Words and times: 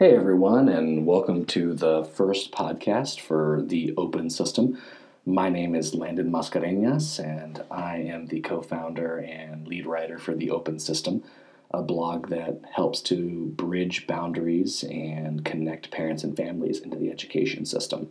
Hey 0.00 0.16
everyone, 0.16 0.70
and 0.70 1.04
welcome 1.04 1.44
to 1.44 1.74
the 1.74 2.04
first 2.04 2.52
podcast 2.52 3.20
for 3.20 3.60
the 3.62 3.92
Open 3.98 4.30
System. 4.30 4.80
My 5.26 5.50
name 5.50 5.74
is 5.74 5.94
Landon 5.94 6.32
Mascareñas, 6.32 7.22
and 7.22 7.62
I 7.70 7.96
am 7.96 8.28
the 8.28 8.40
co 8.40 8.62
founder 8.62 9.18
and 9.18 9.68
lead 9.68 9.84
writer 9.84 10.18
for 10.18 10.34
the 10.34 10.52
Open 10.52 10.78
System, 10.78 11.22
a 11.70 11.82
blog 11.82 12.30
that 12.30 12.62
helps 12.72 13.02
to 13.02 13.52
bridge 13.56 14.06
boundaries 14.06 14.84
and 14.84 15.44
connect 15.44 15.90
parents 15.90 16.24
and 16.24 16.34
families 16.34 16.80
into 16.80 16.96
the 16.96 17.10
education 17.10 17.66
system. 17.66 18.08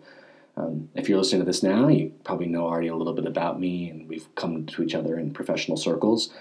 Um, 0.58 0.90
if 0.94 1.10
you're 1.10 1.18
listening 1.18 1.42
to 1.42 1.48
this 1.48 1.64
now, 1.64 1.88
you 1.88 2.14
probably 2.24 2.46
know 2.46 2.68
already 2.68 2.90
a 2.90 2.96
little 2.96 3.14
bit 3.14 3.26
about 3.26 3.60
me, 3.60 3.90
and 3.90 4.08
we've 4.08 4.28
come 4.36 4.68
to 4.68 4.84
each 4.84 4.94
other 4.94 5.18
in 5.18 5.34
professional 5.34 5.76
circles. 5.76 6.32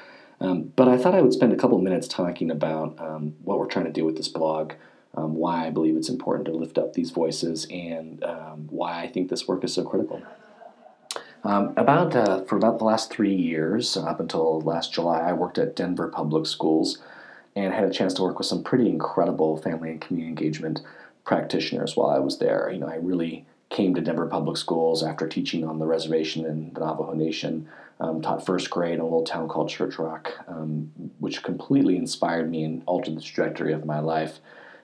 Um, 0.42 0.74
but 0.76 0.88
I 0.88 0.98
thought 0.98 1.14
I 1.14 1.22
would 1.22 1.32
spend 1.32 1.54
a 1.54 1.56
couple 1.56 1.78
minutes 1.78 2.06
talking 2.06 2.50
about 2.50 3.00
um, 3.00 3.34
what 3.44 3.58
we're 3.58 3.64
trying 3.64 3.86
to 3.86 3.92
do 3.92 4.04
with 4.04 4.18
this 4.18 4.28
blog 4.28 4.74
um, 5.14 5.34
why 5.34 5.66
I 5.66 5.70
believe 5.70 5.96
it's 5.96 6.08
important 6.08 6.46
to 6.46 6.52
lift 6.52 6.78
up 6.78 6.92
these 6.92 7.10
voices, 7.10 7.66
and 7.70 8.22
um, 8.24 8.68
why 8.70 9.02
I 9.02 9.08
think 9.08 9.28
this 9.28 9.48
work 9.48 9.64
is 9.64 9.74
so 9.74 9.84
critical. 9.84 10.22
Um, 11.44 11.72
about 11.76 12.14
uh, 12.16 12.42
for 12.44 12.56
about 12.56 12.78
the 12.78 12.84
last 12.84 13.10
three 13.10 13.34
years, 13.34 13.96
up 13.96 14.20
until 14.20 14.60
last 14.60 14.92
July, 14.92 15.20
I 15.20 15.32
worked 15.32 15.58
at 15.58 15.76
Denver 15.76 16.08
Public 16.08 16.46
Schools 16.46 16.98
and 17.54 17.72
had 17.72 17.84
a 17.84 17.92
chance 17.92 18.14
to 18.14 18.22
work 18.22 18.38
with 18.38 18.46
some 18.46 18.62
pretty 18.62 18.88
incredible 18.88 19.56
family 19.56 19.90
and 19.90 20.00
community 20.00 20.28
engagement 20.28 20.80
practitioners 21.24 21.96
while 21.96 22.10
I 22.10 22.18
was 22.18 22.38
there. 22.38 22.70
You 22.72 22.80
know, 22.80 22.88
I 22.88 22.96
really 22.96 23.46
came 23.70 23.94
to 23.94 24.00
Denver 24.00 24.26
Public 24.26 24.56
Schools 24.56 25.02
after 25.02 25.28
teaching 25.28 25.64
on 25.64 25.78
the 25.78 25.86
reservation 25.86 26.44
in 26.44 26.72
the 26.74 26.80
Navajo 26.80 27.12
Nation. 27.12 27.68
Um, 28.00 28.22
taught 28.22 28.46
first 28.46 28.70
grade 28.70 28.94
in 28.94 29.00
a 29.00 29.04
little 29.04 29.24
town 29.24 29.48
called 29.48 29.68
Church 29.68 29.98
Rock, 29.98 30.32
um, 30.46 30.92
which 31.18 31.42
completely 31.42 31.96
inspired 31.96 32.48
me 32.48 32.62
and 32.62 32.84
altered 32.86 33.16
the 33.16 33.20
trajectory 33.20 33.72
of 33.72 33.84
my 33.84 33.98
life 33.98 34.38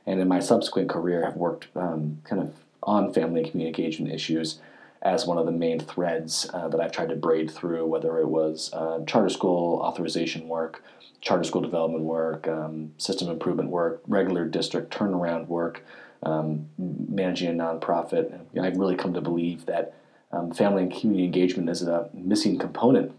and 0.07 0.21
in 0.21 0.29
my 0.29 0.41
subsequent 0.41 0.89
career 0.89 1.25
have 1.25 1.37
worked 1.37 1.69
um, 1.77 2.19
kind 2.25 2.43
of 2.43 2.55
on 2.83 3.13
family 3.13 3.43
and 3.43 3.51
community 3.51 3.83
engagement 3.85 4.13
issues 4.13 4.59
as 5.03 5.27
one 5.27 5.37
of 5.37 5.47
the 5.47 5.53
main 5.53 5.79
threads 5.79 6.49
uh, 6.55 6.69
that 6.69 6.81
I've 6.81 6.93
tried 6.93 7.11
to 7.11 7.17
braid 7.17 7.51
through, 7.51 7.87
whether 7.87 8.19
it 8.19 8.29
was 8.29 8.73
uh, 8.73 9.01
charter 9.07 9.29
school 9.29 9.81
authorization 9.81 10.49
work, 10.49 10.83
charter 11.21 11.45
school 11.45 11.61
development 11.61 12.05
work, 12.05 12.49
um, 12.49 12.93
system 12.97 13.29
improvement 13.29 13.69
work, 13.69 14.03
regular 14.07 14.47
district 14.47 14.93
turnaround 14.97 15.47
work, 15.47 15.85
um, 16.23 16.69
managing 16.79 17.49
a 17.49 17.63
nonprofit. 17.63 18.41
I've 18.59 18.79
really 18.79 18.97
come 18.97 19.13
to 19.13 19.21
believe 19.21 19.67
that 19.67 19.95
um, 20.33 20.53
family 20.53 20.83
and 20.83 20.93
community 20.93 21.25
engagement 21.25 21.69
is 21.69 21.83
a 21.83 22.09
missing 22.15 22.59
component 22.59 23.13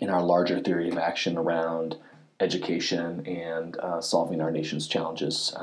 in 0.00 0.10
our 0.10 0.22
larger 0.22 0.58
theory 0.60 0.88
of 0.88 0.98
action 0.98 1.38
around 1.38 1.96
education 2.40 3.24
and 3.26 3.76
uh, 3.76 4.00
solving 4.00 4.40
our 4.40 4.50
nation's 4.50 4.88
challenges. 4.88 5.54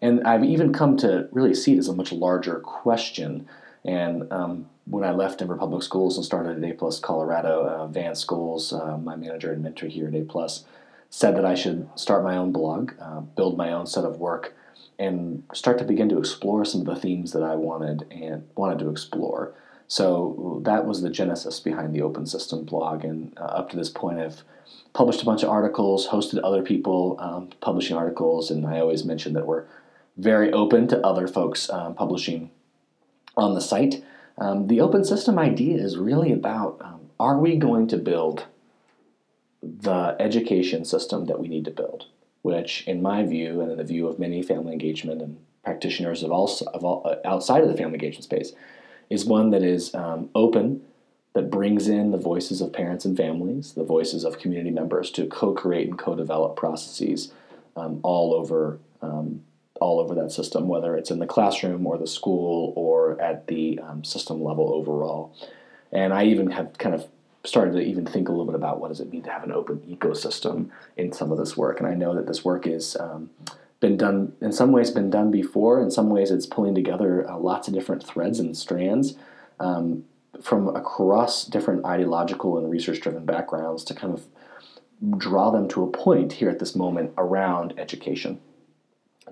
And 0.00 0.26
I've 0.26 0.44
even 0.44 0.72
come 0.72 0.96
to 0.98 1.28
really 1.32 1.54
see 1.54 1.74
it 1.74 1.78
as 1.78 1.88
a 1.88 1.94
much 1.94 2.12
larger 2.12 2.60
question. 2.60 3.48
And 3.84 4.30
um, 4.32 4.68
when 4.84 5.04
I 5.04 5.10
left 5.10 5.38
Denver 5.38 5.56
Public 5.56 5.82
Schools 5.82 6.16
and 6.16 6.24
started 6.24 6.62
at 6.62 6.70
A 6.70 6.74
Plus 6.74 7.00
Colorado, 7.00 7.66
uh, 7.66 7.86
Van 7.88 8.12
Schoales, 8.12 8.72
uh, 8.72 8.96
my 8.98 9.16
manager 9.16 9.52
and 9.52 9.62
mentor 9.62 9.86
here 9.86 10.08
at 10.08 10.14
A 10.14 10.22
Plus, 10.22 10.64
said 11.10 11.36
that 11.36 11.44
I 11.44 11.54
should 11.54 11.88
start 11.94 12.22
my 12.22 12.36
own 12.36 12.52
blog, 12.52 12.92
uh, 13.00 13.20
build 13.20 13.56
my 13.56 13.72
own 13.72 13.86
set 13.86 14.04
of 14.04 14.18
work, 14.18 14.54
and 14.98 15.42
start 15.52 15.78
to 15.78 15.84
begin 15.84 16.08
to 16.10 16.18
explore 16.18 16.64
some 16.64 16.82
of 16.82 16.86
the 16.86 16.96
themes 16.96 17.32
that 17.32 17.42
I 17.42 17.54
wanted 17.54 18.06
and 18.10 18.46
wanted 18.56 18.78
to 18.80 18.90
explore. 18.90 19.54
So 19.86 20.60
that 20.64 20.84
was 20.84 21.00
the 21.00 21.08
genesis 21.08 21.60
behind 21.60 21.94
the 21.94 22.02
Open 22.02 22.26
System 22.26 22.64
blog, 22.64 23.04
and 23.04 23.32
uh, 23.38 23.44
up 23.44 23.70
to 23.70 23.76
this 23.76 23.88
point, 23.88 24.20
I've 24.20 24.42
published 24.92 25.22
a 25.22 25.24
bunch 25.24 25.42
of 25.42 25.48
articles, 25.48 26.08
hosted 26.08 26.40
other 26.44 26.62
people 26.62 27.16
um, 27.20 27.48
publishing 27.60 27.96
articles, 27.96 28.50
and 28.50 28.66
I 28.66 28.80
always 28.80 29.04
mention 29.04 29.32
that 29.32 29.46
we're 29.46 29.64
very 30.18 30.52
open 30.52 30.88
to 30.88 31.06
other 31.06 31.26
folks 31.26 31.70
um, 31.70 31.94
publishing 31.94 32.50
on 33.36 33.54
the 33.54 33.60
site. 33.60 34.02
Um, 34.36 34.66
the 34.66 34.80
open 34.80 35.04
system 35.04 35.38
idea 35.38 35.78
is 35.78 35.96
really 35.96 36.32
about 36.32 36.78
um, 36.80 37.00
are 37.18 37.38
we 37.38 37.56
going 37.56 37.86
to 37.88 37.96
build 37.96 38.46
the 39.62 40.16
education 40.20 40.84
system 40.84 41.26
that 41.26 41.40
we 41.40 41.48
need 41.48 41.64
to 41.64 41.70
build, 41.70 42.06
which, 42.42 42.86
in 42.86 43.02
my 43.02 43.24
view, 43.24 43.60
and 43.60 43.72
in 43.72 43.78
the 43.78 43.84
view 43.84 44.06
of 44.06 44.18
many 44.18 44.42
family 44.42 44.72
engagement 44.72 45.22
and 45.22 45.38
practitioners 45.64 46.22
of 46.22 46.30
all, 46.30 46.50
of 46.72 46.84
all 46.84 47.02
uh, 47.04 47.16
outside 47.26 47.62
of 47.62 47.68
the 47.68 47.76
family 47.76 47.94
engagement 47.94 48.24
space, 48.24 48.52
is 49.10 49.24
one 49.24 49.50
that 49.50 49.62
is 49.62 49.94
um, 49.94 50.28
open, 50.34 50.82
that 51.34 51.50
brings 51.50 51.88
in 51.88 52.10
the 52.10 52.18
voices 52.18 52.60
of 52.60 52.72
parents 52.72 53.04
and 53.04 53.16
families, 53.16 53.72
the 53.74 53.84
voices 53.84 54.24
of 54.24 54.38
community 54.38 54.70
members 54.70 55.10
to 55.10 55.26
co 55.26 55.52
create 55.52 55.88
and 55.88 55.98
co 55.98 56.14
develop 56.14 56.56
processes 56.56 57.32
um, 57.76 58.00
all 58.02 58.34
over 58.34 58.78
um, 59.02 59.42
all 59.80 60.00
over 60.00 60.14
that 60.14 60.32
system, 60.32 60.68
whether 60.68 60.96
it's 60.96 61.10
in 61.10 61.18
the 61.18 61.26
classroom 61.26 61.86
or 61.86 61.98
the 61.98 62.06
school 62.06 62.72
or 62.76 63.20
at 63.20 63.46
the 63.46 63.78
um, 63.80 64.04
system 64.04 64.42
level 64.42 64.72
overall. 64.72 65.34
And 65.92 66.12
I 66.12 66.24
even 66.24 66.50
have 66.50 66.76
kind 66.78 66.94
of 66.94 67.06
started 67.44 67.72
to 67.72 67.80
even 67.80 68.04
think 68.04 68.28
a 68.28 68.32
little 68.32 68.46
bit 68.46 68.54
about 68.54 68.80
what 68.80 68.88
does 68.88 69.00
it 69.00 69.10
mean 69.10 69.22
to 69.22 69.30
have 69.30 69.44
an 69.44 69.52
open 69.52 69.78
ecosystem 69.88 70.70
in 70.96 71.12
some 71.12 71.32
of 71.32 71.38
this 71.38 71.56
work. 71.56 71.78
And 71.78 71.88
I 71.88 71.94
know 71.94 72.14
that 72.14 72.26
this 72.26 72.44
work 72.44 72.66
is 72.66 72.96
um, 72.96 73.30
been 73.80 73.96
done 73.96 74.32
in 74.40 74.52
some 74.52 74.72
ways 74.72 74.90
been 74.90 75.10
done 75.10 75.30
before. 75.30 75.80
In 75.80 75.90
some 75.90 76.10
ways, 76.10 76.30
it's 76.30 76.46
pulling 76.46 76.74
together 76.74 77.28
uh, 77.28 77.38
lots 77.38 77.68
of 77.68 77.74
different 77.74 78.04
threads 78.04 78.40
and 78.40 78.56
strands 78.56 79.14
um, 79.60 80.04
from 80.42 80.68
across 80.74 81.44
different 81.44 81.84
ideological 81.84 82.58
and 82.58 82.70
research-driven 82.70 83.24
backgrounds 83.24 83.84
to 83.84 83.94
kind 83.94 84.12
of 84.12 84.26
draw 85.16 85.50
them 85.50 85.68
to 85.68 85.84
a 85.84 85.86
point 85.86 86.34
here 86.34 86.50
at 86.50 86.58
this 86.58 86.74
moment 86.74 87.12
around 87.16 87.72
education 87.78 88.40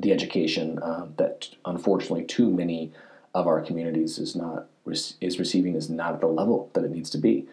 the 0.00 0.12
education 0.12 0.78
uh, 0.80 1.06
that 1.16 1.48
unfortunately 1.64 2.24
too 2.24 2.50
many 2.50 2.92
of 3.34 3.46
our 3.46 3.60
communities 3.60 4.18
is 4.18 4.34
not 4.34 4.66
is 5.20 5.38
receiving 5.38 5.74
is 5.74 5.90
not 5.90 6.14
at 6.14 6.20
the 6.20 6.26
level 6.26 6.70
that 6.72 6.84
it 6.84 6.90
needs 6.90 7.10
to 7.10 7.18
be. 7.18 7.46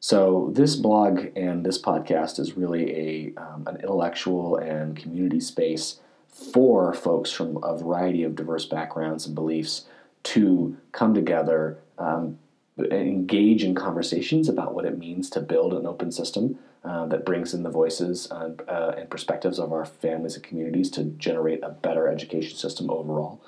So 0.00 0.50
this 0.54 0.76
blog 0.76 1.26
and 1.34 1.66
this 1.66 1.80
podcast 1.80 2.38
is 2.38 2.56
really 2.56 3.34
a 3.36 3.40
um, 3.40 3.64
an 3.66 3.76
intellectual 3.76 4.56
and 4.56 4.96
community 4.96 5.40
space 5.40 6.00
for 6.28 6.94
folks 6.94 7.32
from 7.32 7.62
a 7.64 7.76
variety 7.76 8.22
of 8.22 8.36
diverse 8.36 8.64
backgrounds 8.64 9.26
and 9.26 9.34
beliefs 9.34 9.86
to 10.22 10.76
come 10.92 11.14
together, 11.14 11.78
um, 11.98 12.38
engage 12.78 13.64
in 13.64 13.74
conversations 13.74 14.48
about 14.48 14.74
what 14.74 14.84
it 14.84 14.98
means 14.98 15.28
to 15.30 15.40
build 15.40 15.74
an 15.74 15.86
open 15.86 16.12
system 16.12 16.58
uh, 16.84 17.06
that 17.06 17.24
brings 17.26 17.54
in 17.54 17.62
the 17.62 17.70
voices 17.70 18.28
and, 18.30 18.62
uh, 18.68 18.92
and 18.96 19.10
perspectives 19.10 19.58
of 19.58 19.72
our 19.72 19.84
families 19.84 20.36
and 20.36 20.44
communities 20.44 20.90
to 20.90 21.04
generate 21.04 21.62
a 21.62 21.70
better 21.70 22.08
education 22.08 22.56
system 22.56 22.90
overall. 22.90 23.40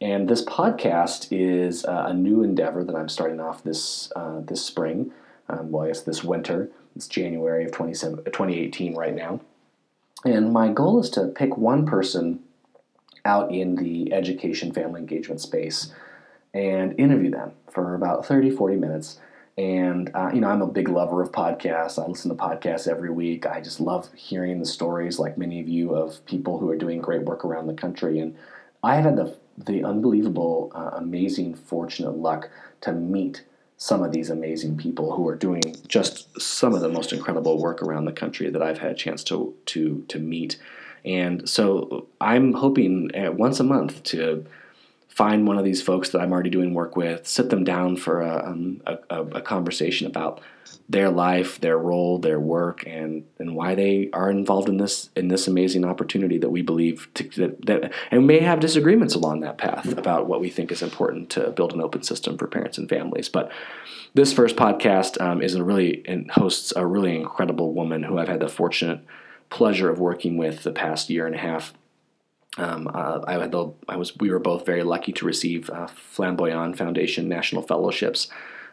And 0.00 0.28
this 0.28 0.44
podcast 0.44 1.28
is 1.30 1.84
uh, 1.84 2.04
a 2.08 2.14
new 2.14 2.42
endeavor 2.42 2.84
that 2.84 2.94
I'm 2.94 3.08
starting 3.08 3.40
off 3.40 3.62
this 3.62 4.12
uh, 4.16 4.40
this 4.40 4.64
spring. 4.64 5.12
Um, 5.48 5.70
well, 5.70 5.84
I 5.84 5.88
guess 5.88 6.02
this 6.02 6.24
winter. 6.24 6.70
It's 6.96 7.06
January 7.06 7.64
of 7.64 7.72
2018 7.72 8.94
right 8.94 9.14
now. 9.14 9.40
And 10.24 10.52
my 10.52 10.68
goal 10.68 11.00
is 11.00 11.10
to 11.10 11.26
pick 11.28 11.56
one 11.56 11.86
person 11.86 12.40
out 13.24 13.52
in 13.52 13.76
the 13.76 14.12
education 14.12 14.72
family 14.72 15.00
engagement 15.00 15.40
space 15.40 15.92
and 16.52 16.98
interview 16.98 17.30
them 17.30 17.52
for 17.70 17.94
about 17.94 18.26
30, 18.26 18.50
40 18.50 18.76
minutes 18.76 19.18
and, 19.60 20.10
uh, 20.14 20.30
you 20.32 20.40
know, 20.40 20.48
I'm 20.48 20.62
a 20.62 20.66
big 20.66 20.88
lover 20.88 21.20
of 21.20 21.32
podcasts. 21.32 22.02
I 22.02 22.06
listen 22.06 22.30
to 22.30 22.34
podcasts 22.34 22.88
every 22.88 23.10
week. 23.10 23.44
I 23.44 23.60
just 23.60 23.78
love 23.78 24.08
hearing 24.14 24.58
the 24.58 24.64
stories, 24.64 25.18
like 25.18 25.36
many 25.36 25.60
of 25.60 25.68
you, 25.68 25.94
of 25.94 26.24
people 26.24 26.58
who 26.58 26.70
are 26.70 26.76
doing 26.76 26.98
great 27.02 27.24
work 27.24 27.44
around 27.44 27.66
the 27.66 27.74
country. 27.74 28.20
And 28.20 28.34
I 28.82 28.94
have 28.94 29.04
had 29.04 29.16
the, 29.16 29.36
the 29.58 29.84
unbelievable, 29.84 30.72
uh, 30.74 30.92
amazing, 30.94 31.56
fortunate 31.56 32.16
luck 32.16 32.48
to 32.80 32.92
meet 32.92 33.44
some 33.76 34.02
of 34.02 34.12
these 34.12 34.30
amazing 34.30 34.78
people 34.78 35.14
who 35.14 35.28
are 35.28 35.36
doing 35.36 35.76
just 35.86 36.40
some 36.40 36.72
of 36.72 36.80
the 36.80 36.88
most 36.88 37.12
incredible 37.12 37.60
work 37.60 37.82
around 37.82 38.06
the 38.06 38.12
country 38.12 38.48
that 38.48 38.62
I've 38.62 38.78
had 38.78 38.92
a 38.92 38.94
chance 38.94 39.22
to, 39.24 39.54
to, 39.66 40.06
to 40.08 40.18
meet. 40.18 40.56
And 41.04 41.46
so 41.46 42.06
I'm 42.18 42.54
hoping 42.54 43.10
once 43.36 43.60
a 43.60 43.64
month 43.64 44.04
to 44.04 44.46
find 45.20 45.46
one 45.46 45.58
of 45.58 45.66
these 45.66 45.82
folks 45.82 46.08
that 46.08 46.22
I'm 46.22 46.32
already 46.32 46.48
doing 46.48 46.72
work 46.72 46.96
with, 46.96 47.26
sit 47.26 47.50
them 47.50 47.62
down 47.62 47.96
for 47.96 48.22
a, 48.22 48.42
um, 48.46 48.80
a, 48.86 49.20
a, 49.20 49.42
conversation 49.42 50.06
about 50.06 50.40
their 50.88 51.10
life, 51.10 51.60
their 51.60 51.76
role, 51.76 52.18
their 52.18 52.40
work, 52.40 52.86
and 52.86 53.26
and 53.38 53.54
why 53.54 53.74
they 53.74 54.08
are 54.14 54.30
involved 54.30 54.70
in 54.70 54.78
this 54.78 55.10
in 55.14 55.28
this 55.28 55.46
amazing 55.46 55.84
opportunity 55.84 56.38
that 56.38 56.48
we 56.48 56.62
believe 56.62 57.06
to, 57.12 57.24
that, 57.36 57.66
that 57.66 57.92
and 58.10 58.26
may 58.26 58.38
have 58.38 58.60
disagreements 58.60 59.14
along 59.14 59.40
that 59.40 59.58
path 59.58 59.92
about 59.92 60.26
what 60.26 60.40
we 60.40 60.48
think 60.48 60.72
is 60.72 60.80
important 60.80 61.28
to 61.28 61.50
build 61.50 61.74
an 61.74 61.82
open 61.82 62.02
system 62.02 62.38
for 62.38 62.46
parents 62.46 62.78
and 62.78 62.88
families. 62.88 63.28
But 63.28 63.52
this 64.14 64.32
first 64.32 64.56
podcast 64.56 65.20
um, 65.20 65.42
is 65.42 65.54
a 65.54 65.62
really 65.62 66.02
and 66.06 66.30
hosts 66.30 66.72
a 66.74 66.86
really 66.86 67.14
incredible 67.14 67.74
woman 67.74 68.04
who 68.04 68.16
I've 68.16 68.28
had 68.28 68.40
the 68.40 68.48
fortunate 68.48 69.04
pleasure 69.50 69.90
of 69.90 69.98
working 69.98 70.38
with 70.38 70.62
the 70.62 70.72
past 70.72 71.10
year 71.10 71.26
and 71.26 71.34
a 71.34 71.38
half 71.38 71.74
um, 72.58 72.90
uh, 72.92 73.20
I, 73.26 73.34
had 73.34 73.52
the, 73.52 73.72
I 73.88 73.96
was 73.96 74.16
we 74.18 74.30
were 74.30 74.38
both 74.38 74.66
very 74.66 74.82
lucky 74.82 75.12
to 75.12 75.24
receive 75.24 75.70
uh, 75.70 75.86
Flamboyant 75.86 76.76
Foundation 76.76 77.28
national 77.28 77.62
fellowships. 77.62 78.28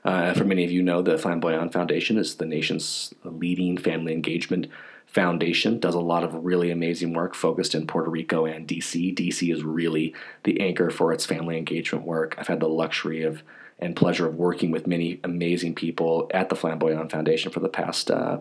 Uh, 0.06 0.34
for 0.34 0.46
many 0.46 0.64
of 0.64 0.72
you 0.72 0.82
know, 0.82 1.02
the 1.02 1.18
Flamboyant 1.18 1.74
Foundation 1.74 2.18
is 2.18 2.36
the 2.36 2.46
nation's 2.46 3.14
leading 3.24 3.78
family 3.78 4.14
engagement 4.14 4.68
Foundation 5.08 5.80
does 5.80 5.96
a 5.96 6.00
lot 6.00 6.26
of 6.26 6.46
really 6.46 6.70
amazing 6.70 7.14
work 7.14 7.34
focused 7.34 7.74
in 7.74 7.88
Puerto 7.88 8.12
Rico 8.12 8.46
and 8.46 8.68
DC. 8.68 9.16
DC 9.16 9.54
is 9.54 9.64
really 9.64 10.14
the 10.44 10.60
anchor 10.60 10.90
for 10.90 11.14
its 11.14 11.26
family 11.26 11.58
engagement 11.58 12.06
work. 12.06 12.36
I've 12.38 12.48
had 12.48 12.60
the 12.60 12.68
luxury 12.68 13.24
of 13.24 13.42
and 13.80 13.96
pleasure 13.96 14.28
of 14.28 14.36
working 14.36 14.70
with 14.70 14.86
many 14.86 15.20
amazing 15.24 15.76
people 15.76 16.30
at 16.34 16.50
the 16.50 16.56
Flamboyant 16.56 17.10
Foundation 17.10 17.52
for 17.52 17.62
the 17.62 17.70
past, 17.70 18.12
uh, 18.12 18.40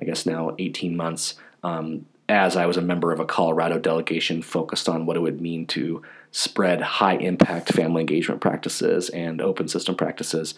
I 0.00 0.04
guess 0.04 0.26
now 0.26 0.56
18 0.58 0.96
months. 0.96 1.34
Um, 1.62 2.06
as 2.28 2.56
I 2.56 2.66
was 2.66 2.76
a 2.76 2.82
member 2.82 3.12
of 3.12 3.20
a 3.20 3.24
Colorado 3.24 3.78
delegation 3.78 4.42
focused 4.42 4.88
on 4.88 5.06
what 5.06 5.16
it 5.16 5.20
would 5.20 5.40
mean 5.40 5.66
to 5.68 6.02
spread 6.30 6.80
high 6.80 7.16
impact 7.16 7.72
family 7.72 8.00
engagement 8.00 8.40
practices 8.40 9.08
and 9.08 9.40
open 9.40 9.66
system 9.68 9.94
practices 9.94 10.54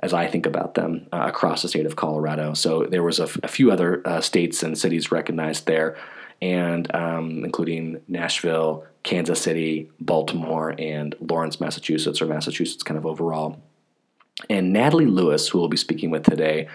as 0.00 0.14
I 0.14 0.26
think 0.26 0.46
about 0.46 0.74
them 0.74 1.06
uh, 1.12 1.24
across 1.28 1.60
the 1.62 1.68
state 1.68 1.84
of 1.84 1.96
Colorado. 1.96 2.54
So 2.54 2.84
there 2.84 3.02
was 3.02 3.20
a, 3.20 3.24
f- 3.24 3.38
a 3.42 3.48
few 3.48 3.70
other 3.70 4.00
uh, 4.06 4.22
states 4.22 4.62
and 4.62 4.76
cities 4.76 5.12
recognized 5.12 5.66
there, 5.66 5.96
and 6.40 6.92
um, 6.94 7.44
including 7.44 8.00
Nashville, 8.08 8.86
Kansas 9.02 9.42
City, 9.42 9.90
Baltimore, 10.00 10.74
and 10.78 11.14
Lawrence, 11.20 11.60
Massachusetts, 11.60 12.22
or 12.22 12.26
Massachusetts 12.26 12.82
kind 12.82 12.96
of 12.96 13.04
overall. 13.04 13.60
And 14.48 14.72
Natalie 14.72 15.04
Lewis, 15.04 15.48
who 15.48 15.58
we'll 15.58 15.68
be 15.68 15.76
speaking 15.76 16.10
with 16.10 16.24
today, 16.24 16.66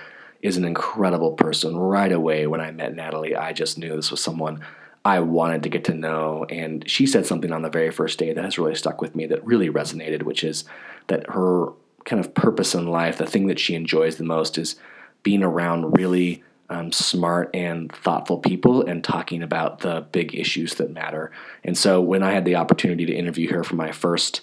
is 0.45 0.57
an 0.57 0.65
incredible 0.65 1.33
person. 1.33 1.75
Right 1.75 2.11
away, 2.11 2.45
when 2.47 2.61
I 2.61 2.71
met 2.71 2.95
Natalie, 2.95 3.35
I 3.35 3.51
just 3.51 3.77
knew 3.77 3.95
this 3.95 4.11
was 4.11 4.21
someone 4.21 4.61
I 5.03 5.19
wanted 5.19 5.63
to 5.63 5.69
get 5.69 5.85
to 5.85 5.93
know. 5.93 6.45
And 6.49 6.87
she 6.89 7.07
said 7.07 7.25
something 7.25 7.51
on 7.51 7.61
the 7.61 7.69
very 7.69 7.91
first 7.91 8.19
day 8.19 8.31
that 8.31 8.43
has 8.43 8.57
really 8.57 8.75
stuck 8.75 9.01
with 9.01 9.15
me 9.15 9.25
that 9.27 9.45
really 9.45 9.69
resonated, 9.69 10.23
which 10.23 10.43
is 10.43 10.63
that 11.07 11.29
her 11.29 11.69
kind 12.05 12.19
of 12.19 12.33
purpose 12.33 12.75
in 12.75 12.87
life, 12.87 13.17
the 13.17 13.25
thing 13.25 13.47
that 13.47 13.59
she 13.59 13.75
enjoys 13.75 14.17
the 14.17 14.23
most, 14.23 14.57
is 14.57 14.75
being 15.23 15.43
around 15.43 15.97
really 15.97 16.43
um, 16.69 16.91
smart 16.91 17.49
and 17.53 17.91
thoughtful 17.91 18.37
people 18.37 18.85
and 18.85 19.03
talking 19.03 19.41
about 19.41 19.79
the 19.79 20.05
big 20.11 20.35
issues 20.35 20.75
that 20.75 20.91
matter. 20.91 21.31
And 21.63 21.77
so 21.77 22.01
when 22.01 22.23
I 22.23 22.31
had 22.31 22.45
the 22.45 22.55
opportunity 22.55 23.05
to 23.05 23.13
interview 23.13 23.51
her 23.51 23.63
for 23.63 23.75
my 23.75 23.91
first 23.91 24.41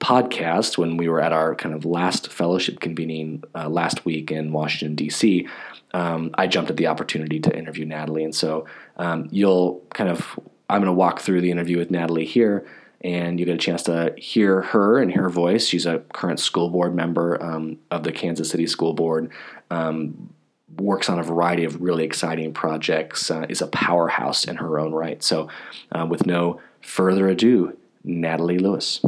podcast 0.00 0.76
when 0.76 0.96
we 0.96 1.08
were 1.08 1.20
at 1.20 1.32
our 1.32 1.54
kind 1.54 1.74
of 1.74 1.84
last 1.84 2.32
fellowship 2.32 2.80
convening 2.80 3.44
uh, 3.54 3.68
last 3.68 4.04
week 4.04 4.30
in 4.30 4.52
Washington, 4.52 4.96
D.C., 4.96 5.46
um, 5.94 6.30
I 6.34 6.46
jumped 6.46 6.70
at 6.70 6.76
the 6.76 6.86
opportunity 6.86 7.38
to 7.40 7.56
interview 7.56 7.84
Natalie. 7.84 8.24
And 8.24 8.34
so 8.34 8.66
um, 8.96 9.28
you'll 9.30 9.82
kind 9.94 10.10
of, 10.10 10.38
I'm 10.68 10.80
going 10.80 10.86
to 10.86 10.92
walk 10.92 11.20
through 11.20 11.42
the 11.42 11.50
interview 11.50 11.78
with 11.78 11.90
Natalie 11.90 12.24
here, 12.24 12.66
and 13.02 13.38
you 13.38 13.46
get 13.46 13.54
a 13.54 13.58
chance 13.58 13.82
to 13.84 14.14
hear 14.16 14.62
her 14.62 15.00
and 15.00 15.12
hear 15.12 15.22
her 15.22 15.30
voice. 15.30 15.66
She's 15.66 15.86
a 15.86 15.98
current 16.12 16.40
school 16.40 16.70
board 16.70 16.94
member 16.94 17.42
um, 17.42 17.78
of 17.90 18.04
the 18.04 18.12
Kansas 18.12 18.50
City 18.50 18.66
School 18.66 18.94
Board. 18.94 19.30
Um, 19.70 20.32
works 20.78 21.10
on 21.10 21.18
a 21.18 21.22
variety 21.22 21.64
of 21.64 21.82
really 21.82 22.04
exciting 22.04 22.54
projects, 22.54 23.30
uh, 23.30 23.44
is 23.48 23.60
a 23.60 23.66
powerhouse 23.66 24.44
in 24.44 24.56
her 24.56 24.78
own 24.78 24.92
right. 24.92 25.22
So, 25.22 25.48
uh, 25.92 26.06
with 26.08 26.26
no 26.26 26.60
further 26.80 27.28
ado, 27.28 27.76
Natalie 28.04 28.58
Lewis. 28.58 29.04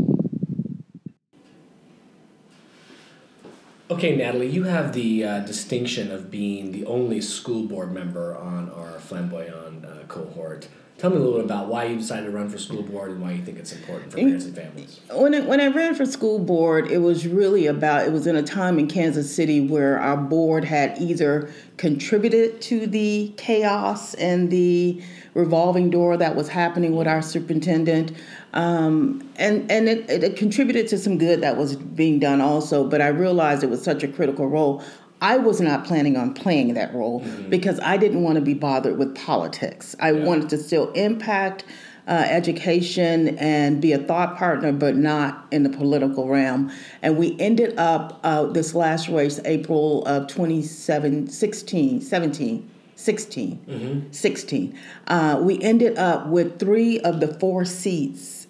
Okay, 3.95 4.17
Natalie, 4.17 4.49
you 4.49 4.65
have 4.65 4.93
the 4.93 5.25
uh, 5.25 5.39
distinction 5.41 6.11
of 6.11 6.29
being 6.29 6.73
the 6.73 6.85
only 6.85 7.21
school 7.21 7.63
board 7.63 7.93
member 7.93 8.37
on 8.37 8.69
our 8.71 8.99
flamboyant 8.99 9.85
uh, 9.85 9.99
cohort. 10.09 10.67
Tell 10.99 11.11
me 11.11 11.17
a 11.17 11.21
little 11.21 11.37
bit 11.37 11.45
about 11.45 11.69
why 11.69 11.85
you 11.85 11.97
decided 11.97 12.27
to 12.27 12.33
run 12.33 12.49
for 12.49 12.59
school 12.59 12.83
board 12.83 13.13
and 13.13 13.21
why 13.21 13.33
you 13.33 13.45
think 13.45 13.57
it's 13.57 13.73
important 13.73 14.11
for 14.11 14.19
parents 14.19 14.47
and 14.47 14.57
families. 14.57 15.01
When 15.13 15.33
I, 15.33 15.41
when 15.41 15.61
I 15.61 15.69
ran 15.69 15.95
for 15.95 16.07
school 16.07 16.41
board, 16.41 16.91
it 16.91 16.99
was 16.99 17.25
really 17.25 17.67
about, 17.67 18.05
it 18.05 18.11
was 18.11 18.27
in 18.27 18.35
a 18.35 18.43
time 18.43 18.81
in 18.81 18.89
Kansas 18.89 19.33
City 19.33 19.61
where 19.61 20.01
our 20.01 20.17
board 20.17 20.65
had 20.65 20.99
either 21.01 21.53
contributed 21.77 22.61
to 22.63 22.89
the 22.89 23.33
chaos 23.37 24.15
and 24.15 24.51
the 24.51 25.03
revolving 25.35 25.91
door 25.91 26.17
that 26.17 26.37
was 26.37 26.49
happening 26.49 26.97
with 26.97 27.07
our 27.07 27.21
superintendent. 27.21 28.13
Um, 28.53 29.29
and 29.37 29.71
and 29.71 29.89
it, 29.89 30.09
it 30.09 30.37
contributed 30.37 30.89
to 30.89 30.99
some 30.99 31.19
good 31.19 31.43
that 31.43 31.57
was 31.57 31.77
being 31.77 32.21
done 32.21 32.41
also, 32.41 32.89
but 32.89 33.01
I 33.01 33.09
realized 33.09 33.63
it 33.63 33.71
was 33.71 33.83
such 33.83 34.03
a 34.03 34.09
critical 34.09 34.49
role. 34.49 34.83
I 35.21 35.39
was 35.39 35.61
not 35.61 35.85
planning 35.85 36.17
on 36.17 36.35
playing 36.35 36.75
that 36.75 36.95
role 36.95 37.21
mm-hmm. 37.21 37.49
because 37.49 37.81
I 37.81 37.97
didn't 37.97 38.23
want 38.23 38.37
to 38.37 38.43
be 38.43 38.55
bothered 38.55 38.99
with 38.99 39.17
politics. 39.17 39.97
I 40.01 40.13
yeah. 40.13 40.25
wanted 40.25 40.51
to 40.51 40.59
still 40.59 40.91
impact 40.93 41.65
uh, 42.07 42.27
education 42.29 43.39
and 43.39 43.81
be 43.81 43.93
a 43.93 43.99
thought 43.99 44.37
partner, 44.37 44.73
but 44.73 44.97
not 44.97 45.47
in 45.51 45.63
the 45.63 45.71
political 45.71 46.29
realm. 46.29 46.71
And 47.01 47.17
we 47.17 47.39
ended 47.41 47.79
up 47.79 48.21
uh, 48.23 48.47
this 48.47 48.75
last 48.75 49.09
race, 49.09 49.41
April 49.45 50.05
of 50.05 50.27
2016, 50.27 52.03
17. 52.03 52.71
16. 52.97 53.65
Mm-hmm. 53.69 54.13
16. 54.13 54.79
Uh, 55.07 55.41
we 55.43 55.61
ended 55.61 55.99
up 55.99 56.29
with 56.29 56.59
three 56.59 57.01
of 57.01 57.21
the 57.21 57.29
four 57.29 57.65
seats 57.65 58.45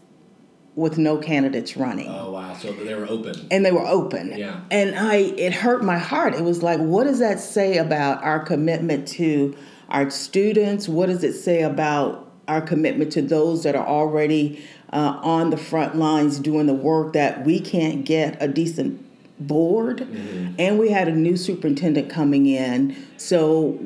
with 0.76 0.98
no 0.98 1.16
candidates 1.16 1.76
running. 1.76 2.08
Oh 2.08 2.32
wow! 2.32 2.54
So 2.54 2.72
they 2.72 2.94
were 2.94 3.06
open. 3.08 3.46
And 3.50 3.64
they 3.64 3.72
were 3.72 3.86
open. 3.86 4.36
Yeah. 4.36 4.60
And 4.70 4.98
I, 4.98 5.16
it 5.16 5.52
hurt 5.52 5.84
my 5.84 5.98
heart. 5.98 6.34
It 6.34 6.42
was 6.42 6.62
like, 6.62 6.80
what 6.80 7.04
does 7.04 7.20
that 7.20 7.40
say 7.40 7.78
about 7.78 8.22
our 8.24 8.40
commitment 8.40 9.06
to 9.08 9.56
our 9.88 10.10
students? 10.10 10.88
What 10.88 11.06
does 11.06 11.22
it 11.22 11.34
say 11.34 11.62
about 11.62 12.32
our 12.48 12.60
commitment 12.60 13.12
to 13.12 13.22
those 13.22 13.62
that 13.62 13.74
are 13.76 13.86
already 13.86 14.64
uh, 14.92 15.18
on 15.22 15.50
the 15.50 15.56
front 15.56 15.96
lines 15.96 16.38
doing 16.38 16.66
the 16.66 16.74
work 16.74 17.12
that 17.12 17.44
we 17.44 17.60
can't 17.60 18.04
get 18.04 18.36
a 18.42 18.48
decent 18.48 19.00
board? 19.38 19.98
Mm-hmm. 19.98 20.54
And 20.58 20.78
we 20.78 20.90
had 20.90 21.06
a 21.06 21.14
new 21.14 21.36
superintendent 21.36 22.10
coming 22.10 22.46
in, 22.46 22.96
so 23.16 23.78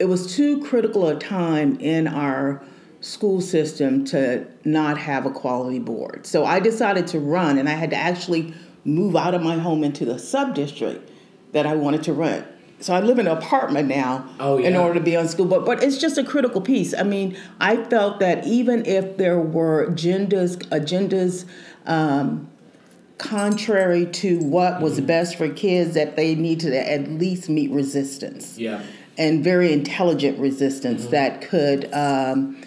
it 0.00 0.08
was 0.08 0.34
too 0.34 0.60
critical 0.64 1.06
a 1.08 1.14
time 1.14 1.78
in 1.78 2.08
our 2.08 2.62
school 3.02 3.40
system 3.40 4.04
to 4.06 4.46
not 4.64 4.96
have 4.96 5.26
a 5.26 5.30
quality 5.30 5.78
board. 5.78 6.26
So 6.26 6.44
I 6.44 6.58
decided 6.58 7.06
to 7.08 7.20
run, 7.20 7.58
and 7.58 7.68
I 7.68 7.74
had 7.74 7.90
to 7.90 7.96
actually 7.96 8.54
move 8.84 9.14
out 9.14 9.34
of 9.34 9.42
my 9.42 9.58
home 9.58 9.84
into 9.84 10.06
the 10.06 10.18
sub 10.18 10.54
district 10.54 11.10
that 11.52 11.66
I 11.66 11.74
wanted 11.74 12.02
to 12.04 12.14
run. 12.14 12.46
So 12.80 12.94
I 12.94 13.00
live 13.00 13.18
in 13.18 13.26
an 13.26 13.36
apartment 13.36 13.88
now 13.88 14.26
oh, 14.40 14.56
yeah. 14.56 14.68
in 14.68 14.76
order 14.76 14.94
to 14.94 15.00
be 15.00 15.16
on 15.16 15.28
school 15.28 15.44
board. 15.44 15.66
But 15.66 15.82
it's 15.82 15.98
just 15.98 16.16
a 16.16 16.24
critical 16.24 16.62
piece. 16.62 16.94
I 16.94 17.02
mean, 17.02 17.36
I 17.60 17.84
felt 17.84 18.20
that 18.20 18.46
even 18.46 18.86
if 18.86 19.18
there 19.18 19.38
were 19.38 19.86
agendas, 19.86 20.56
agendas 20.68 21.44
um, 21.84 22.48
contrary 23.18 24.06
to 24.06 24.38
what 24.38 24.80
was 24.80 24.96
mm-hmm. 24.96 25.06
best 25.06 25.36
for 25.36 25.50
kids, 25.50 25.92
that 25.92 26.16
they 26.16 26.34
need 26.34 26.60
to 26.60 26.90
at 26.90 27.06
least 27.10 27.50
meet 27.50 27.70
resistance. 27.70 28.56
Yeah. 28.58 28.82
And 29.20 29.44
very 29.44 29.72
intelligent 29.72 30.38
resistance 30.38 31.02
mm-hmm. 31.02 31.10
that 31.12 31.42
could 31.42 31.92
um, 31.92 32.60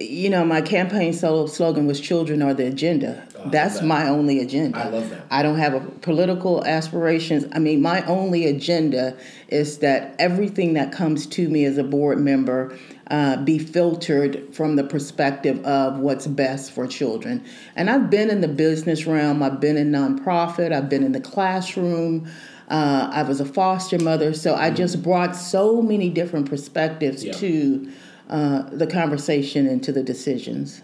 you 0.00 0.30
know, 0.30 0.44
my 0.44 0.60
campaign 0.60 1.12
slogan 1.12 1.86
was 1.86 2.00
"Children 2.00 2.42
are 2.42 2.54
the 2.54 2.66
agenda." 2.66 3.26
Oh, 3.38 3.50
That's 3.50 3.80
that. 3.80 3.86
my 3.86 4.08
only 4.08 4.40
agenda. 4.40 4.78
I 4.78 4.88
love 4.88 5.10
that. 5.10 5.26
I 5.30 5.42
don't 5.42 5.58
have 5.58 5.74
a 5.74 5.80
political 5.80 6.64
aspirations. 6.64 7.44
I 7.52 7.58
mean, 7.58 7.82
my 7.82 8.04
only 8.06 8.46
agenda 8.46 9.16
is 9.48 9.78
that 9.78 10.14
everything 10.18 10.74
that 10.74 10.92
comes 10.92 11.26
to 11.26 11.48
me 11.48 11.64
as 11.64 11.76
a 11.78 11.84
board 11.84 12.18
member 12.18 12.76
uh, 13.10 13.36
be 13.44 13.58
filtered 13.58 14.54
from 14.54 14.76
the 14.76 14.84
perspective 14.84 15.62
of 15.64 15.98
what's 15.98 16.26
best 16.26 16.72
for 16.72 16.86
children. 16.86 17.44
And 17.76 17.90
I've 17.90 18.08
been 18.08 18.30
in 18.30 18.40
the 18.40 18.48
business 18.48 19.06
realm. 19.06 19.42
I've 19.42 19.60
been 19.60 19.76
in 19.76 19.92
nonprofit. 19.92 20.72
I've 20.72 20.88
been 20.88 21.02
in 21.02 21.12
the 21.12 21.20
classroom. 21.20 22.30
Uh, 22.72 23.10
I 23.12 23.22
was 23.22 23.38
a 23.38 23.44
foster 23.44 23.98
mother, 23.98 24.32
so 24.32 24.54
I 24.54 24.68
mm-hmm. 24.68 24.76
just 24.76 25.02
brought 25.02 25.36
so 25.36 25.82
many 25.82 26.08
different 26.08 26.48
perspectives 26.48 27.22
yeah. 27.22 27.32
to 27.34 27.92
uh, 28.30 28.62
the 28.72 28.86
conversation 28.86 29.66
and 29.66 29.82
to 29.82 29.92
the 29.92 30.02
decisions. 30.02 30.80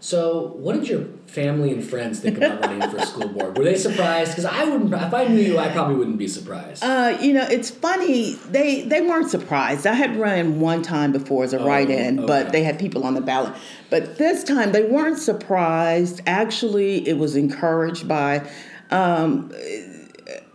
So, 0.00 0.54
what 0.56 0.74
did 0.74 0.86
your 0.86 1.06
family 1.26 1.72
and 1.72 1.82
friends 1.82 2.20
think 2.20 2.36
about 2.36 2.60
running 2.60 2.90
for 2.90 3.00
school 3.06 3.28
board? 3.28 3.56
Were 3.56 3.64
they 3.64 3.76
surprised? 3.76 4.32
Because 4.32 4.44
I 4.44 4.64
wouldn't. 4.64 4.92
If 4.92 5.14
I 5.14 5.28
knew 5.28 5.40
you, 5.40 5.58
I 5.58 5.68
probably 5.68 5.94
wouldn't 5.94 6.18
be 6.18 6.28
surprised. 6.28 6.84
Uh, 6.84 7.16
you 7.22 7.32
know, 7.32 7.46
it's 7.50 7.70
funny. 7.70 8.34
They 8.50 8.82
they 8.82 9.00
weren't 9.00 9.30
surprised. 9.30 9.86
I 9.86 9.94
had 9.94 10.16
run 10.16 10.60
one 10.60 10.82
time 10.82 11.10
before 11.10 11.44
as 11.44 11.54
a 11.54 11.58
oh, 11.58 11.66
write-in, 11.66 12.18
okay. 12.18 12.26
but 12.26 12.52
they 12.52 12.62
had 12.62 12.78
people 12.78 13.04
on 13.04 13.14
the 13.14 13.20
ballot. 13.22 13.54
But 13.88 14.18
this 14.18 14.44
time, 14.44 14.72
they 14.72 14.84
weren't 14.84 15.18
surprised. 15.18 16.20
Actually, 16.26 17.08
it 17.08 17.16
was 17.16 17.34
encouraged 17.34 18.08
by 18.08 18.46
um, 18.90 19.52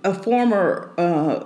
a 0.06 0.14
former. 0.14 0.94
Uh, 0.98 1.46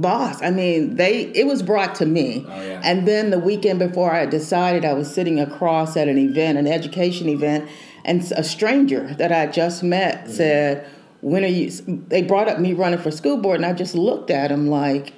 boss. 0.00 0.42
I 0.42 0.50
mean, 0.50 0.96
they 0.96 1.22
it 1.34 1.46
was 1.46 1.62
brought 1.62 1.94
to 1.96 2.06
me. 2.06 2.44
Oh, 2.48 2.62
yeah. 2.62 2.80
And 2.84 3.06
then 3.06 3.30
the 3.30 3.38
weekend 3.38 3.78
before 3.78 4.12
I 4.12 4.26
decided 4.26 4.84
I 4.84 4.92
was 4.92 5.12
sitting 5.12 5.40
across 5.40 5.96
at 5.96 6.08
an 6.08 6.18
event, 6.18 6.58
an 6.58 6.66
education 6.66 7.28
event, 7.28 7.68
and 8.04 8.20
a 8.36 8.44
stranger 8.44 9.14
that 9.14 9.32
I 9.32 9.46
just 9.46 9.82
met 9.82 10.24
mm-hmm. 10.24 10.32
said, 10.32 10.86
"When 11.20 11.44
are 11.44 11.48
you?" 11.48 11.70
They 12.08 12.22
brought 12.22 12.48
up 12.48 12.58
me 12.60 12.72
running 12.72 13.00
for 13.00 13.10
school 13.10 13.38
board, 13.38 13.56
and 13.56 13.66
I 13.66 13.72
just 13.72 13.94
looked 13.94 14.30
at 14.30 14.50
him 14.50 14.68
like, 14.68 15.12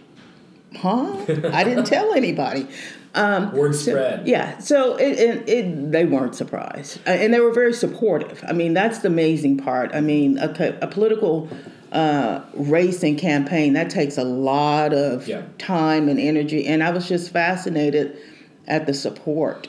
"Huh?" 0.77 1.17
I 1.53 1.65
didn't 1.65 1.85
tell 1.87 2.15
anybody. 2.15 2.69
Um, 3.15 3.53
Word 3.53 3.75
so, 3.75 3.93
spread. 3.93 4.29
Yeah, 4.29 4.59
so 4.59 4.97
it, 4.97 5.19
it, 5.19 5.49
it, 5.49 5.93
they 5.93 6.05
weren't 6.05 6.37
surprised, 6.37 7.01
and 7.07 7.33
they 7.35 7.41
were 7.41 7.53
very 7.53 7.73
supportive. 7.73 8.45
I 8.47 8.53
mean, 8.53 8.75
that's 8.75 8.99
the 8.99 9.09
amazing 9.09 9.57
part. 9.57 9.91
I 9.95 10.01
mean, 10.01 10.39
a, 10.39 10.79
a 10.83 10.87
political 10.87 11.49
uh, 11.93 12.43
race 12.55 13.03
and 13.03 13.19
campaign, 13.19 13.73
that 13.75 13.91
takes 13.91 14.19
a 14.19 14.25
lot 14.25 14.93
of 14.93 15.27
Yeah. 15.27 15.43
time 15.59 16.09
and 16.09 16.19
energy. 16.21 16.67
And 16.67 16.83
I 16.83 16.91
was 16.91 17.09
just 17.09 17.31
fascinated 17.31 18.17
at 18.67 18.87
the 18.87 18.95
support. 18.95 19.69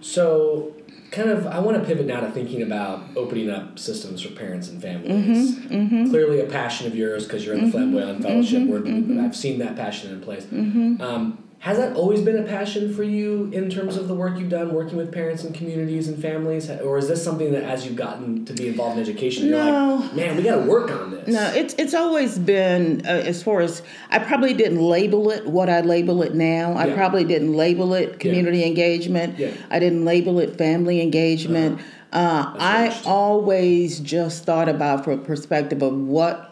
So, 0.00 0.72
kind 1.10 1.28
of, 1.30 1.46
I 1.46 1.58
want 1.58 1.76
to 1.78 1.84
pivot 1.84 2.06
now 2.06 2.20
to 2.20 2.30
thinking 2.30 2.62
about 2.62 3.02
opening 3.16 3.50
up 3.50 3.78
systems 3.78 4.22
for 4.22 4.32
parents 4.32 4.68
and 4.68 4.80
families. 4.80 5.56
Mm-hmm, 5.56 6.08
Clearly, 6.10 6.40
a 6.40 6.46
passion 6.46 6.86
of 6.86 6.94
yours 6.94 7.24
because 7.24 7.44
you're 7.44 7.54
in 7.56 7.66
the 7.66 7.70
Flamboyant 7.70 8.22
Fellowship. 8.22 8.66
Where 8.68 8.80
I've 9.24 9.36
seen 9.36 9.58
that 9.58 9.76
passion 9.76 10.12
in 10.12 10.20
place. 10.20 10.44
Mm-hmm. 10.44 11.02
Um, 11.02 11.44
has 11.60 11.76
that 11.76 11.94
always 11.94 12.22
been 12.22 12.38
a 12.38 12.42
passion 12.42 12.92
for 12.94 13.02
you 13.02 13.50
in 13.52 13.68
terms 13.68 13.96
of 13.98 14.08
the 14.08 14.14
work 14.14 14.38
you've 14.38 14.48
done 14.48 14.72
working 14.72 14.96
with 14.96 15.12
parents 15.12 15.44
and 15.44 15.54
communities 15.54 16.08
and 16.08 16.20
families, 16.20 16.70
or 16.70 16.96
is 16.96 17.06
this 17.06 17.22
something 17.22 17.52
that 17.52 17.62
as 17.64 17.84
you've 17.84 17.96
gotten 17.96 18.46
to 18.46 18.54
be 18.54 18.66
involved 18.68 18.96
in 18.96 19.02
education, 19.02 19.46
you're 19.48 19.58
No. 19.58 19.96
like, 20.00 20.14
man, 20.14 20.36
we 20.38 20.42
got 20.42 20.56
to 20.64 20.70
work 20.70 20.90
on 20.90 21.10
this? 21.10 21.28
No, 21.28 21.52
it's 21.54 21.74
it's 21.74 21.92
always 21.92 22.38
been 22.38 23.02
uh, 23.04 23.10
as 23.10 23.42
far 23.42 23.60
as 23.60 23.82
I 24.10 24.20
probably 24.20 24.54
didn't 24.54 24.80
label 24.80 25.30
it 25.30 25.46
what 25.46 25.68
I 25.68 25.82
label 25.82 26.22
it 26.22 26.34
now. 26.34 26.72
I 26.72 26.86
Yeah. 26.86 26.94
probably 26.96 27.24
didn't 27.24 27.52
label 27.54 27.92
it 27.92 28.18
community 28.18 28.64
engagement. 28.64 29.38
Yeah. 29.38 29.50
I 29.70 29.78
didn't 29.78 30.06
label 30.06 30.38
it 30.40 30.56
family 30.56 31.02
engagement. 31.02 31.78
uh 32.12 32.54
I 32.58 32.98
always 33.04 34.00
just 34.00 34.44
thought 34.44 34.68
about 34.68 35.04
from 35.04 35.12
a 35.20 35.22
perspective 35.22 35.82
of 35.82 35.92
what 35.94 36.49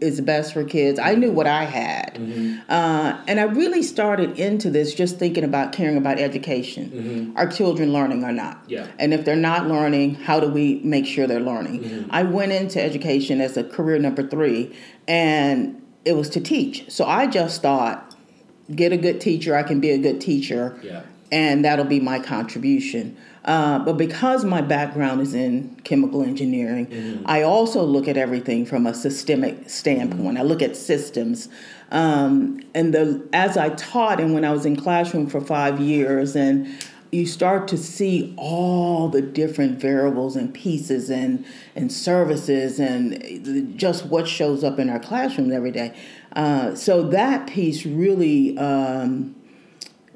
is 0.00 0.20
best 0.22 0.54
for 0.54 0.64
kids. 0.64 0.98
I 0.98 1.14
knew 1.16 1.30
what 1.30 1.46
I 1.46 1.64
had, 1.64 2.14
Mm-hmm. 2.14 2.60
uh, 2.70 3.18
and 3.28 3.38
I 3.38 3.42
really 3.42 3.82
started 3.82 4.38
into 4.38 4.70
this 4.70 4.94
just 4.94 5.18
thinking 5.18 5.44
about 5.44 5.72
caring 5.72 5.96
about 5.98 6.18
education. 6.18 7.34
Are 7.36 7.46
children 7.46 7.92
learning 7.92 8.24
or 8.24 8.32
not? 8.32 8.62
Mm-hmm. 8.62 8.70
Yeah. 8.70 8.86
And 8.98 9.12
if 9.12 9.24
they're 9.26 9.36
not 9.36 9.68
learning, 9.68 10.14
how 10.14 10.40
do 10.40 10.48
we 10.48 10.80
make 10.82 11.04
sure 11.06 11.26
they're 11.26 11.40
learning? 11.40 12.06
I 12.10 12.22
went 12.22 12.52
into 12.52 12.82
education 12.82 13.40
as 13.42 13.56
a 13.58 13.64
career 13.64 13.98
number 13.98 14.26
three, 14.26 14.74
and 15.06 15.82
it 16.06 16.14
was 16.16 16.30
to 16.30 16.40
teach. 16.40 16.90
So 16.90 17.04
I 17.04 17.26
just 17.26 17.60
thought, 17.62 18.14
get 18.74 18.92
a 18.92 18.96
good 18.96 19.20
teacher, 19.20 19.54
I 19.54 19.62
can 19.62 19.80
be 19.80 19.90
a 19.90 19.98
good 19.98 20.20
teacher, 20.20 20.78
Yeah. 20.82 21.02
and 21.30 21.64
that'll 21.64 21.84
be 21.84 22.00
my 22.00 22.18
contribution. 22.18 23.16
Uh, 23.46 23.78
but 23.78 23.96
because 23.96 24.44
my 24.44 24.60
background 24.60 25.20
is 25.20 25.32
in 25.32 25.78
chemical 25.84 26.22
engineering, 26.22 27.22
I 27.26 27.42
also 27.42 27.84
look 27.84 28.08
at 28.08 28.16
everything 28.16 28.66
from 28.66 28.86
a 28.86 28.92
systemic 28.94 29.70
standpoint. 29.70 30.36
I 30.36 30.42
look 30.42 30.62
at 30.62 30.76
systems. 30.76 31.48
Um, 31.92 32.60
and 32.74 32.92
the 32.92 33.26
as 33.32 33.56
I 33.56 33.68
taught 33.70 34.20
and 34.20 34.34
when 34.34 34.44
I 34.44 34.50
was 34.50 34.66
in 34.66 34.74
classroom 34.74 35.28
for 35.28 35.40
five 35.40 35.80
years 35.80 36.34
and 36.34 36.66
you 37.12 37.24
start 37.24 37.68
to 37.68 37.78
see 37.78 38.34
all 38.36 39.08
the 39.08 39.22
different 39.22 39.80
variables 39.80 40.34
and 40.34 40.52
pieces 40.52 41.08
and 41.08 41.46
and 41.76 41.92
services 41.92 42.80
and 42.80 43.78
just 43.78 44.06
what 44.06 44.26
shows 44.26 44.64
up 44.64 44.80
in 44.80 44.90
our 44.90 44.98
classrooms 44.98 45.52
every 45.52 45.70
day. 45.70 45.96
Uh, 46.34 46.74
so 46.74 47.02
that 47.08 47.46
piece 47.46 47.86
really 47.86 48.58
um, 48.58 49.34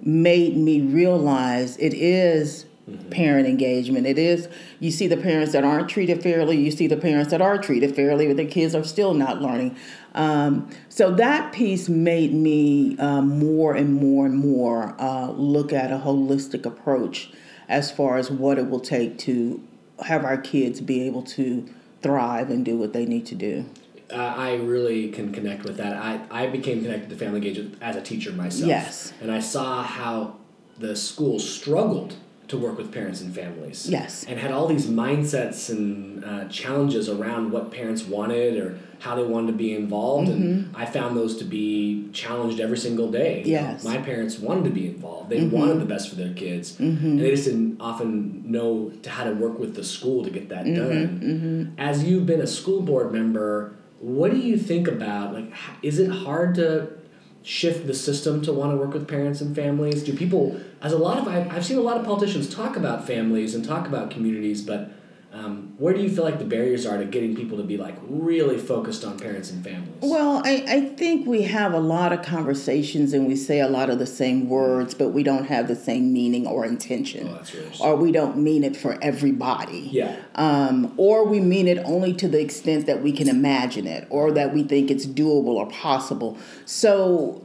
made 0.03 0.57
me 0.57 0.81
realize 0.81 1.77
it 1.77 1.95
is 1.95 2.67
parent 3.11 3.47
engagement. 3.47 4.07
It 4.07 4.19
is 4.19 4.49
you 4.79 4.91
see 4.91 5.07
the 5.07 5.17
parents 5.17 5.53
that 5.53 5.65
aren't 5.65 5.89
treated 5.89 6.23
fairly. 6.23 6.57
You 6.57 6.71
see 6.71 6.87
the 6.87 6.97
parents 6.97 7.31
that 7.31 7.41
are 7.41 7.59
treated 7.59 7.95
fairly, 7.95 8.27
but 8.27 8.37
the 8.37 8.47
kids 8.47 8.75
are 8.75 8.85
still 8.85 9.15
not 9.15 9.41
learning. 9.41 9.77
Um, 10.15 10.71
so 10.89 11.11
that 11.13 11.53
piece 11.53 11.89
made 11.89 12.35
me 12.35 12.99
uh, 12.99 13.23
more 13.23 13.75
and 13.75 13.95
more 13.95 14.27
and 14.27 14.37
more 14.37 14.95
uh, 14.99 15.31
look 15.31 15.73
at 15.73 15.93
a 15.93 15.99
holistic 15.99 16.67
approach 16.67 17.31
as 17.69 17.91
far 17.91 18.17
as 18.19 18.31
what 18.31 18.59
it 18.59 18.69
will 18.69 18.81
take 18.81 19.19
to 19.19 19.63
have 20.05 20.25
our 20.25 20.37
kids 20.37 20.81
be 20.81 21.03
able 21.03 21.23
to 21.23 21.69
thrive 22.03 22.51
and 22.51 22.65
do 22.65 22.77
what 22.77 22.93
they 22.93 23.07
need 23.07 23.27
to 23.27 23.35
do. 23.35 23.67
Uh, 24.11 24.17
I 24.17 24.55
really 24.57 25.09
can 25.11 25.33
connect 25.33 25.63
with 25.63 25.77
that. 25.77 25.97
I, 25.97 26.21
I 26.31 26.47
became 26.49 26.83
connected 26.83 27.11
to 27.11 27.17
family 27.17 27.37
engagement 27.37 27.77
as 27.81 27.95
a 27.95 28.03
teacher 28.03 28.33
myself. 28.33 28.69
Yes. 28.69 29.13
And 29.21 29.31
I 29.31 29.39
saw 29.39 29.83
how 29.83 30.37
the 30.79 30.97
school 30.97 31.39
struggled 31.39 32.17
to 32.51 32.57
work 32.59 32.77
with 32.77 32.93
parents 32.93 33.21
and 33.21 33.35
families. 33.35 33.89
Yes. 33.89 34.25
And 34.29 34.39
had 34.39 34.51
all 34.53 34.67
these 34.67 34.87
mindsets 34.87 35.71
and 35.71 36.25
uh, 36.25 36.49
challenges 36.49 37.09
around 37.09 37.53
what 37.53 37.71
parents 37.71 38.03
wanted 38.03 38.57
or 38.59 38.79
how 38.99 39.15
they 39.15 39.23
wanted 39.23 39.47
to 39.49 39.53
be 39.53 39.75
involved. 39.75 40.29
And 40.29 40.75
I 40.75 40.85
found 40.85 41.17
those 41.17 41.37
to 41.39 41.45
be 41.45 42.09
challenged 42.13 42.59
every 42.61 42.77
single 42.77 43.11
day. 43.11 43.43
You 43.45 43.55
know, 43.55 43.61
Mm-hmm. 43.61 43.71
Yes. 43.71 43.85
Mm-hmm. 43.85 43.95
my 43.95 44.03
parents 44.03 44.39
wanted 44.39 44.65
to 44.65 44.71
be 44.71 44.87
involved. 44.89 45.31
They 45.31 45.45
wanted 45.45 45.79
the 45.81 45.85
best 45.87 46.09
for 46.09 46.17
their 46.17 46.35
kids. 46.35 46.79
And 46.81 47.21
they 47.21 47.31
just 47.31 47.45
didn't 47.45 47.81
often 47.81 48.51
know 48.51 48.93
to 49.03 49.11
how 49.11 49.25
to 49.25 49.33
work 49.33 49.59
with 49.59 49.75
the 49.77 49.85
school 49.85 50.25
to 50.25 50.31
get 50.31 50.49
that 50.49 50.65
Mm-hmm. 50.67 50.77
done. 50.77 51.75
As 51.79 52.03
you've 52.05 52.27
been 52.27 52.41
a 52.41 52.47
school 52.49 52.83
board 52.83 53.13
member, 53.13 53.75
what 54.01 54.31
do 54.33 54.39
you 54.39 54.57
think 54.59 54.89
about 54.89 55.35
like 55.35 55.53
is 55.83 55.99
it 55.99 56.11
hard 56.11 56.55
to 56.57 56.91
shift 57.43 57.87
the 57.87 57.95
system 57.95 58.43
to 58.43 58.53
want 58.53 58.73
to 58.73 58.77
work 58.77 58.93
with 58.93 59.09
parents 59.09 59.41
and 59.41 59.55
families? 59.55 60.03
Do 60.03 60.17
people 60.17 60.61
as 60.83 60.93
a 60.93 60.99
lot 60.99 61.19
of 61.19 61.29
I've, 61.29 61.65
seen 61.65 61.79
a 61.79 61.83
lot 61.83 61.97
of 61.97 62.05
politicians 62.05 62.53
talk 62.53 62.77
about 62.77 63.07
families 63.07 63.55
and 63.55 63.65
talk 63.65 63.87
about 63.87 64.11
communities 64.11 64.63
but 64.63 64.91
um, 65.33 65.75
where 65.79 65.95
do 65.95 66.01
you 66.03 66.11
feel 66.11 66.25
like 66.25 66.39
the 66.41 66.45
barriers 66.45 66.85
are 66.85 66.99
to 66.99 67.05
getting 67.05 67.37
people 67.37 67.57
to 67.59 67.63
be 67.63 67.77
like 67.77 67.95
really 68.09 68.59
focused 68.59 69.05
on 69.05 69.19
parents 69.19 69.51
and 69.51 69.63
families 69.63 69.95
Well, 70.01 70.43
I, 70.45 70.65
I 70.69 70.81
think 70.97 71.27
we 71.27 71.43
have 71.43 71.73
a 71.73 71.79
lot 71.79 72.13
of 72.13 72.23
conversations 72.23 73.13
and 73.13 73.29
we 73.29 73.37
say 73.37 73.61
a 73.61 73.69
lot 73.69 73.91
of 73.91 73.99
the 74.01 74.07
same 74.07 74.49
words, 74.49 74.93
but 74.95 75.11
we 75.11 75.23
don't 75.23 75.45
have 75.45 75.69
the 75.69 75.77
same 75.77 76.13
meaning 76.13 76.47
or 76.49 76.67
intention. 76.67 77.29
Oh, 77.29 77.35
that's. 77.35 77.81
Or 77.81 77.95
we 77.95 78.11
don't 78.11 78.39
mean 78.39 78.65
it 78.65 78.77
for 78.77 78.99
everybody. 79.03 79.89
yeah 79.93 80.17
Um, 80.35 80.93
or 80.97 81.25
we 81.25 81.39
mean 81.39 81.69
it 81.69 81.79
only 81.85 82.13
to 82.15 82.27
the 82.29 82.41
extent 82.41 82.87
that 82.87 83.01
we 83.03 83.13
can 83.13 83.29
imagine 83.29 83.87
it 83.87 84.07
or 84.11 84.33
that 84.33 84.53
we 84.53 84.65
think 84.65 84.91
it's 84.91 85.07
doable 85.07 85.55
or 85.55 85.69
possible. 85.71 86.39
So, 86.67 87.45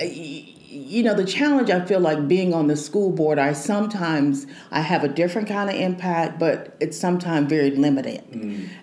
I- 0.00 0.54
you 0.76 1.02
know, 1.02 1.14
the 1.14 1.24
challenge 1.24 1.70
I 1.70 1.84
feel 1.84 2.00
like 2.00 2.28
being 2.28 2.52
on 2.52 2.66
the 2.66 2.76
school 2.76 3.10
board, 3.10 3.38
I 3.38 3.52
sometimes 3.54 4.46
I 4.70 4.80
have 4.80 5.02
a 5.04 5.08
different 5.08 5.48
kind 5.48 5.70
of 5.70 5.76
impact, 5.76 6.38
but 6.38 6.76
it's 6.80 6.98
sometimes 6.98 7.48
very 7.48 7.70
limited, 7.70 8.22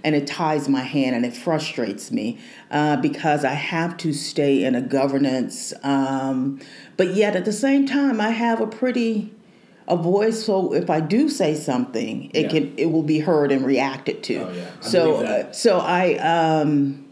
and 0.03 0.15
it 0.15 0.25
ties 0.25 0.67
my 0.67 0.81
hand 0.81 1.15
and 1.15 1.25
it 1.25 1.35
frustrates 1.35 2.12
me 2.12 2.39
uh, 2.71 2.97
because 2.97 3.45
I 3.45 3.53
have 3.53 3.95
to 3.97 4.12
stay 4.13 4.63
in 4.63 4.73
a 4.75 4.81
governance, 4.81 5.73
um, 5.83 6.59
but 6.97 7.13
yet 7.15 7.35
at 7.35 7.45
the 7.45 7.53
same 7.53 7.85
time 7.85 8.19
I 8.19 8.29
have 8.31 8.59
a 8.59 8.67
pretty 8.67 9.31
a 9.85 9.97
voice 9.97 10.45
so 10.45 10.73
if 10.73 10.89
i 10.89 11.01
do 11.01 11.27
say 11.27 11.53
something 11.53 12.31
it 12.33 12.43
Yeah. 12.43 12.47
can 12.47 12.73
it 12.77 12.85
will 12.85 13.03
be 13.03 13.19
heard 13.19 13.51
and 13.51 13.65
reacted 13.65 14.23
to 14.23 14.38
Oh, 14.38 14.53
yeah. 14.53 14.69
So 14.79 15.15
uh, 15.25 15.51
so 15.51 15.79
i 15.79 16.13
um 16.19 17.02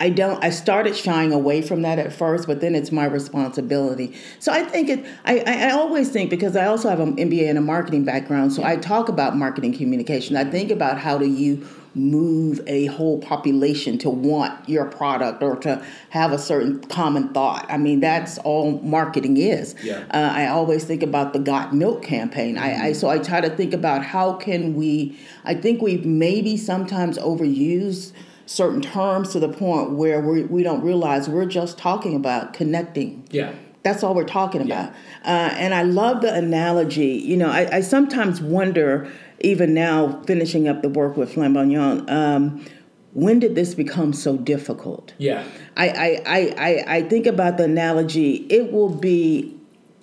i 0.00 0.08
don't 0.08 0.42
i 0.42 0.50
started 0.50 0.96
shying 0.96 1.32
away 1.32 1.62
from 1.62 1.82
that 1.82 1.98
at 1.98 2.12
first 2.12 2.46
but 2.46 2.60
then 2.60 2.74
it's 2.74 2.90
my 2.90 3.04
responsibility 3.04 4.12
so 4.38 4.52
i 4.52 4.62
think 4.62 4.88
it 4.88 5.06
i 5.24 5.38
i, 5.46 5.70
always 5.70 6.10
think 6.10 6.30
because 6.30 6.56
i 6.56 6.66
also 6.66 6.88
have 6.88 7.00
an 7.00 7.16
mba 7.16 7.48
and 7.48 7.58
a 7.58 7.60
marketing 7.60 8.04
background 8.04 8.52
so 8.52 8.64
i 8.64 8.76
talk 8.76 9.08
about 9.08 9.36
marketing 9.36 9.72
communication 9.72 10.36
i 10.36 10.44
think 10.44 10.70
about 10.70 10.98
how 10.98 11.16
do 11.16 11.26
you 11.26 11.66
move 11.94 12.60
a 12.66 12.86
whole 12.86 13.18
population 13.18 13.98
to 13.98 14.08
want 14.08 14.68
your 14.68 14.84
product 14.84 15.42
or 15.42 15.56
to 15.56 15.84
have 16.10 16.32
a 16.32 16.38
certain 16.38 16.80
common 16.84 17.32
thought. 17.32 17.66
I 17.68 17.78
mean, 17.78 18.00
that's 18.00 18.38
all 18.38 18.80
marketing 18.80 19.36
is. 19.38 19.74
Yeah. 19.82 20.04
Uh, 20.10 20.30
I 20.32 20.46
always 20.46 20.84
think 20.84 21.02
about 21.02 21.32
the 21.32 21.40
Got 21.40 21.74
Milk 21.74 22.02
campaign. 22.02 22.58
I, 22.58 22.88
I 22.88 22.92
so 22.92 23.08
I 23.08 23.18
try 23.18 23.40
to 23.40 23.50
think 23.50 23.74
about 23.74 24.04
how 24.04 24.34
can 24.34 24.74
we. 24.74 25.18
I 25.44 25.54
think 25.54 25.82
we've 25.82 26.06
maybe 26.06 26.56
sometimes 26.56 27.18
overused 27.18 28.12
certain 28.50 28.80
terms 28.82 29.30
to 29.32 29.38
the 29.38 29.48
point 29.48 29.90
where 29.92 30.20
we 30.20 30.42
we 30.42 30.62
don't 30.64 30.82
realize 30.82 31.28
we're 31.28 31.44
just 31.60 31.78
talking 31.78 32.16
about 32.16 32.52
connecting. 32.52 33.24
yeah 33.30 33.52
That's 33.84 34.02
all 34.02 34.12
we're 34.14 34.24
talking 34.40 34.66
Yeah. 34.66 34.88
about. 34.88 34.92
Uh, 35.24 35.54
and 35.64 35.72
I 35.72 35.82
love 35.84 36.20
the 36.20 36.34
analogy. 36.34 37.12
You 37.30 37.36
know, 37.36 37.48
I, 37.48 37.76
I 37.78 37.80
sometimes 37.80 38.40
wonder, 38.42 39.06
even 39.40 39.72
now 39.72 40.20
finishing 40.26 40.66
up 40.68 40.82
the 40.82 40.88
work 40.88 41.16
with 41.16 41.32
Flamboyant, 41.34 42.10
um, 42.10 42.64
when 43.12 43.38
did 43.38 43.54
this 43.54 43.74
become 43.74 44.12
so 44.12 44.36
difficult? 44.36 45.14
yeah 45.18 45.44
I, 45.76 45.88
I, 45.88 46.08
I, 46.26 46.40
I, 46.68 46.96
I 46.96 47.02
think 47.08 47.26
about 47.26 47.56
the 47.56 47.64
analogy, 47.64 48.30
it 48.58 48.72
will 48.72 48.88
be 49.12 49.56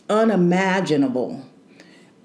unimaginable 0.09 1.43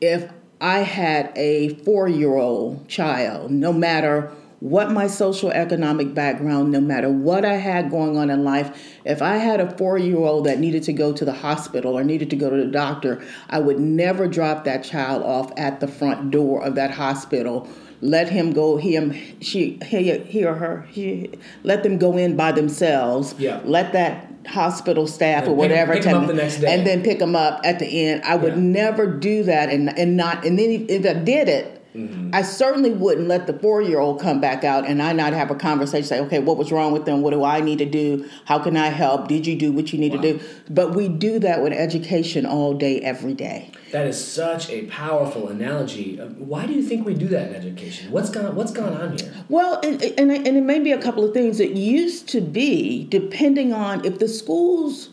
if 0.00 0.30
I 0.60 0.78
had 0.80 1.32
a 1.36 1.74
four 1.84 2.06
year 2.08 2.36
old 2.36 2.88
child, 2.88 3.50
no 3.50 3.72
matter 3.72 4.30
what 4.62 4.92
my 4.92 5.08
social 5.08 5.50
economic 5.50 6.14
background, 6.14 6.70
no 6.70 6.80
matter 6.80 7.08
what 7.10 7.44
I 7.44 7.54
had 7.54 7.90
going 7.90 8.16
on 8.16 8.30
in 8.30 8.44
life, 8.44 8.70
if 9.04 9.20
I 9.20 9.38
had 9.38 9.58
a 9.60 9.76
four 9.76 9.98
year 9.98 10.18
old 10.18 10.46
that 10.46 10.60
needed 10.60 10.84
to 10.84 10.92
go 10.92 11.12
to 11.12 11.24
the 11.24 11.32
hospital 11.32 11.98
or 11.98 12.04
needed 12.04 12.30
to 12.30 12.36
go 12.36 12.48
to 12.48 12.56
the 12.56 12.70
doctor, 12.70 13.20
I 13.50 13.58
would 13.58 13.80
never 13.80 14.28
drop 14.28 14.62
that 14.64 14.84
child 14.84 15.24
off 15.24 15.50
at 15.56 15.80
the 15.80 15.88
front 15.88 16.30
door 16.30 16.62
of 16.62 16.76
that 16.76 16.92
hospital. 16.92 17.68
Let 18.00 18.28
him 18.28 18.52
go, 18.52 18.76
him, 18.76 19.10
um, 19.10 19.16
she, 19.40 19.80
he, 19.84 20.16
he 20.18 20.44
or 20.44 20.54
her, 20.54 20.86
he, 20.90 21.30
let 21.64 21.82
them 21.82 21.98
go 21.98 22.16
in 22.16 22.36
by 22.36 22.52
themselves. 22.52 23.34
Yeah. 23.38 23.60
Let 23.64 23.92
that 23.94 24.28
hospital 24.46 25.08
staff 25.08 25.42
And 25.44 25.52
or 25.52 25.56
pick- 25.56 25.58
whatever 25.58 25.92
pick 25.94 26.02
tell 26.04 26.18
up 26.20 26.26
the 26.28 26.34
next 26.34 26.58
day. 26.58 26.72
and 26.72 26.86
then 26.86 27.02
pick 27.02 27.18
them 27.18 27.34
up 27.34 27.60
at 27.64 27.80
the 27.80 27.86
end. 27.86 28.22
I 28.24 28.36
would 28.36 28.54
Yeah. 28.54 28.60
never 28.60 29.06
do 29.06 29.42
that, 29.44 29.70
and 29.70 29.96
and 29.98 30.16
not 30.16 30.44
and 30.44 30.56
then 30.58 30.86
if 30.88 31.04
I 31.06 31.14
did 31.14 31.48
it, 31.48 31.81
I 32.32 32.40
certainly 32.40 32.90
wouldn't 32.90 33.28
let 33.28 33.46
the 33.46 33.52
four 33.52 33.82
year 33.82 34.00
old 34.00 34.18
come 34.18 34.40
back 34.40 34.64
out 34.64 34.86
and 34.86 35.02
I 35.02 35.12
not 35.12 35.34
have 35.34 35.50
a 35.50 35.54
conversation, 35.54 36.06
say, 36.06 36.20
okay, 36.20 36.38
what 36.38 36.56
was 36.56 36.72
wrong 36.72 36.90
with 36.92 37.04
them? 37.04 37.20
What 37.20 37.32
do 37.32 37.44
I 37.44 37.60
need 37.60 37.78
to 37.80 37.84
do? 37.84 38.28
How 38.46 38.58
can 38.58 38.78
I 38.78 38.86
help? 38.86 39.28
Did 39.28 39.46
you 39.46 39.56
do 39.56 39.72
what 39.72 39.92
you 39.92 39.98
need 39.98 40.14
Wow. 40.14 40.22
to 40.22 40.32
do? 40.32 40.40
But 40.70 40.94
we 40.94 41.08
do 41.08 41.38
that 41.40 41.62
with 41.62 41.74
education 41.74 42.46
all 42.46 42.72
day, 42.72 43.00
every 43.00 43.34
day. 43.34 43.72
That 43.90 44.06
is 44.06 44.22
such 44.22 44.70
a 44.70 44.86
powerful 44.86 45.48
analogy. 45.48 46.18
Uh, 46.18 46.28
Why 46.28 46.64
do 46.64 46.72
you 46.72 46.82
think 46.82 47.04
we 47.04 47.12
do 47.12 47.28
that 47.28 47.48
in 47.48 47.54
education? 47.56 48.10
What's 48.10 48.30
gone 48.30 48.54
What's 48.54 48.72
gone 48.72 48.94
on 48.94 49.18
here? 49.18 49.30
Well, 49.50 49.78
and, 49.82 50.02
and, 50.02 50.30
and 50.30 50.56
it 50.56 50.62
may 50.62 50.78
be 50.78 50.92
a 50.92 51.02
couple 51.02 51.24
of 51.26 51.34
things. 51.34 51.60
It 51.60 51.72
used 51.72 52.26
to 52.30 52.40
be, 52.40 53.04
depending 53.04 53.74
on 53.74 54.02
if 54.06 54.18
the 54.18 54.28
schools 54.28 55.10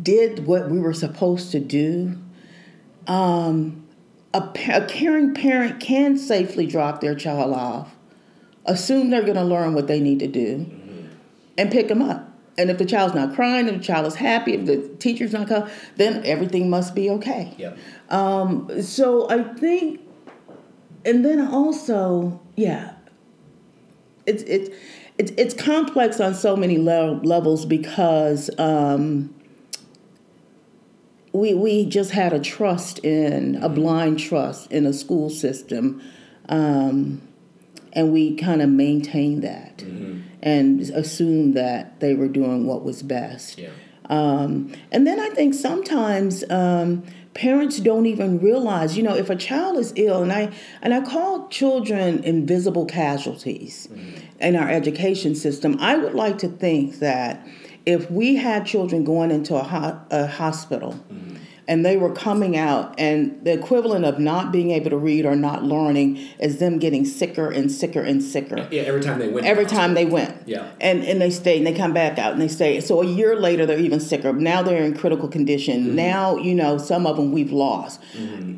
did 0.00 0.46
what 0.46 0.70
we 0.70 0.78
were 0.78 0.92
supposed 0.92 1.50
to 1.50 1.58
do, 1.58 2.16
um, 3.06 3.86
a, 4.34 4.38
a 4.72 4.86
caring 4.86 5.34
parent 5.34 5.80
can 5.80 6.16
safely 6.18 6.66
drop 6.66 7.00
their 7.00 7.14
child 7.14 7.54
off, 7.54 7.94
assume 8.64 9.10
they're 9.10 9.22
going 9.22 9.36
to 9.36 9.44
learn 9.44 9.74
what 9.74 9.86
they 9.86 10.00
need 10.00 10.18
to 10.20 10.26
do, 10.26 10.66
and 11.56 11.70
pick 11.70 11.88
them 11.88 12.02
up. 12.02 12.32
And 12.58 12.70
if 12.70 12.78
the 12.78 12.86
child's 12.86 13.14
not 13.14 13.34
crying, 13.34 13.68
if 13.68 13.74
the 13.74 13.84
child 13.84 14.06
is 14.06 14.14
happy, 14.14 14.54
if 14.54 14.64
the 14.64 14.88
teacher's 14.98 15.32
not 15.32 15.48
coming, 15.48 15.70
then 15.96 16.24
everything 16.24 16.70
must 16.70 16.94
be 16.94 17.10
okay. 17.10 17.54
Yep. 17.58 17.78
Um, 18.08 18.82
so 18.82 19.28
I 19.28 19.42
think, 19.42 20.00
and 21.04 21.24
then 21.24 21.46
also, 21.46 22.40
yeah, 22.56 22.94
it's 24.24 24.42
it's 24.44 24.70
it's 25.18 25.32
it's 25.36 25.54
complex 25.54 26.18
on 26.18 26.34
so 26.34 26.56
many 26.56 26.78
le- 26.78 27.20
levels 27.22 27.66
because 27.66 28.50
um, 28.58 29.34
we 31.36 31.54
we 31.54 31.84
just 31.84 32.12
had 32.12 32.32
a 32.32 32.40
trust 32.40 32.98
in 33.00 33.56
a 33.62 33.68
blind 33.68 34.18
trust 34.18 34.70
in 34.72 34.86
a 34.86 34.92
school 34.92 35.28
system, 35.28 36.02
um, 36.48 37.20
and 37.92 38.12
we 38.12 38.36
kind 38.36 38.62
of 38.62 38.68
maintained 38.68 39.42
that 39.42 39.82
and 40.42 40.80
assumed 40.90 41.54
that 41.54 42.00
they 42.00 42.14
were 42.14 42.28
doing 42.28 42.66
what 42.66 42.84
was 42.84 43.02
best. 43.02 43.58
Yeah. 43.58 43.70
Um, 44.08 44.72
and 44.92 45.06
then 45.06 45.18
I 45.18 45.30
think 45.30 45.52
sometimes 45.54 46.48
um, 46.48 47.02
parents 47.34 47.80
don't 47.80 48.06
even 48.06 48.38
realize, 48.38 48.96
you 48.96 49.02
know, 49.02 49.16
if 49.16 49.28
a 49.28 49.36
child 49.36 49.76
is 49.76 49.92
ill, 49.96 50.22
and 50.22 50.32
I 50.32 50.52
and 50.80 50.94
I 50.94 51.00
call 51.02 51.48
children 51.48 52.22
invisible 52.24 52.86
casualties 52.86 53.88
in 54.40 54.56
our 54.56 54.70
education 54.70 55.34
system. 55.34 55.76
I 55.80 55.96
would 55.96 56.14
like 56.14 56.38
to 56.38 56.48
think 56.48 57.00
that 57.00 57.46
if 57.86 58.10
we 58.10 58.36
had 58.36 58.66
children 58.66 59.04
going 59.04 59.30
into 59.30 59.54
a, 59.54 59.62
ho- 59.62 60.00
a 60.10 60.26
hospital. 60.26 60.98
And 61.68 61.84
they 61.84 61.96
were 61.96 62.12
coming 62.12 62.56
out, 62.56 62.94
and 62.96 63.44
the 63.44 63.52
equivalent 63.52 64.04
of 64.04 64.20
not 64.20 64.52
being 64.52 64.70
able 64.70 64.90
to 64.90 64.96
read 64.96 65.26
or 65.26 65.34
not 65.34 65.64
learning 65.64 66.16
is 66.38 66.58
them 66.58 66.78
getting 66.78 67.04
sicker 67.04 67.50
and 67.50 67.72
sicker 67.72 68.00
and 68.00 68.22
sicker 68.22 68.68
Yeah. 68.70 68.82
Every 68.82 69.00
time 69.00 69.18
they 69.18 69.26
went. 69.28 69.46
every 69.48 69.64
time 69.66 69.94
they 69.94 70.04
went. 70.04 70.46
Yeah. 70.46 70.70
And 70.80 71.02
and 71.02 71.20
they 71.20 71.30
stayed 71.30 71.56
and 71.58 71.66
they 71.66 71.74
come 71.74 71.92
back 71.92 72.20
out 72.20 72.32
and 72.34 72.40
they 72.40 72.46
stay. 72.46 72.78
So 72.80 73.02
a 73.02 73.04
year 73.04 73.34
later 73.34 73.66
they're 73.66 73.80
even 73.80 73.98
sicker. 73.98 74.32
Now 74.32 74.62
they're 74.62 74.84
in 74.84 74.96
critical 74.96 75.26
condition. 75.26 75.86
Mm-hmm. 75.86 75.96
Now, 75.96 76.36
you 76.36 76.54
know, 76.54 76.78
some 76.78 77.04
of 77.04 77.16
them 77.16 77.32
we've 77.32 77.50
lost. 77.50 78.00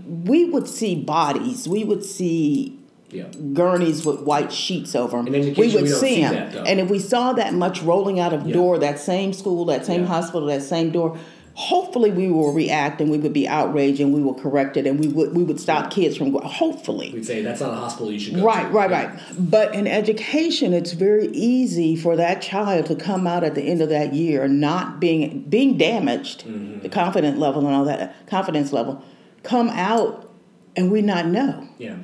We 0.07 0.45
would 0.45 0.69
see 0.69 0.95
bodies. 0.95 1.67
We 1.67 1.85
would 1.85 2.05
see 2.05 2.78
Yeah. 3.11 3.25
gurneys 3.55 4.05
with 4.05 4.21
white 4.21 4.53
sheets 4.53 4.95
over 4.95 5.23
them. 5.23 5.33
We 5.33 5.41
would 5.50 5.57
we 5.57 5.71
see 5.71 5.87
see 5.88 6.21
them. 6.23 6.53
that, 6.53 6.67
and 6.69 6.79
if 6.79 6.91
we 6.91 6.99
saw 6.99 7.33
that 7.33 7.55
much 7.55 7.83
rolling 7.83 8.21
out 8.21 8.33
of 8.35 8.47
Yeah. 8.47 8.53
door, 8.55 8.79
that 8.79 8.99
same 8.99 9.33
school, 9.33 9.65
that 9.67 9.87
same 9.87 10.03
Yeah. 10.03 10.09
hospital, 10.09 10.47
that 10.49 10.62
same 10.62 10.91
door, 10.91 11.17
hopefully 11.55 12.11
we 12.12 12.29
will 12.31 12.53
react 12.53 13.00
and 13.00 13.11
we 13.11 13.19
would 13.19 13.33
be 13.33 13.49
outraged 13.49 13.99
and 14.00 14.15
we 14.15 14.23
will 14.23 14.35
correct 14.35 14.77
it 14.77 14.87
and 14.87 15.00
we 15.00 15.09
would 15.09 15.35
we 15.35 15.43
would 15.43 15.59
stop 15.59 15.91
kids 15.91 16.17
from 16.17 16.31
going. 16.33 16.45
Hopefully. 16.47 17.11
We'd 17.12 17.25
say 17.27 17.43
that's 17.43 17.61
not 17.61 17.71
a 17.73 17.77
hospital 17.77 18.12
you 18.12 18.21
should 18.21 18.37
go. 18.37 18.43
Right, 18.45 18.69
to. 18.69 18.73
right, 18.77 18.91
Yeah. 18.91 19.07
right. 19.07 19.19
But 19.38 19.75
in 19.75 19.87
education, 19.87 20.73
it's 20.73 20.93
very 20.93 21.29
easy 21.29 21.97
for 21.97 22.15
that 22.15 22.43
child 22.43 22.87
to 22.87 22.95
come 22.95 23.27
out 23.27 23.43
at 23.43 23.55
the 23.55 23.62
end 23.62 23.81
of 23.83 23.88
that 23.88 24.12
year 24.15 24.47
not 24.47 25.00
being 25.00 25.47
being 25.49 25.77
damaged, 25.79 26.45
Mm-hmm. 26.47 26.81
the 26.83 26.88
confidence 26.91 27.38
level 27.38 27.67
and 27.67 27.75
all 27.75 27.85
that 27.87 28.15
confidence 28.27 28.73
level, 28.73 29.03
come 29.43 29.69
out 29.71 30.31
and 30.77 30.93
we 30.93 31.00
not 31.03 31.27
know. 31.27 31.65
Yeah. 31.79 31.95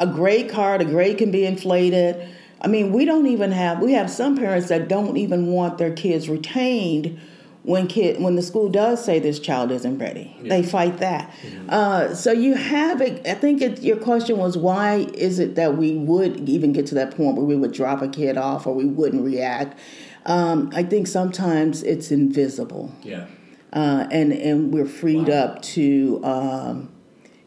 A 0.00 0.06
grade 0.06 0.50
card, 0.50 0.80
a 0.80 0.84
grade 0.84 1.18
can 1.18 1.30
be 1.30 1.44
inflated. 1.46 2.26
I 2.60 2.66
mean, 2.68 2.92
we 2.92 3.04
don't 3.04 3.26
even 3.26 3.52
have 3.52 3.80
we 3.80 3.92
have 3.92 4.10
some 4.10 4.36
parents 4.36 4.68
that 4.68 4.88
don't 4.88 5.16
even 5.16 5.46
want 5.46 5.78
their 5.78 5.92
kids 5.92 6.28
retained 6.28 7.20
when 7.62 7.86
kid 7.86 8.20
when 8.22 8.36
the 8.36 8.42
school 8.42 8.68
does 8.70 9.04
say 9.04 9.18
this 9.18 9.38
child 9.38 9.70
isn't 9.70 9.98
ready. 9.98 10.34
They 10.42 10.62
fight 10.62 10.98
that. 10.98 11.30
Uh, 11.68 12.14
so 12.14 12.32
you 12.32 12.54
have 12.54 13.00
it. 13.02 13.26
I 13.26 13.34
think 13.34 13.60
it, 13.62 13.82
your 13.82 13.96
question 13.98 14.38
was 14.38 14.56
why 14.56 15.06
is 15.14 15.38
it 15.38 15.54
that 15.56 15.76
we 15.76 15.96
would 15.96 16.48
even 16.48 16.72
get 16.72 16.86
to 16.86 16.94
that 16.96 17.14
point 17.16 17.36
where 17.36 17.44
we 17.46 17.56
would 17.56 17.72
drop 17.72 18.00
a 18.02 18.08
kid 18.08 18.36
off 18.38 18.66
or 18.66 18.74
we 18.74 18.86
wouldn't 18.86 19.22
react. 19.24 19.78
Um, 20.26 20.70
I 20.74 20.82
think 20.82 21.06
sometimes 21.06 21.82
it's 21.82 22.10
invisible, 22.10 22.92
Yeah. 23.02 23.26
uh, 23.72 24.06
and 24.10 24.32
and 24.32 24.72
we're 24.72 24.84
freed 24.86 25.28
Wow. 25.28 25.34
up 25.44 25.62
to 25.76 26.20
um, 26.24 26.88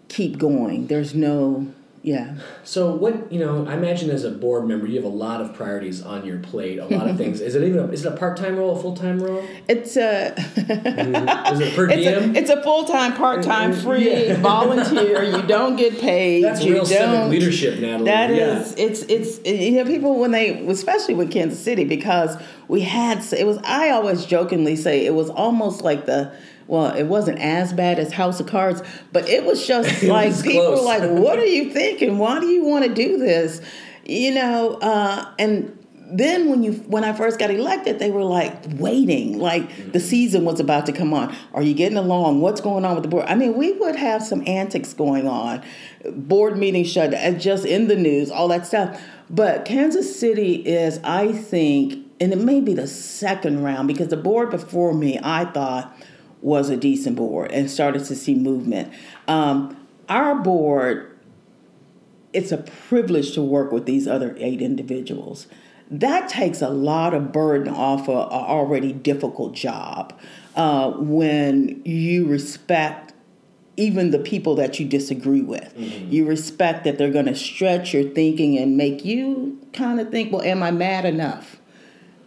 keep 0.07 0.37
going. 0.39 0.87
There's 0.87 1.13
no 1.13 1.67
yeah. 2.03 2.35
So 2.65 2.93
what 2.93 3.31
you 3.31 3.39
know, 3.39 3.65
I 3.65 3.75
imagine 3.75 4.09
as 4.09 4.25
a 4.25 4.29
board 4.29 4.67
member, 4.67 4.85
you 4.85 4.97
have 4.97 5.05
a 5.05 5.15
lot 5.15 5.39
of 5.39 5.53
priorities 5.53 6.01
on 6.01 6.25
your 6.25 6.37
plate. 6.37 6.77
A 6.77 6.85
lot 6.85 7.09
of 7.09 7.17
things. 7.17 7.39
Is 7.39 7.55
it 7.55 7.63
even 7.63 7.79
a, 7.79 7.87
is 7.91 8.05
it 8.05 8.11
a 8.11 8.17
part 8.17 8.35
time 8.35 8.57
role, 8.57 8.77
a 8.77 8.81
full 8.81 8.93
time 8.93 9.23
role? 9.23 9.41
It's 9.69 9.95
a 9.95 10.33
mm-hmm. 10.35 11.53
Is 11.53 11.61
it 11.61 11.73
per 11.73 11.89
it's 11.89 12.03
diem? 12.03 12.35
a, 12.35 12.37
it's 12.37 12.49
a 12.49 12.61
full 12.61 12.83
time, 12.83 13.13
part 13.13 13.41
time, 13.41 13.71
mm-hmm. 13.71 13.81
free, 13.81 14.27
Yeah. 14.27 14.33
volunteer. 14.41 15.23
You 15.23 15.43
don't 15.43 15.77
get 15.77 15.97
paid. 16.01 16.43
That's 16.43 16.61
you 16.61 16.73
real 16.73 16.85
civic 16.85 17.29
leadership, 17.29 17.79
Natalie. 17.79 18.05
That 18.05 18.35
yeah. 18.35 18.59
is, 18.59 18.75
it's 18.77 19.03
it's 19.03 19.47
you 19.47 19.71
know 19.81 19.85
people 19.85 20.19
when 20.19 20.31
they 20.31 20.67
especially 20.67 21.13
with 21.13 21.31
Kansas 21.31 21.59
City 21.59 21.85
because 21.85 22.35
we 22.67 22.81
had 22.81 23.23
it 23.31 23.47
was 23.47 23.59
I 23.63 23.91
always 23.91 24.25
jokingly 24.25 24.75
say 24.75 25.05
it 25.05 25.13
was 25.13 25.29
almost 25.29 25.83
like 25.83 26.05
the 26.05 26.35
well 26.67 26.93
it 26.93 27.03
wasn't 27.03 27.39
as 27.39 27.73
bad 27.73 27.99
as 27.99 28.13
House 28.13 28.39
of 28.39 28.47
Cards 28.47 28.81
but 29.11 29.27
it 29.27 29.45
was 29.45 29.65
just 29.65 29.89
It 30.03 30.09
like 30.09 30.29
was 30.29 30.41
people 30.41 30.71
were 30.71 30.81
like 30.81 31.09
what 31.09 31.39
are 31.39 31.45
you 31.45 31.71
thinking 31.71 32.17
why 32.17 32.39
do 32.39 32.47
you 32.47 32.63
want 32.63 32.85
to 32.85 32.93
do 32.93 33.17
this 33.17 33.61
you 34.05 34.33
know 34.33 34.75
uh, 34.75 35.31
and 35.39 35.77
then 36.13 36.49
when 36.49 36.63
you 36.63 36.73
when 36.73 37.03
I 37.03 37.13
first 37.13 37.39
got 37.39 37.49
elected, 37.49 37.97
they 37.97 38.11
were 38.11 38.23
like 38.23 38.53
waiting, 38.73 39.39
like 39.39 39.91
the 39.91 39.99
season 39.99 40.45
was 40.45 40.59
about 40.59 40.85
to 40.85 40.91
come 40.91 41.13
on. 41.13 41.35
Are 41.53 41.63
you 41.63 41.73
getting 41.73 41.97
along? 41.97 42.39
What's 42.39 42.61
going 42.61 42.85
on 42.85 42.93
with 42.93 43.03
the 43.03 43.09
board? 43.09 43.25
I 43.27 43.33
mean, 43.33 43.55
we 43.55 43.71
would 43.73 43.95
have 43.95 44.21
some 44.21 44.43
antics 44.47 44.93
going 44.93 45.27
on, 45.27 45.63
board 46.05 46.57
meetings 46.57 46.91
shut, 46.91 47.13
and 47.15 47.41
just 47.41 47.65
in 47.65 47.87
the 47.87 47.95
news, 47.95 48.29
all 48.29 48.47
that 48.49 48.67
stuff. 48.67 49.01
But 49.29 49.65
Kansas 49.65 50.19
City 50.19 50.55
is, 50.55 50.99
I 51.03 51.31
think, 51.31 52.05
and 52.19 52.31
it 52.31 52.39
may 52.39 52.61
be 52.61 52.75
the 52.75 52.87
second 52.87 53.63
round 53.63 53.87
because 53.87 54.09
the 54.09 54.17
board 54.17 54.51
before 54.51 54.93
me, 54.93 55.19
I 55.23 55.45
thought 55.45 55.97
was 56.43 56.69
a 56.69 56.77
decent 56.77 57.15
board 57.15 57.51
and 57.51 57.69
started 57.71 58.03
to 58.05 58.15
see 58.15 58.35
movement. 58.35 58.93
Um, 59.27 59.77
our 60.09 60.35
board 60.35 61.09
it's 62.33 62.51
a 62.51 62.57
privilege 62.57 63.33
to 63.33 63.41
work 63.41 63.71
with 63.71 63.85
these 63.85 64.07
other 64.07 64.35
eight 64.39 64.61
individuals. 64.61 65.47
That 65.89 66.27
takes 66.27 66.61
a 66.61 66.69
lot 66.69 67.13
of 67.13 67.31
burden 67.31 67.73
off 67.73 68.09
of 68.09 68.15
a 68.15 68.33
already 68.33 68.91
difficult 68.91 69.53
job 69.53 70.19
uh, 70.55 70.91
when 70.91 71.81
you 71.85 72.25
respect 72.25 73.13
even 73.77 74.11
the 74.11 74.19
people 74.19 74.55
that 74.55 74.79
you 74.79 74.87
disagree 74.87 75.41
with. 75.41 75.73
You 76.11 76.25
respect 76.25 76.83
that 76.83 76.97
they're 76.97 77.11
going 77.11 77.25
to 77.25 77.35
stretch 77.35 77.93
your 77.93 78.03
thinking 78.03 78.57
and 78.57 78.77
make 78.77 79.03
you 79.03 79.59
kind 79.73 79.99
of 79.99 80.09
think, 80.09 80.31
well, 80.31 80.43
am 80.43 80.61
I 80.61 80.71
mad 80.71 81.05
enough? 81.05 81.59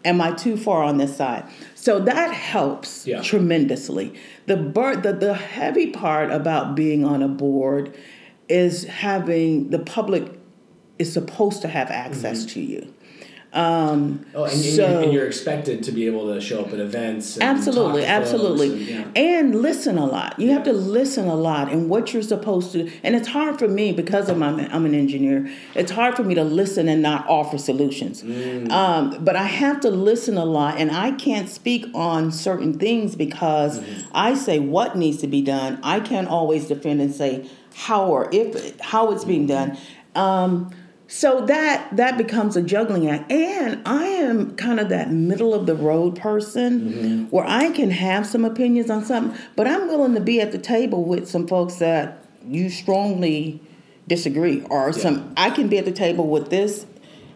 Am 0.05 0.20
I 0.20 0.33
too 0.33 0.57
far 0.57 0.85
on 0.85 0.98
this 0.98 1.16
side? 1.16 1.44
So 1.87 2.01
that 2.01 2.33
helps 2.35 3.07
Yeah. 3.07 3.22
tremendously. 3.22 4.12
The, 4.46 4.57
bur- 4.57 4.96
the 4.96 5.12
the 5.12 5.35
heavy 5.35 5.87
part 5.92 6.33
about 6.33 6.75
being 6.75 7.05
on 7.05 7.22
a 7.22 7.29
board 7.29 7.96
is 8.49 8.83
having 8.87 9.70
the 9.70 9.79
public 9.79 10.25
is 10.99 11.12
supposed 11.12 11.62
to 11.62 11.68
have 11.68 11.92
access 11.92 12.40
mm-hmm. 12.40 12.55
to 12.55 12.61
you. 12.61 12.94
Um, 13.57 14.27
Oh, 14.35 14.45
and, 14.45 14.53
and, 14.53 14.62
so 14.62 14.88
you're, 14.90 15.03
and 15.03 15.12
you're 15.12 15.27
expected 15.27 15.83
to 15.85 15.92
be 15.92 16.07
able 16.07 16.33
to 16.35 16.40
show 16.40 16.61
up 16.61 16.73
at 16.73 16.79
events. 16.79 17.37
And 17.37 17.42
absolutely, 17.45 18.05
absolutely, 18.05 18.92
and- 18.95 19.16
and, 19.16 19.55
yeah. 19.55 19.61
listen 19.61 19.97
a 19.99 20.05
lot. 20.05 20.38
You 20.38 20.51
have 20.53 20.64
to 20.64 20.73
listen 20.73 21.27
a 21.27 21.35
lot, 21.35 21.73
and 21.73 21.88
what 21.88 22.12
you're 22.12 22.23
supposed 22.23 22.73
to. 22.73 22.90
And 23.03 23.16
it's 23.16 23.29
hard 23.29 23.59
for 23.59 23.66
me 23.66 23.92
because 23.92 24.29
of 24.29 24.37
my, 24.37 24.49
I'm 24.71 24.85
an 24.85 24.95
engineer. 24.95 25.49
It's 25.75 25.90
hard 25.90 26.16
for 26.16 26.23
me 26.23 26.35
to 26.35 26.45
listen 26.45 26.88
and 26.88 27.01
not 27.03 27.27
offer 27.29 27.57
solutions. 27.57 28.23
Mm. 28.23 28.71
Um, 28.71 29.25
but 29.25 29.37
I 29.37 29.45
have 29.45 29.81
to 29.81 29.90
listen 29.90 30.37
a 30.37 30.45
lot, 30.45 30.77
and 30.79 30.90
I 30.90 31.12
can't 31.12 31.49
speak 31.49 31.87
on 31.95 32.31
certain 32.31 32.79
things 32.79 33.16
because 33.16 33.81
Mm-hmm. 33.81 34.09
I 34.14 34.35
say 34.35 34.59
what 34.59 34.97
needs 34.97 35.19
to 35.19 35.27
be 35.27 35.42
done. 35.42 35.79
I 35.83 36.01
can't 36.01 36.29
always 36.29 36.66
defend 36.69 37.01
and 37.01 37.14
say 37.14 37.49
how 37.75 38.07
or 38.07 38.29
if 38.33 38.79
how 38.81 39.12
it's 39.12 39.25
being 39.25 39.47
done. 39.47 39.77
Um, 40.14 40.71
so 41.09 41.47
that 41.47 41.97
that 41.97 42.19
becomes 42.19 42.57
a 42.57 42.62
juggling 42.62 43.09
act, 43.09 43.31
and 43.31 43.81
I 43.87 44.05
am 44.05 44.57
kind 44.57 44.81
of 44.81 44.88
that 44.88 45.11
middle 45.12 45.55
of 45.55 45.66
the 45.66 45.75
road 45.75 46.16
person 46.19 47.29
where 47.31 47.47
I 47.47 47.71
can 47.71 47.90
have 47.90 48.27
some 48.27 48.45
opinions 48.45 48.90
on 48.90 49.05
something, 49.05 49.38
but 49.55 49.66
I'm 49.69 49.87
willing 49.88 50.14
to 50.14 50.21
be 50.21 50.40
at 50.40 50.53
the 50.53 50.59
table 50.59 51.05
with 51.05 51.29
some 51.29 51.47
folks 51.47 51.77
that 51.77 52.25
you 52.45 52.71
strongly 52.71 53.61
disagree, 54.09 54.62
or 54.71 54.92
some 54.92 55.33
I 55.37 55.51
can 55.51 55.69
be 55.69 55.79
at 55.79 55.85
the 55.85 55.92
table 55.92 56.27
with 56.29 56.51
this 56.51 56.87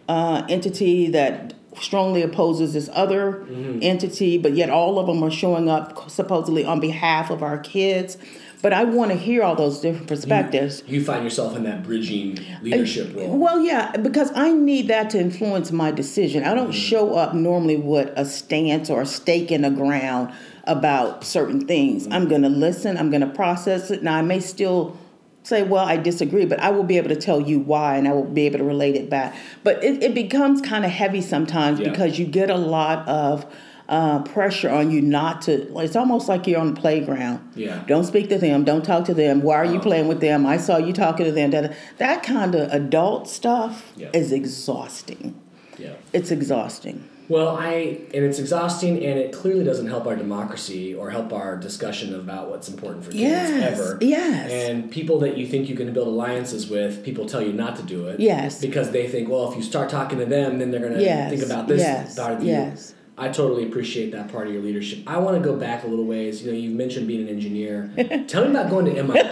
uh, 0.09 0.45
entity 0.49 1.07
that 1.11 1.53
strongly 1.79 2.21
opposes 2.21 2.73
this 2.73 2.89
other 2.91 3.45
entity, 3.81 4.37
but 4.37 4.53
yet 4.53 4.69
all 4.69 4.99
of 4.99 5.07
them 5.07 5.23
are 5.23 5.31
showing 5.31 5.69
up 5.69 6.09
supposedly 6.09 6.65
on 6.65 6.81
behalf 6.81 7.29
of 7.29 7.41
our 7.41 7.57
kids. 7.57 8.17
But 8.61 8.73
I 8.73 8.83
want 8.83 9.11
to 9.11 9.17
hear 9.17 9.41
all 9.43 9.55
those 9.55 9.79
different 9.81 10.07
perspectives. 10.07 10.83
You 10.87 11.03
find 11.03 11.23
yourself 11.23 11.55
in 11.55 11.63
that 11.63 11.83
bridging 11.83 12.37
leadership 12.61 13.15
role. 13.15 13.37
Well, 13.37 13.59
yeah, 13.61 13.95
because 13.97 14.31
I 14.35 14.51
need 14.51 14.87
that 14.89 15.09
to 15.11 15.19
influence 15.19 15.71
my 15.71 15.91
decision. 15.91 16.43
I 16.43 16.53
don't 16.53 16.61
Mm-hmm. 16.71 16.71
show 16.73 17.15
up 17.15 17.33
normally 17.33 17.77
with 17.77 18.11
a 18.15 18.23
stance 18.25 18.89
or 18.89 19.01
a 19.01 19.05
stake 19.05 19.51
in 19.51 19.63
the 19.63 19.71
ground 19.71 20.31
about 20.65 21.23
certain 21.23 21.65
things. 21.67 22.03
Mm-hmm. 22.03 22.13
I'm 22.13 22.27
going 22.27 22.43
to 22.43 22.49
listen, 22.49 22.97
I'm 22.97 23.09
going 23.09 23.21
to 23.21 23.27
process 23.35 23.89
it. 23.89 24.03
Now, 24.03 24.15
I 24.17 24.21
may 24.21 24.39
still 24.39 24.95
say, 25.43 25.63
well, 25.63 25.83
I 25.83 25.97
disagree, 25.97 26.45
but 26.45 26.59
I 26.59 26.69
will 26.69 26.83
be 26.83 26.97
able 26.97 27.09
to 27.09 27.15
tell 27.15 27.41
you 27.41 27.59
why 27.59 27.97
and 27.97 28.07
I 28.07 28.13
will 28.13 28.25
be 28.25 28.45
able 28.45 28.59
to 28.59 28.63
relate 28.63 28.95
it 28.95 29.09
back. 29.09 29.35
But 29.63 29.83
it, 29.83 30.03
it 30.03 30.13
becomes 30.13 30.61
kind 30.61 30.85
of 30.85 30.91
heavy 30.91 31.21
sometimes 31.21 31.79
Yeah. 31.79 31.89
because 31.89 32.19
you 32.19 32.25
get 32.27 32.51
a 32.51 32.57
lot 32.57 33.07
of 33.07 33.51
uh, 33.89 34.19
pressure 34.23 34.69
on 34.69 34.91
you 34.91 35.01
not 35.01 35.41
to, 35.43 35.77
it's 35.79 35.95
almost 35.95 36.29
like 36.29 36.47
you're 36.47 36.59
on 36.59 36.73
the 36.73 36.79
playground. 36.79 37.39
Yeah. 37.55 37.83
Don't 37.87 38.05
speak 38.05 38.29
to 38.29 38.37
them. 38.37 38.63
Don't 38.63 38.83
talk 38.85 39.05
to 39.05 39.13
them. 39.13 39.41
Why 39.41 39.55
are 39.57 39.65
you 39.65 39.77
Oh. 39.77 39.81
playing 39.81 40.07
with 40.07 40.21
them? 40.21 40.45
I 40.45 40.57
saw 40.57 40.77
you 40.77 40.93
talking 40.93 41.25
to 41.25 41.31
them. 41.31 41.51
That, 41.51 41.73
that 41.97 42.23
kind 42.23 42.55
of 42.55 42.71
adult 42.71 43.27
stuff 43.27 43.91
Yeah. 43.97 44.09
is 44.13 44.31
exhausting. 44.31 45.35
Yeah. 45.77 45.89
It's 46.13 46.31
exhausting. 46.31 47.03
Well, 47.29 47.55
I 47.57 47.99
and 48.13 48.25
it's 48.25 48.39
exhausting, 48.39 48.97
and 49.05 49.17
it 49.17 49.31
clearly 49.31 49.63
doesn't 49.63 49.87
help 49.87 50.05
our 50.05 50.17
democracy 50.17 50.93
or 50.93 51.11
help 51.11 51.31
our 51.31 51.55
discussion 51.55 52.13
about 52.13 52.49
what's 52.49 52.67
important 52.67 53.05
for 53.05 53.11
kids 53.11 53.21
Yes, 53.21 53.79
ever. 53.79 53.97
yes. 54.01 54.51
And 54.51 54.91
people 54.91 55.17
that 55.19 55.37
you 55.37 55.47
think 55.47 55.69
you 55.69 55.75
can 55.75 55.93
build 55.93 56.09
alliances 56.09 56.69
with, 56.69 57.05
people 57.05 57.25
tell 57.25 57.41
you 57.41 57.53
not 57.53 57.77
to 57.77 57.83
do 57.83 58.07
it. 58.07 58.19
Yes. 58.19 58.59
Because 58.59 58.91
they 58.91 59.07
think, 59.07 59.29
well, 59.29 59.49
if 59.49 59.55
you 59.55 59.63
start 59.63 59.87
talking 59.89 60.19
to 60.19 60.25
them, 60.25 60.59
then 60.59 60.71
they're 60.71 60.81
going 60.81 60.93
to 60.95 61.01
Yes, 61.01 61.29
think 61.31 61.43
about 61.43 61.69
this 61.69 61.79
yes, 61.79 62.15
part 62.19 62.33
of 62.33 62.43
you. 62.43 62.49
yes. 62.49 62.93
I 63.21 63.29
totally 63.29 63.67
appreciate 63.67 64.13
that 64.13 64.31
part 64.31 64.47
of 64.47 64.53
your 64.53 64.63
leadership. 64.63 65.03
I 65.05 65.19
want 65.19 65.37
to 65.37 65.47
go 65.47 65.55
back 65.55 65.83
a 65.83 65.87
little 65.87 66.05
ways. 66.05 66.41
You 66.41 66.51
know, 66.51 66.57
you've 66.57 66.73
mentioned 66.73 67.07
being 67.07 67.21
an 67.21 67.29
engineer. 67.29 67.93
Tell 68.27 68.45
me 68.45 68.49
about 68.49 68.71
going 68.71 68.85
to 68.85 68.97
MIT. 68.97 69.29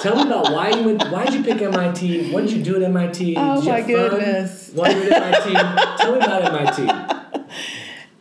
Tell 0.00 0.16
me 0.16 0.22
about 0.22 0.50
why 0.54 0.70
you 0.70 0.84
went. 0.84 1.10
Why 1.10 1.26
did 1.26 1.34
you 1.34 1.44
pick 1.44 1.60
MIT? 1.60 2.32
What 2.32 2.46
did 2.46 2.52
you 2.52 2.62
do 2.62 2.76
at 2.76 2.82
MIT? 2.82 3.34
Oh, 3.36 3.56
Did 3.56 3.64
you 3.64 3.70
my 3.72 3.82
goodness. 3.82 4.70
While 4.72 4.90
you 4.90 5.10
at 5.10 5.22
MIT, 5.22 5.52
tell 5.98 6.12
me 6.12 6.18
about 6.18 6.78
MIT. 6.78 7.44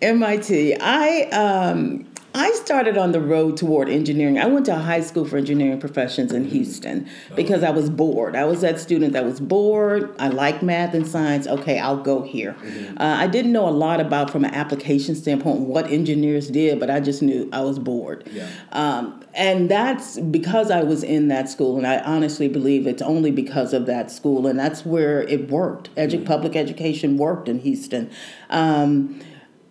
MIT. 0.02 0.76
I 0.82 1.22
um, 1.30 2.07
I 2.38 2.52
started 2.52 3.00
on 3.00 3.14
the 3.14 3.20
road 3.20 3.58
toward 3.58 3.90
engineering. 3.90 4.38
I 4.38 4.46
went 4.46 4.68
to 4.68 4.76
a 4.76 4.80
high 4.80 5.02
school 5.02 5.26
for 5.26 5.38
engineering 5.38 5.80
professions 5.80 6.32
in 6.32 6.46
Houston 6.46 7.10
because 7.36 7.64
I 7.64 7.72
was 7.72 7.90
bored. 7.90 8.36
I 8.36 8.46
was 8.46 8.62
that 8.62 8.80
student 8.80 9.14
that 9.14 9.26
was 9.26 9.40
bored. 9.40 10.14
I 10.20 10.28
like 10.28 10.62
math 10.62 10.94
and 10.94 11.08
science. 11.08 11.48
Okay, 11.48 11.80
I'll 11.80 11.98
go 12.02 12.22
here. 12.22 12.56
Uh, 12.98 13.16
I 13.18 13.26
didn't 13.26 13.54
know 13.54 13.68
a 13.68 13.72
lot 13.72 14.00
about 14.00 14.30
from 14.30 14.46
an 14.46 14.54
application 14.54 15.16
standpoint 15.16 15.62
what 15.62 15.88
engineers 15.88 16.50
did, 16.50 16.80
but 16.80 16.92
I 16.92 17.00
just 17.00 17.24
knew 17.24 17.50
I 17.52 17.62
was 17.62 17.80
bored. 17.80 18.30
Yeah. 18.32 18.48
Um, 18.72 19.24
and 19.34 19.70
that's 19.70 20.20
because 20.20 20.70
I 20.70 20.84
was 20.84 21.02
in 21.02 21.30
that 21.30 21.50
school, 21.50 21.76
and 21.76 21.88
I 21.88 22.02
honestly 22.02 22.48
believe 22.48 22.86
it's 22.86 23.02
only 23.02 23.32
because 23.32 23.74
of 23.74 23.88
that 23.88 24.12
school, 24.12 24.46
and 24.46 24.60
that's 24.60 24.86
where 24.86 25.24
it 25.24 25.50
worked. 25.50 25.94
Edu- 25.96 26.24
Public 26.24 26.56
education 26.56 27.18
worked 27.18 27.50
in 27.50 27.60
Houston. 27.60 28.12
Um, 28.52 29.20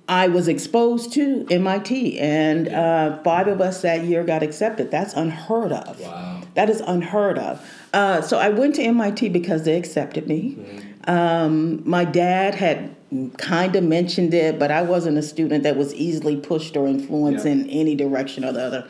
I 0.09 0.29
was 0.29 0.47
exposed 0.47 1.12
to 1.14 1.47
MIT, 1.51 2.19
and 2.21 2.69
uh, 2.69 3.21
five 3.25 3.49
of 3.49 3.61
us 3.61 3.83
that 3.83 4.05
year 4.05 4.23
got 4.23 4.42
accepted. 4.42 4.90
That's 4.90 5.14
unheard 5.14 5.73
of. 5.73 6.01
Wow. 6.01 6.42
That 6.55 6.71
is 6.71 6.81
unheard 6.81 7.38
of. 7.38 7.61
Uh, 7.92 8.21
so 8.23 8.38
I 8.38 8.51
went 8.51 8.77
to 8.77 8.83
MIT 8.83 9.31
because 9.31 9.64
they 9.64 9.77
accepted 9.77 10.29
me. 10.29 10.57
Um, 11.09 11.83
my 11.88 12.05
dad 12.05 12.55
had 12.55 12.95
kind 13.38 13.75
of 13.75 13.83
mentioned 13.83 14.33
it, 14.33 14.59
but 14.59 14.71
I 14.71 14.83
wasn't 14.83 15.19
a 15.19 15.23
student 15.23 15.64
that 15.64 15.77
was 15.77 15.92
easily 15.95 16.37
pushed 16.37 16.77
or 16.77 16.87
influenced 16.87 17.45
Yeah. 17.45 17.53
in 17.53 17.71
any 17.71 17.95
direction 17.97 18.45
or 18.45 18.53
the 18.53 18.62
other. 18.62 18.88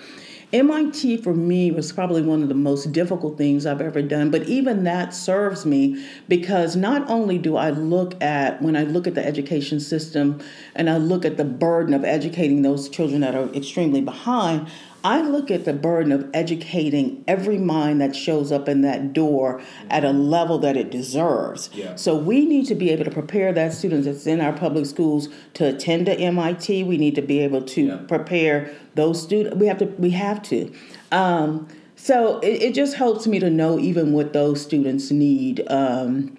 MIT 0.53 1.17
for 1.19 1.35
me 1.35 1.73
was 1.73 1.91
probably 1.91 2.23
one 2.23 2.41
of 2.41 2.49
the 2.49 2.55
most 2.55 2.93
difficult 2.93 3.37
things 3.37 3.67
I've 3.67 3.81
ever 3.81 4.01
done, 4.01 4.31
but 4.31 4.45
even 4.45 4.85
that 4.85 5.13
serves 5.13 5.67
me 5.67 6.07
because 6.29 6.77
not 6.77 7.09
only 7.11 7.37
do 7.37 7.57
I 7.57 7.71
look 7.71 8.23
at, 8.23 8.63
when 8.63 8.77
I 8.77 8.85
look 8.85 9.09
at 9.09 9.17
the 9.17 9.27
education 9.27 9.81
system 9.81 10.41
and 10.77 10.89
I 10.89 10.99
look 10.99 11.25
at 11.25 11.37
the 11.37 11.45
burden 11.45 11.95
of 11.95 12.05
educating 12.05 12.63
those 12.63 12.89
children 12.89 13.23
that 13.23 13.35
are 13.35 13.49
extremely 13.55 14.01
behind, 14.01 14.69
I 15.07 15.21
look 15.21 15.53
at 15.53 15.65
the 15.65 15.73
burden 15.73 16.11
of 16.11 16.29
educating 16.35 17.23
every 17.29 17.59
mind 17.59 18.01
that 18.01 18.17
shows 18.17 18.51
up 18.51 18.69
in 18.69 18.81
that 18.81 19.13
door 19.13 19.61
at 19.89 20.05
a 20.05 20.11
level 20.11 20.59
that 20.59 20.77
it 20.77 20.91
deserves. 20.91 21.71
Yeah. 21.73 21.95
So 21.95 22.17
we 22.17 22.45
need 22.45 22.67
to 22.67 22.75
be 22.75 22.91
able 22.91 23.05
to 23.05 23.13
prepare 23.13 23.53
that 23.53 23.73
student 23.73 24.05
that's 24.05 24.27
in 24.27 24.41
our 24.41 24.53
public 24.53 24.85
schools 24.85 25.29
to 25.55 25.69
attend 25.69 26.07
to 26.07 26.19
MIT. 26.19 26.83
We 26.83 26.99
need 26.99 27.15
to 27.15 27.23
be 27.23 27.39
able 27.39 27.63
to 27.63 27.83
Yeah. 27.87 27.97
prepare 28.09 28.73
those 28.97 29.23
students. 29.23 29.57
We 29.57 29.69
have 29.69 29.79
to. 29.79 29.85
We 29.97 30.11
have 30.11 30.43
to. 30.45 30.73
Um, 31.13 31.69
so 31.95 32.41
it, 32.41 32.61
it 32.63 32.75
just 32.75 32.97
helps 32.97 33.29
me 33.29 33.39
to 33.39 33.49
know 33.49 33.79
even 33.79 34.13
what 34.13 34.33
those 34.33 34.61
students 34.61 35.13
need. 35.13 35.63
Um, 35.69 36.37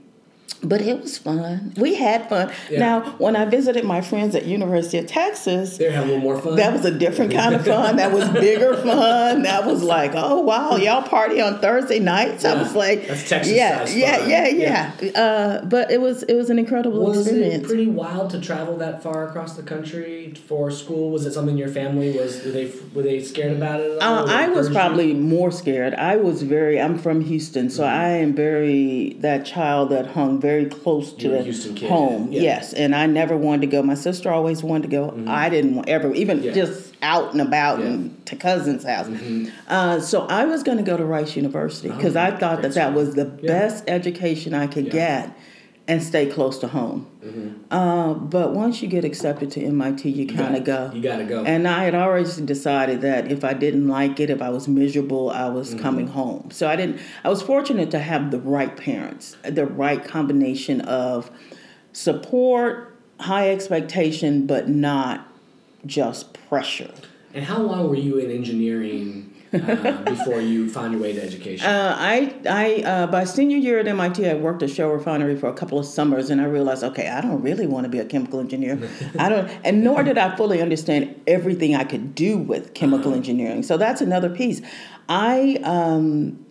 but 0.63 0.81
it 0.81 0.99
was 1.01 1.17
fun. 1.19 1.73
We 1.77 1.93
had 1.95 2.27
fun. 2.29 2.51
Yeah. 2.69 2.79
Now, 2.79 3.01
when 3.19 3.35
I 3.35 3.45
visited 3.45 3.83
my 3.85 4.01
friends 4.01 4.33
at 4.33 4.45
University 4.45 4.97
of 4.97 5.05
Texas, 5.05 5.77
They're 5.77 5.91
having 5.91 6.09
a 6.09 6.13
little 6.13 6.23
more 6.23 6.41
fun. 6.41 6.55
that 6.55 6.73
was 6.73 6.83
a 6.83 6.91
different 6.97 7.31
kind 7.31 7.53
of 7.53 7.63
fun. 7.65 7.97
That 7.97 8.11
was 8.11 8.27
bigger 8.29 8.75
fun. 8.83 9.43
That 9.43 9.65
was 9.65 9.83
like, 9.83 10.11
oh 10.15 10.39
wow, 10.41 10.75
y'all 10.77 11.03
party 11.03 11.39
on 11.41 11.59
Thursday 11.59 11.99
nights. 11.99 12.43
I 12.43 12.55
was 12.61 12.73
like, 12.73 13.07
That's 13.07 13.27
Texas 13.29 13.53
yeah, 13.53 13.85
yeah, 13.89 14.17
fun. 14.17 14.29
yeah, 14.29 14.93
yeah, 15.03 15.19
Uh, 15.21 15.65
but 15.65 15.91
it 15.91 16.01
was 16.01 16.23
it 16.23 16.33
was 16.33 16.49
an 16.49 16.57
incredible 16.57 17.05
Was 17.05 17.27
it 17.27 17.31
experience. 17.35 17.67
pretty 17.67 17.87
wild 17.87 18.31
to 18.31 18.41
travel 18.41 18.77
that 18.77 19.03
far 19.03 19.27
across 19.27 19.55
the 19.55 19.63
country 19.63 20.33
for 20.47 20.71
school? 20.71 21.11
Was 21.11 21.25
it 21.27 21.33
something 21.33 21.57
your 21.57 21.67
family 21.69 22.17
was? 22.17 22.43
Were 22.43 22.51
they 22.51 22.71
were 22.95 23.03
they 23.03 23.21
scared 23.21 23.55
about 23.55 23.79
it? 23.81 23.91
At 23.97 24.01
all? 24.01 24.27
Uh, 24.29 24.33
I 24.33 24.47
was 24.49 24.69
you? 24.69 24.73
probably 24.73 25.13
more 25.13 25.51
scared. 25.51 25.93
I 25.93 26.15
was 26.15 26.41
very. 26.41 26.81
I'm 26.81 26.97
from 26.97 27.21
Houston, 27.21 27.69
so 27.69 27.83
I 27.83 28.09
am 28.09 28.33
very 28.33 29.17
that 29.19 29.45
child 29.45 29.89
that 29.89 30.07
hung 30.07 30.36
very 30.39 30.65
close 30.65 31.13
to 31.13 31.23
You're 31.27 31.35
a 31.35 31.37
the 31.39 31.43
Houston 31.45 31.75
kid, 31.75 31.89
home. 31.89 32.31
yeah. 32.31 32.41
Yes, 32.41 32.73
and 32.73 32.95
I 32.95 33.05
never 33.05 33.35
wanted 33.37 33.61
to 33.61 33.67
go. 33.67 33.81
My 33.83 33.95
sister 33.95 34.31
always 34.31 34.63
wanted 34.63 34.83
to 34.83 34.87
go. 34.89 35.23
I 35.27 35.49
didn't 35.49 35.75
want, 35.75 35.89
ever, 35.89 36.13
even 36.13 36.43
Yeah. 36.43 36.51
just 36.53 36.93
out 37.01 37.31
and 37.33 37.41
about 37.41 37.79
and 37.79 38.25
to 38.25 38.35
cousins' 38.35 38.83
house. 38.83 39.07
Uh, 39.67 39.99
so 39.99 40.21
I 40.27 40.45
was 40.45 40.63
going 40.63 40.77
to 40.77 40.83
go 40.83 40.97
to 40.97 41.05
Rice 41.05 41.35
University 41.35 41.89
because 41.89 42.15
Oh, 42.15 42.21
I 42.21 42.31
thought 42.37 42.61
that 42.63 42.73
that 42.73 42.93
was 42.93 43.15
the 43.15 43.25
best 43.25 43.83
education 43.87 44.53
I 44.53 44.67
could 44.67 44.89
get. 44.89 45.31
And 45.89 46.03
stay 46.03 46.25
close 46.25 46.59
to 46.59 46.67
home. 46.67 47.07
Mm-hmm. 47.23 47.73
Uh, 47.73 48.13
but 48.13 48.53
once 48.53 48.81
you 48.81 48.89
get 48.89 49.05
accepted 49.05 49.51
to 49.51 49.61
MIT, 49.63 50.09
you, 50.09 50.25
You 50.25 50.35
kind 50.37 50.57
of 50.57 50.65
go. 50.65 50.91
You 50.93 51.01
gotta 51.01 51.23
go. 51.23 51.45
And 51.45 51.65
I 51.65 51.85
had 51.85 51.95
already 51.95 52.29
decided 52.43 52.99
that 53.01 53.31
if 53.31 53.45
I 53.45 53.53
didn't 53.53 53.87
like 53.87 54.19
it, 54.19 54.29
if 54.29 54.41
I 54.41 54.49
was 54.49 54.67
miserable, 54.67 55.29
I 55.29 55.47
was 55.47 55.69
Mm-hmm. 55.69 55.79
coming 55.83 56.07
home. 56.07 56.49
So 56.51 56.67
I 56.67 56.75
didn't. 56.75 56.99
I 57.23 57.29
was 57.29 57.41
fortunate 57.41 57.89
to 57.91 57.99
have 57.99 58.31
the 58.31 58.39
right 58.39 58.75
parents, 58.75 59.37
the 59.43 59.65
right 59.65 60.03
combination 60.03 60.81
of 60.81 61.31
support, 61.93 62.95
high 63.19 63.49
expectation, 63.51 64.45
but 64.45 64.67
not 64.69 65.27
just 65.85 66.33
pressure. 66.49 66.91
and 67.33 67.45
how 67.45 67.61
long 67.61 67.87
were 67.89 67.95
you 67.95 68.17
in 68.17 68.29
engineering 68.31 69.33
uh, 69.53 70.03
before 70.03 70.41
you 70.41 70.69
found 70.69 70.93
your 70.93 71.01
way 71.01 71.13
to 71.13 71.21
education? 71.21 71.65
Uh, 71.65 71.95
I, 71.97 72.35
I, 72.49 72.83
uh, 72.83 73.07
by 73.07 73.23
senior 73.23 73.57
year 73.57 73.79
at 73.79 73.87
MIT, 73.87 74.27
I 74.27 74.33
worked 74.33 74.63
at 74.63 74.69
Shell 74.69 74.89
Refinery 74.89 75.35
for 75.35 75.47
a 75.47 75.53
couple 75.53 75.79
of 75.79 75.85
summers, 75.85 76.29
and 76.29 76.41
I 76.41 76.45
realized, 76.45 76.83
okay, 76.83 77.07
I 77.07 77.21
don't 77.21 77.41
really 77.41 77.67
want 77.67 77.85
to 77.85 77.89
be 77.89 77.99
a 77.99 78.05
chemical 78.05 78.39
engineer. 78.39 78.79
I 79.19 79.29
don't, 79.29 79.49
and 79.63 79.83
nor 79.83 80.03
did 80.03 80.17
I 80.17 80.35
fully 80.35 80.61
understand 80.61 81.21
everything 81.27 81.75
I 81.75 81.83
could 81.83 82.15
do 82.15 82.37
with 82.37 82.73
chemical 82.73 83.13
engineering. 83.13 83.63
So 83.63 83.77
that's 83.77 84.01
another 84.01 84.29
piece. 84.29 84.61
I 85.09 85.59
um, 85.63 86.46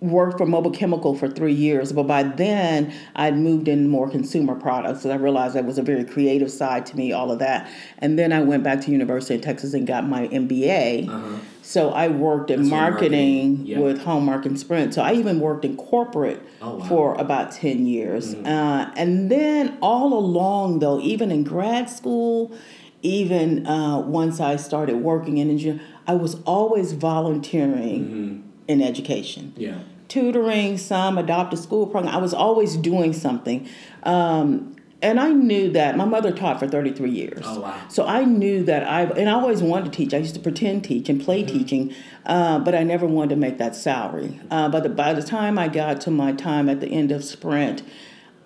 worked 0.00 0.38
for 0.38 0.46
Mobil 0.46 0.72
Chemical 0.74 1.14
for 1.14 1.28
three 1.28 1.52
years, 1.52 1.92
but 1.92 2.04
by 2.04 2.22
then 2.22 2.92
I'd 3.14 3.36
moved 3.36 3.68
in 3.68 3.88
more 3.88 4.08
consumer 4.08 4.54
products. 4.54 5.02
So 5.02 5.10
I 5.10 5.16
realized 5.16 5.54
that 5.54 5.66
was 5.66 5.76
a 5.78 5.82
very 5.82 6.04
creative 6.04 6.50
side 6.50 6.86
to 6.86 6.96
me, 6.96 7.12
all 7.12 7.30
of 7.30 7.38
that. 7.40 7.70
And 7.98 8.18
then 8.18 8.32
I 8.32 8.40
went 8.40 8.62
back 8.64 8.80
to 8.82 8.90
University 8.90 9.34
of 9.34 9.42
Texas 9.42 9.74
and 9.74 9.86
got 9.86 10.08
my 10.08 10.26
MBA. 10.28 11.06
Uh-huh. 11.08 11.36
So 11.62 11.90
I 11.90 12.08
worked 12.08 12.50
in 12.50 12.60
That's 12.60 12.70
marketing, 12.70 13.48
marketing, 13.50 13.66
yeah. 13.66 13.78
with 13.80 14.02
Hallmark 14.02 14.46
and 14.46 14.58
Sprint. 14.58 14.94
So 14.94 15.02
I 15.02 15.12
even 15.12 15.38
worked 15.38 15.64
in 15.64 15.76
corporate 15.76 16.42
Oh, 16.62 16.74
wow. 16.74 16.78
Mm-hmm. 16.78 16.88
for 16.88 17.14
about 17.14 17.52
10 17.52 17.86
years. 17.86 18.34
Uh, 18.34 18.90
and 18.96 19.30
then 19.30 19.78
all 19.80 20.12
along, 20.18 20.80
though, 20.80 20.98
even 21.00 21.30
in 21.30 21.44
grad 21.44 21.88
school, 21.88 22.52
even 23.02 23.66
uh, 23.66 23.98
once 23.98 24.40
I 24.40 24.56
started 24.56 24.96
working 24.96 25.38
in 25.38 25.48
engineering, 25.50 25.80
I 26.06 26.14
was 26.14 26.36
always 26.44 26.92
volunteering 26.92 28.04
Mm-hmm. 28.04 28.49
In 28.70 28.80
education 28.80 29.52
yeah. 29.56 29.80
tutoring, 30.08 30.78
some 30.78 31.18
adopted 31.18 31.58
school 31.58 31.86
program. 31.86 32.14
I 32.14 32.18
was 32.18 32.32
always 32.32 32.76
doing 32.76 33.12
something. 33.12 33.68
Um, 34.04 34.76
and 35.02 35.18
I 35.18 35.30
knew 35.30 35.70
that 35.72 35.96
my 35.96 36.04
mother 36.04 36.30
taught 36.30 36.60
for 36.60 36.68
33 36.68 37.10
years. 37.10 37.42
Oh, 37.44 37.60
wow. 37.60 37.80
So 37.88 38.06
I 38.06 38.24
knew 38.24 38.62
that 38.64 38.86
I, 38.86 39.04
and 39.04 39.28
I 39.28 39.32
always 39.32 39.62
wanted 39.62 39.86
to 39.86 39.90
teach. 39.96 40.12
I 40.12 40.18
used 40.18 40.34
to 40.34 40.40
pretend 40.40 40.84
teach 40.84 41.08
and 41.08 41.20
play 41.20 41.42
Mm-hmm. 41.42 41.58
teaching, 41.58 41.94
uh, 42.26 42.58
but 42.58 42.74
I 42.74 42.82
never 42.84 43.06
wanted 43.06 43.30
to 43.30 43.36
make 43.36 43.58
that 43.58 43.74
salary. 43.74 44.38
Uh, 44.50 44.68
but 44.68 44.82
the, 44.82 44.90
by 44.90 45.14
the 45.14 45.22
time 45.22 45.58
I 45.58 45.68
got 45.68 46.00
to 46.02 46.10
my 46.10 46.32
time 46.32 46.68
at 46.68 46.80
the 46.80 46.88
end 46.88 47.10
of 47.12 47.24
Sprint, 47.24 47.82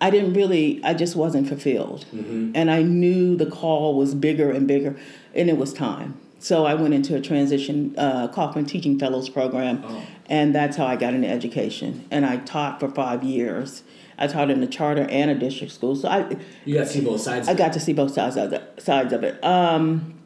I 0.00 0.10
didn't 0.10 0.34
really, 0.34 0.80
I 0.84 0.94
just 0.94 1.16
wasn't 1.16 1.48
fulfilled. 1.48 2.06
Mm-hmm. 2.14 2.52
And 2.54 2.70
I 2.70 2.82
knew 2.82 3.37
the 3.37 3.46
call 3.46 3.96
was 3.96 4.14
bigger 4.14 4.50
and 4.50 4.66
bigger, 4.68 4.96
and 5.34 5.50
it 5.50 5.56
was 5.56 5.72
time. 5.72 6.20
So 6.44 6.66
I 6.66 6.74
went 6.74 6.92
into 6.92 7.16
a 7.16 7.22
transition 7.22 7.94
uh, 7.96 8.28
Kauffman 8.28 8.66
Teaching 8.66 8.98
Fellows 8.98 9.30
program, 9.30 9.83
Oh. 9.83 10.02
and 10.28 10.54
that's 10.54 10.76
how 10.76 10.85
I 10.85 10.94
got 10.96 11.14
into 11.14 11.26
education. 11.26 12.04
And 12.11 12.26
I 12.26 12.37
taught 12.37 12.80
for 12.80 12.90
five 12.90 13.24
years. 13.24 13.83
I 14.18 14.26
taught 14.26 14.50
in 14.50 14.62
a 14.62 14.66
charter 14.66 15.07
and 15.09 15.30
a 15.30 15.35
district 15.35 15.72
school. 15.72 15.96
So 15.96 16.07
I, 16.07 16.37
You 16.66 16.74
got 16.74 16.80
to 16.80 16.87
see 16.92 17.00
both 17.00 17.22
sides. 17.22 17.48
I 17.48 17.54
got 17.54 17.72
to 17.72 17.80
see 17.80 17.94
both 17.94 18.12
sides 18.12 18.37
of 18.37 18.52
it. 18.52 18.74
Sides 18.78 19.14
of 19.14 19.24
it. 19.24 19.42
Um, 19.42 20.16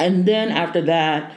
and 0.00 0.26
then 0.26 0.48
after 0.50 0.82
that, 0.86 1.32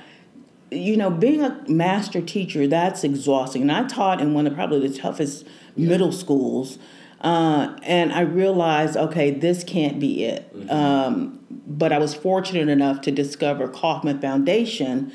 you 0.72 0.98
know, 0.98 1.12
being 1.12 1.44
a 1.44 1.64
master 1.70 2.20
teacher, 2.20 2.66
that's 2.66 3.04
exhausting. 3.04 3.62
And 3.62 3.72
I 3.72 3.84
taught 3.84 4.20
in 4.20 4.34
one 4.34 4.48
of 4.48 4.56
probably 4.56 4.88
the 4.88 4.98
toughest 4.98 5.46
middle 5.76 6.12
schools. 6.12 6.80
Uh, 7.22 7.76
and 7.84 8.14
I 8.14 8.22
realized, 8.22 8.96
okay, 8.96 9.32
this 9.32 9.64
can't 9.64 10.00
be 10.00 10.24
it. 10.24 10.52
Um, 10.70 11.40
but 11.66 11.92
I 11.92 11.98
was 11.98 12.14
fortunate 12.14 12.70
enough 12.70 13.02
to 13.02 13.12
discover 13.12 13.68
Kauffman 13.68 14.20
Foundation. 14.20 15.12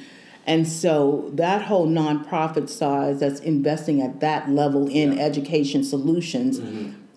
And 0.46 0.66
so 0.66 1.30
that 1.34 1.62
whole 1.62 1.86
nonprofit 1.86 2.68
size 2.68 3.20
that's 3.20 3.40
investing 3.40 4.02
at 4.02 4.20
that 4.20 4.50
level 4.50 4.88
in 4.88 5.18
education 5.18 5.84
solutions 5.84 6.58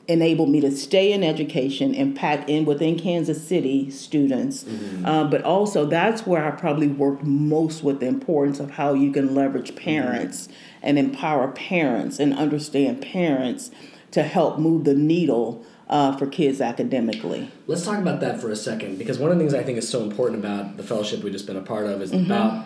enabled 0.07 0.49
me 0.49 0.61
to 0.61 0.69
stay 0.69 1.11
in 1.11 1.23
education, 1.23 1.95
and 1.95 2.15
pack 2.15 2.47
in 2.47 2.63
within 2.65 2.97
Kansas 2.97 3.45
City 3.45 3.89
students, 3.89 4.63
uh, 5.03 5.23
but 5.23 5.41
also 5.43 5.85
that's 5.85 6.27
where 6.27 6.45
I 6.45 6.51
probably 6.51 6.87
worked 6.87 7.23
most 7.23 7.83
with 7.83 7.99
the 7.99 8.05
importance 8.05 8.59
of 8.59 8.69
how 8.71 8.93
you 8.93 9.11
can 9.11 9.33
leverage 9.33 9.75
parents 9.75 10.47
and 10.83 10.99
empower 10.99 11.47
parents 11.51 12.19
and 12.19 12.35
understand 12.35 13.01
parents 13.01 13.71
to 14.15 14.23
help 14.23 14.57
move 14.57 14.85
the 14.85 14.93
needle 14.93 15.61
uh, 15.89 16.15
for 16.17 16.25
kids 16.25 16.61
academically. 16.61 17.51
Let's 17.67 17.83
talk 17.83 17.99
about 17.99 18.21
that 18.21 18.39
for 18.39 18.49
a 18.49 18.55
second 18.55 18.97
because 18.97 19.19
one 19.19 19.29
of 19.29 19.37
the 19.37 19.41
things 19.43 19.53
I 19.53 19.61
think 19.61 19.77
is 19.77 19.89
so 19.89 20.03
important 20.03 20.39
about 20.39 20.77
the 20.77 20.83
fellowship 20.83 21.21
we've 21.21 21.33
just 21.33 21.45
been 21.45 21.57
a 21.57 21.61
part 21.61 21.85
of 21.85 22.01
is 22.01 22.11
Mm-hmm. 22.11 22.25
about 22.31 22.65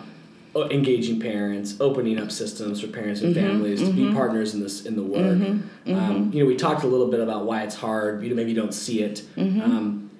uh, 0.54 0.68
engaging 0.68 1.18
parents, 1.20 1.76
opening 1.80 2.18
up 2.20 2.30
systems 2.30 2.80
for 2.80 2.86
parents 2.86 3.20
and 3.20 3.34
Mm-hmm. 3.34 3.46
families 3.48 3.80
to 3.82 3.92
be 3.92 4.12
partners 4.12 4.54
in 4.54 4.60
this 4.60 4.86
in 4.86 4.94
the 4.94 5.02
work. 5.02 5.40
Um, 5.88 6.30
you 6.32 6.38
know, 6.40 6.46
we 6.46 6.54
talked 6.54 6.84
a 6.84 6.86
little 6.86 7.08
bit 7.08 7.18
about 7.20 7.44
why 7.46 7.64
it's 7.64 7.74
hard. 7.74 8.22
You 8.22 8.30
know, 8.30 8.36
maybe 8.36 8.50
you 8.50 8.56
don't 8.56 8.72
see 8.74 9.02
it. 9.02 9.22
Mm-hmm. 9.36 9.60
Um, 9.60 10.10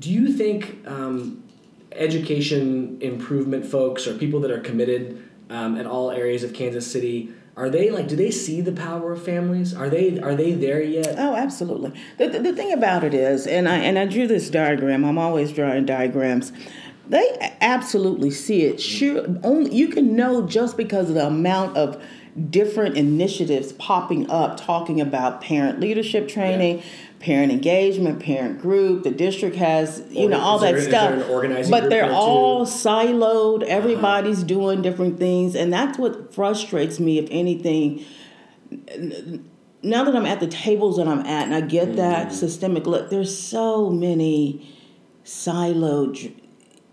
do 0.00 0.10
you 0.10 0.32
think 0.32 0.78
um, 0.86 1.44
education 1.92 2.98
improvement 3.00 3.64
folks 3.66 4.06
or 4.08 4.14
people 4.18 4.40
that 4.40 4.50
are 4.50 4.60
committed 4.60 5.22
um, 5.48 5.76
in 5.78 5.86
all 5.86 6.10
areas 6.10 6.42
of 6.42 6.52
Kansas 6.52 6.90
City? 6.90 7.32
Are 7.56 7.68
they 7.68 7.90
like? 7.90 8.08
Do 8.08 8.16
they 8.16 8.30
see 8.30 8.62
the 8.62 8.72
power 8.72 9.12
of 9.12 9.22
families? 9.22 9.74
Are 9.74 9.90
they 9.90 10.18
are 10.20 10.34
they 10.34 10.52
there 10.52 10.82
yet? 10.82 11.16
Oh, 11.18 11.34
absolutely. 11.34 11.92
The, 12.16 12.28
the, 12.28 12.38
the 12.38 12.52
thing 12.54 12.72
about 12.72 13.04
it 13.04 13.12
is, 13.12 13.46
and 13.46 13.68
I 13.68 13.76
and 13.76 13.98
I 13.98 14.06
drew 14.06 14.26
this 14.26 14.48
diagram. 14.48 15.04
I'm 15.04 15.18
always 15.18 15.52
drawing 15.52 15.84
diagrams. 15.84 16.50
They 17.08 17.56
absolutely 17.60 18.30
see 18.30 18.62
it. 18.62 18.80
Sure, 18.80 19.26
only 19.42 19.74
you 19.74 19.88
can 19.88 20.16
know 20.16 20.46
just 20.46 20.78
because 20.78 21.10
of 21.10 21.14
the 21.14 21.26
amount 21.26 21.76
of 21.76 22.02
different 22.48 22.96
initiatives 22.96 23.72
popping 23.74 24.30
up 24.30 24.58
talking 24.58 25.00
about 25.00 25.42
parent 25.42 25.78
leadership 25.78 26.28
training. 26.28 26.82
Parent 27.22 27.52
engagement, 27.52 28.20
parent 28.20 28.60
group. 28.60 29.04
The 29.04 29.12
district 29.12 29.54
has, 29.54 30.02
you 30.10 30.28
know, 30.28 30.40
all 30.40 30.58
that 30.58 30.72
there- 30.72 30.82
stuff. 30.82 31.10
there 31.10 31.22
an 31.22 31.30
organizing 31.30 31.70
but 31.70 31.88
they're 31.88 32.08
too? 32.08 32.12
all 32.12 32.66
siloed. 32.66 33.62
Uh-huh. 33.62 33.66
Everybody's 33.68 34.42
doing 34.42 34.82
different 34.82 35.18
things, 35.20 35.54
and 35.54 35.72
that's 35.72 35.98
what 35.98 36.34
frustrates 36.34 36.98
me. 36.98 37.18
If 37.18 37.28
anything, 37.30 38.04
now 39.82 40.02
that 40.02 40.16
I'm 40.16 40.26
at 40.26 40.40
the 40.40 40.48
tables 40.48 40.96
that 40.96 41.06
I'm 41.06 41.20
at, 41.20 41.46
and 41.46 41.54
I 41.54 41.60
get 41.60 41.88
mm-hmm. 41.88 41.96
that 41.98 42.32
systemic 42.32 42.86
look, 42.88 43.08
there's 43.10 43.38
so 43.38 43.88
many 43.88 44.68
siloed 45.24 46.34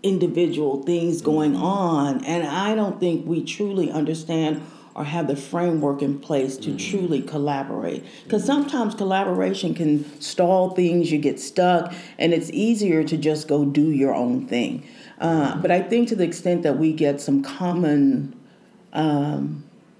individual 0.04 0.84
things 0.84 1.16
mm-hmm. 1.16 1.24
going 1.24 1.56
on, 1.56 2.24
and 2.24 2.46
I 2.46 2.76
don't 2.76 3.00
think 3.00 3.26
we 3.26 3.42
truly 3.42 3.90
understand 3.90 4.62
or 4.94 5.04
have 5.04 5.28
the 5.28 5.36
framework 5.36 6.02
in 6.02 6.18
place 6.18 6.56
to 6.56 6.76
truly 6.76 7.22
collaborate. 7.22 8.04
Because 8.24 8.44
sometimes 8.44 8.94
collaboration 8.94 9.74
can 9.74 10.20
stall 10.20 10.70
things, 10.70 11.12
you 11.12 11.18
get 11.18 11.38
stuck, 11.40 11.92
and 12.18 12.32
it's 12.32 12.50
easier 12.50 13.04
to 13.04 13.16
just 13.16 13.48
go 13.48 13.64
do 13.64 13.90
your 13.90 14.14
own 14.14 14.46
thing. 14.46 14.86
Uh, 15.20 15.56
but 15.56 15.70
I 15.70 15.82
think 15.82 16.08
to 16.08 16.16
the 16.16 16.24
extent 16.24 16.62
that 16.64 16.78
we 16.78 16.92
get 16.92 17.20
some 17.20 17.42
common 17.42 18.34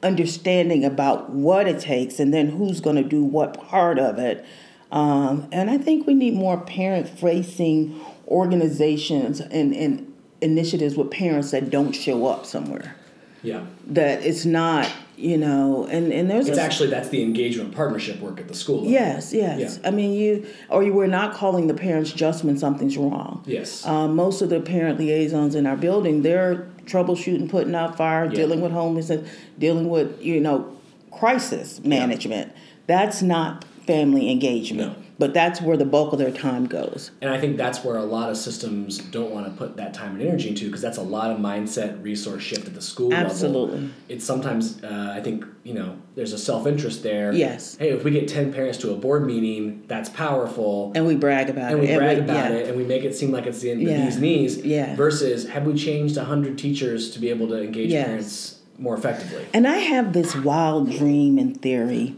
understanding 0.03 0.85
about 0.85 1.31
what 1.31 1.69
it 1.69 1.81
takes 1.81 2.19
and 2.19 2.33
then 2.33 2.49
who's 2.49 2.81
going 2.81 2.97
to 2.97 3.03
do 3.03 3.23
what 3.23 3.55
part 3.69 3.99
of 3.99 4.19
it. 4.19 4.45
Um, 4.91 5.49
and 5.53 5.71
I 5.71 5.79
think 5.79 6.07
we 6.07 6.15
need 6.15 6.35
more 6.35 6.59
parent 6.61 7.09
facing 7.09 8.01
organizations 8.27 9.41
and, 9.41 9.75
and 9.75 10.13
initiatives 10.41 10.97
with 10.97 11.11
parents 11.11 11.53
that 11.53 11.71
don't 11.71 11.93
show 11.93 12.27
up 12.27 12.47
somewhere. 12.47 12.97
Yeah. 13.43 13.65
That 13.89 14.25
it's 14.25 14.45
not, 14.45 14.91
you 15.17 15.37
know, 15.39 15.87
and, 15.91 16.13
and 16.13 16.31
there's 16.31 16.49
It's 16.49 16.59
a, 16.59 16.63
actually 16.63 16.91
that's 16.91 17.09
the 17.09 17.23
engagement 17.23 17.75
partnership 17.75 18.21
work 18.21 18.39
at 18.41 18.49
the 18.49 18.55
school. 18.55 18.77
level. 18.77 18.91
Yes, 18.91 19.33
yes. 19.33 19.79
Yeah. 19.83 19.89
I 19.89 19.91
mean, 19.91 20.13
you 20.13 20.47
or 20.69 20.83
you 20.83 20.93
were 20.93 21.07
not 21.07 21.35
calling 21.35 21.67
the 21.67 21.75
parents 21.75 22.13
just 22.13 22.45
when 22.45 22.59
something's 22.59 22.97
wrong. 22.97 23.43
Yes. 23.47 23.85
Uh, 23.87 24.09
most 24.09 24.43
of 24.43 24.49
the 24.51 24.61
parent 24.61 24.99
liaisons 24.99 25.55
in 25.55 25.67
our 25.67 25.77
building, 25.77 26.23
they're 26.23 26.69
troubleshooting, 26.87 27.49
putting 27.49 27.75
out 27.75 27.97
fire, 27.97 28.25
Yeah. 28.27 28.31
dealing 28.33 28.61
with 28.61 28.73
homelessness, 28.73 29.29
dealing 29.59 29.89
with 29.89 30.21
you 30.23 30.41
know 30.41 30.77
crisis 31.11 31.83
management. 31.85 32.53
That's 32.87 33.23
not 33.23 33.65
family 33.87 34.31
engagement. 34.31 34.97
No. 34.99 35.05
But 35.21 35.35
that's 35.35 35.61
where 35.61 35.77
the 35.77 35.85
bulk 35.85 36.15
of 36.15 36.19
their 36.19 36.31
time 36.31 36.65
goes. 36.65 37.11
And 37.21 37.31
I 37.31 37.39
think 37.39 37.59
that's 37.59 37.85
where 37.85 37.97
a 37.97 38.03
lot 38.05 38.31
of 38.31 38.39
systems 38.39 38.97
don't 38.97 39.31
want 39.31 39.45
to 39.45 39.53
put 39.53 39.77
that 39.77 39.93
time 39.93 40.13
and 40.15 40.23
energy 40.23 40.49
into 40.49 40.65
because 40.65 40.81
that's 40.81 40.97
a 40.97 41.03
lot 41.03 41.31
of 41.31 41.37
mindset 41.37 42.03
resource 42.03 42.43
shift 42.43 42.67
at 42.67 42.73
the 42.75 42.81
school 42.81 43.11
level. 43.11 43.27
Absolutely. 43.27 43.91
It's 44.09 44.25
sometimes 44.25 44.83
uh, 44.83 45.13
I 45.15 45.21
think 45.21 45.45
you 45.63 45.75
know 45.75 45.99
there's 46.15 46.33
a 46.33 46.39
self 46.39 46.67
interest 46.67 47.03
there. 47.03 47.35
Yes. 47.35 47.77
Hey, 47.77 47.91
if 47.91 48.03
we 48.03 48.13
get 48.13 48.29
ten 48.29 48.51
parents 48.51 48.79
to 48.79 48.93
a 48.93 48.97
board 48.97 49.27
meeting, 49.27 49.85
that's 49.89 50.09
powerful. 50.09 50.91
And 50.95 51.07
we 51.07 51.17
brag 51.17 51.51
about 51.51 51.73
and 51.73 51.83
it. 51.85 51.91
we 51.91 51.97
brag 51.99 52.17
we- 52.17 52.25
about 52.25 52.51
yeah. 52.51 52.57
it, 52.57 52.69
and 52.69 52.77
we 52.79 52.85
make 52.85 53.05
it 53.05 53.15
seem 53.15 53.31
like 53.31 53.45
it's 53.45 53.61
the, 53.61 53.75
the 53.75 53.83
Yeah. 53.85 54.05
bee's 54.07 54.19
knees. 54.19 54.57
Yeah. 54.65 54.97
Versus, 54.97 55.47
have 55.51 55.67
we 55.67 55.75
changed 55.75 56.17
hundred 56.17 56.57
teachers 56.57 57.11
to 57.11 57.19
be 57.19 57.29
able 57.29 57.47
to 57.49 57.63
engage 57.63 57.91
Yes. 57.91 58.07
parents 58.07 58.61
more 58.79 58.95
effectively? 58.97 59.45
And 59.53 59.69
I 59.69 59.77
have 59.77 60.15
this 60.15 60.35
wild 60.35 60.91
dream 60.91 61.37
and 61.37 61.61
theory. 61.61 62.17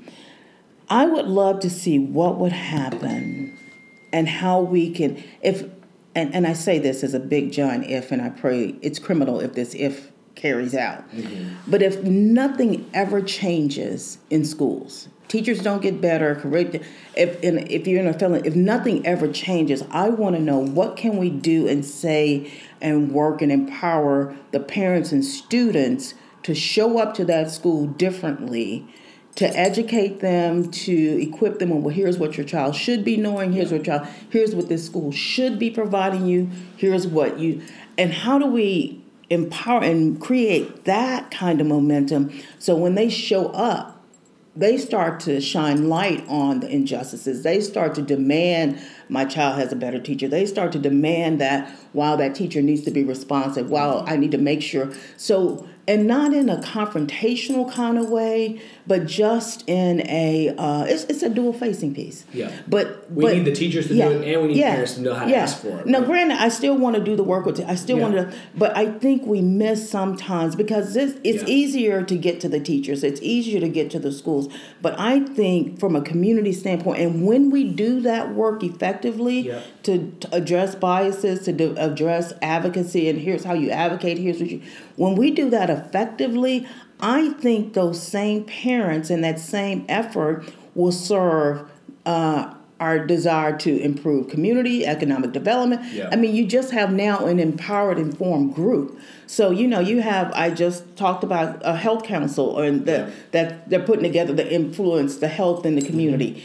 I 0.93 1.07
would 1.07 1.27
love 1.27 1.61
to 1.61 1.71
see 1.71 1.99
what 1.99 2.37
would 2.37 2.53
happen 2.53 3.59
and 4.13 4.29
how 4.29 4.61
we 4.61 4.91
can 4.93 5.25
if 5.41 5.65
and, 6.15 6.35
and 6.35 6.47
I 6.47 6.53
say 6.53 6.79
this 6.79 7.03
as 7.03 7.15
a 7.15 7.19
big 7.19 7.51
giant 7.51 7.87
if 7.87 8.13
and 8.13 8.21
I 8.21 8.29
pray 8.29 8.75
it's 8.83 8.99
criminal 8.99 9.41
if 9.41 9.55
this 9.55 9.75
if 9.75 10.13
carries 10.35 10.75
out. 10.75 11.11
Mm-hmm. 11.13 11.71
But 11.71 11.81
if 11.81 12.03
nothing 12.03 12.91
ever 12.93 13.23
changes 13.23 14.19
in 14.29 14.45
schools, 14.45 15.09
teachers 15.29 15.63
don't 15.63 15.81
get 15.81 16.03
better, 16.03 16.35
correct 16.35 16.77
if 17.17 17.43
and 17.43 17.71
if 17.71 17.87
you're 17.87 18.01
in 18.01 18.07
a 18.07 18.13
felon, 18.13 18.45
if 18.45 18.55
nothing 18.55 19.07
ever 19.07 19.33
changes, 19.33 19.83
I 19.93 20.11
want 20.11 20.37
to 20.37 20.43
know 20.43 20.59
what 20.59 20.99
can 20.99 21.17
we 21.17 21.31
do 21.31 21.69
and 21.69 21.87
say 21.87 22.53
and 22.83 23.13
work 23.13 23.41
and 23.41 23.51
empower 23.51 24.37
the 24.51 24.61
parents 24.61 25.11
and 25.11 25.25
students 25.25 26.13
to 26.43 26.55
show 26.55 26.99
up 26.99 27.15
to 27.15 27.25
that 27.25 27.51
school 27.51 27.87
differently 27.87 28.87
to 29.35 29.47
educate 29.57 30.21
them, 30.21 30.71
to 30.71 31.23
equip 31.23 31.59
them 31.59 31.73
on 31.73 31.83
well, 31.83 31.95
here's 31.95 32.19
what 32.19 32.37
your 32.37 32.47
child 32.47 32.77
should 32.77 33.05
be 33.05 33.17
knowing, 33.17 33.53
here's 33.53 33.73
what 33.73 33.85
child, 33.85 34.07
here's 34.31 34.55
what 34.55 34.69
this 34.69 34.85
school 34.85 35.11
should 35.11 35.59
be 35.59 35.71
providing 35.71 36.27
you, 36.27 36.51
here's 36.77 37.07
what 37.07 37.39
you, 37.39 37.63
and 37.97 38.13
how 38.13 38.39
do 38.39 38.47
we 38.47 39.03
empower 39.31 39.83
and 39.83 40.21
create 40.21 40.85
that 40.85 41.31
kind 41.31 41.61
of 41.61 41.67
momentum 41.67 42.31
so 42.59 42.77
when 42.77 42.95
they 42.95 43.09
show 43.09 43.47
up, 43.49 43.99
they 44.55 44.77
start 44.77 45.21
to 45.21 45.41
shine 45.41 45.89
light 45.89 46.23
on 46.29 46.61
the 46.61 46.69
injustices. 46.69 47.43
They 47.43 47.63
start 47.63 47.95
to 47.95 48.03
demand 48.03 48.79
my 49.13 49.27
child 49.27 49.59
has 49.59 49.71
a 49.73 49.77
better 49.77 49.99
teacher. 49.99 50.27
They 50.27 50.47
start 50.47 50.73
to 50.73 50.79
demand 50.79 51.39
that 51.39 51.69
while 51.93 52.17
that 52.17 52.35
teacher 52.35 52.63
needs 52.63 52.81
to 52.85 52.91
be 52.91 53.05
responsive, 53.05 53.69
while 53.69 54.05
I 54.07 54.17
need 54.17 54.31
to 54.31 54.39
make 54.39 54.63
sure. 54.63 54.91
So, 55.19 55.69
and 55.87 56.07
not 56.07 56.33
in 56.33 56.49
a 56.49 56.57
confrontational 56.63 57.71
kind 57.71 57.99
of 57.99 58.09
way, 58.09 58.63
but 58.87 59.07
just 59.07 59.69
in 59.69 60.01
a 60.09 60.55
uh, 60.59 60.85
it's, 60.89 61.05
it's 61.05 61.23
a 61.23 61.29
dual 61.29 61.53
facing 61.53 61.95
piece. 61.95 62.25
Yeah. 62.33 62.51
But 62.67 63.11
We 63.11 63.23
but- 63.25 63.35
need 63.35 63.45
the 63.45 63.53
teachers 63.55 63.89
to 63.89 63.95
do 63.95 64.01
it, 64.01 64.25
and 64.35 64.43
we 64.43 64.49
need 64.55 64.63
parents 64.63 64.95
to 64.95 65.01
know 65.03 65.15
how 65.15 65.27
to 65.27 65.35
ask 65.37 65.59
for 65.61 65.81
it, 65.81 65.87
Now, 65.87 65.99
right? 65.99 66.07
granted, 66.07 66.39
I 66.41 66.49
still 66.49 66.77
want 66.77 66.97
to 66.97 67.03
do 67.03 67.15
the 67.17 67.23
work 67.25 67.47
with. 67.47 67.61
I 67.61 67.75
still 67.77 67.97
Yeah. 67.99 68.03
want 68.03 68.15
to, 68.17 68.33
but 68.57 68.77
I 68.77 68.87
think 68.87 69.27
we 69.27 69.41
miss 69.41 69.89
sometimes 69.89 70.57
because 70.57 70.95
this, 70.95 71.15
it's 71.25 71.43
Yeah. 71.43 71.55
easier 71.55 72.03
to 72.03 72.17
get 72.17 72.41
to 72.41 72.49
the 72.49 72.61
teachers. 72.61 73.05
It's 73.05 73.21
easier 73.23 73.61
to 73.61 73.69
get 73.69 73.91
to 73.91 73.99
the 73.99 74.11
schools. 74.13 74.49
But 74.81 74.99
I 74.99 75.21
think 75.21 75.79
from 75.79 75.95
a 75.97 76.01
community 76.03 76.53
standpoint, 76.53 77.01
and 77.01 77.27
when 77.27 77.51
we 77.51 77.65
do 77.65 78.01
that 78.01 78.35
work 78.35 78.63
effectively 78.65 79.41
Yeah. 79.41 79.61
to, 79.85 80.13
to 80.21 80.35
address 80.35 80.75
biases, 80.75 81.43
to 81.45 81.53
do, 81.53 81.75
address 81.77 82.33
advocacy, 82.43 83.09
and 83.09 83.19
here's 83.21 83.45
how 83.45 83.55
you 83.55 83.71
advocate. 83.71 84.19
Here's 84.19 84.41
what 84.41 84.51
you. 84.51 84.61
When 84.97 85.15
we 85.15 85.31
do 85.31 85.51
that 85.51 85.71
effectively, 85.71 86.67
I 87.03 87.31
think 87.35 87.75
those 87.75 88.01
same 88.03 88.45
parents 88.45 89.11
and 89.11 89.23
that 89.25 89.39
same 89.41 89.85
effort 89.89 90.45
will 90.75 90.93
serve. 90.93 91.69
Uh, 92.07 92.55
our 92.81 92.99
desire 93.07 93.57
to 93.57 93.81
improve 93.81 94.29
community, 94.29 94.85
economic 94.85 95.31
development. 95.31 95.81
Yeah. 95.93 96.09
I 96.11 96.17
mean, 96.17 96.35
you 96.35 96.45
just 96.45 96.73
have 96.73 96.93
now 96.93 97.27
an 97.27 97.39
empowered, 97.39 97.97
informed 97.97 98.57
group. 98.57 98.99
So 99.29 99.51
you 99.51 99.69
know, 99.69 99.79
you 99.79 100.03
have. 100.03 100.33
I 100.33 100.51
just 100.51 100.97
talked 100.97 101.23
about 101.23 101.61
a 101.63 101.77
health 101.77 102.03
council, 102.03 102.59
and 102.59 102.85
the, 102.85 102.93
Yeah. 102.93 103.11
that 103.31 103.71
they're 103.71 103.85
putting 103.85 104.03
together 104.03 104.33
the 104.33 104.53
influence, 104.53 105.19
the 105.19 105.29
health 105.29 105.65
in 105.65 105.77
the 105.77 105.83
community. 105.83 106.43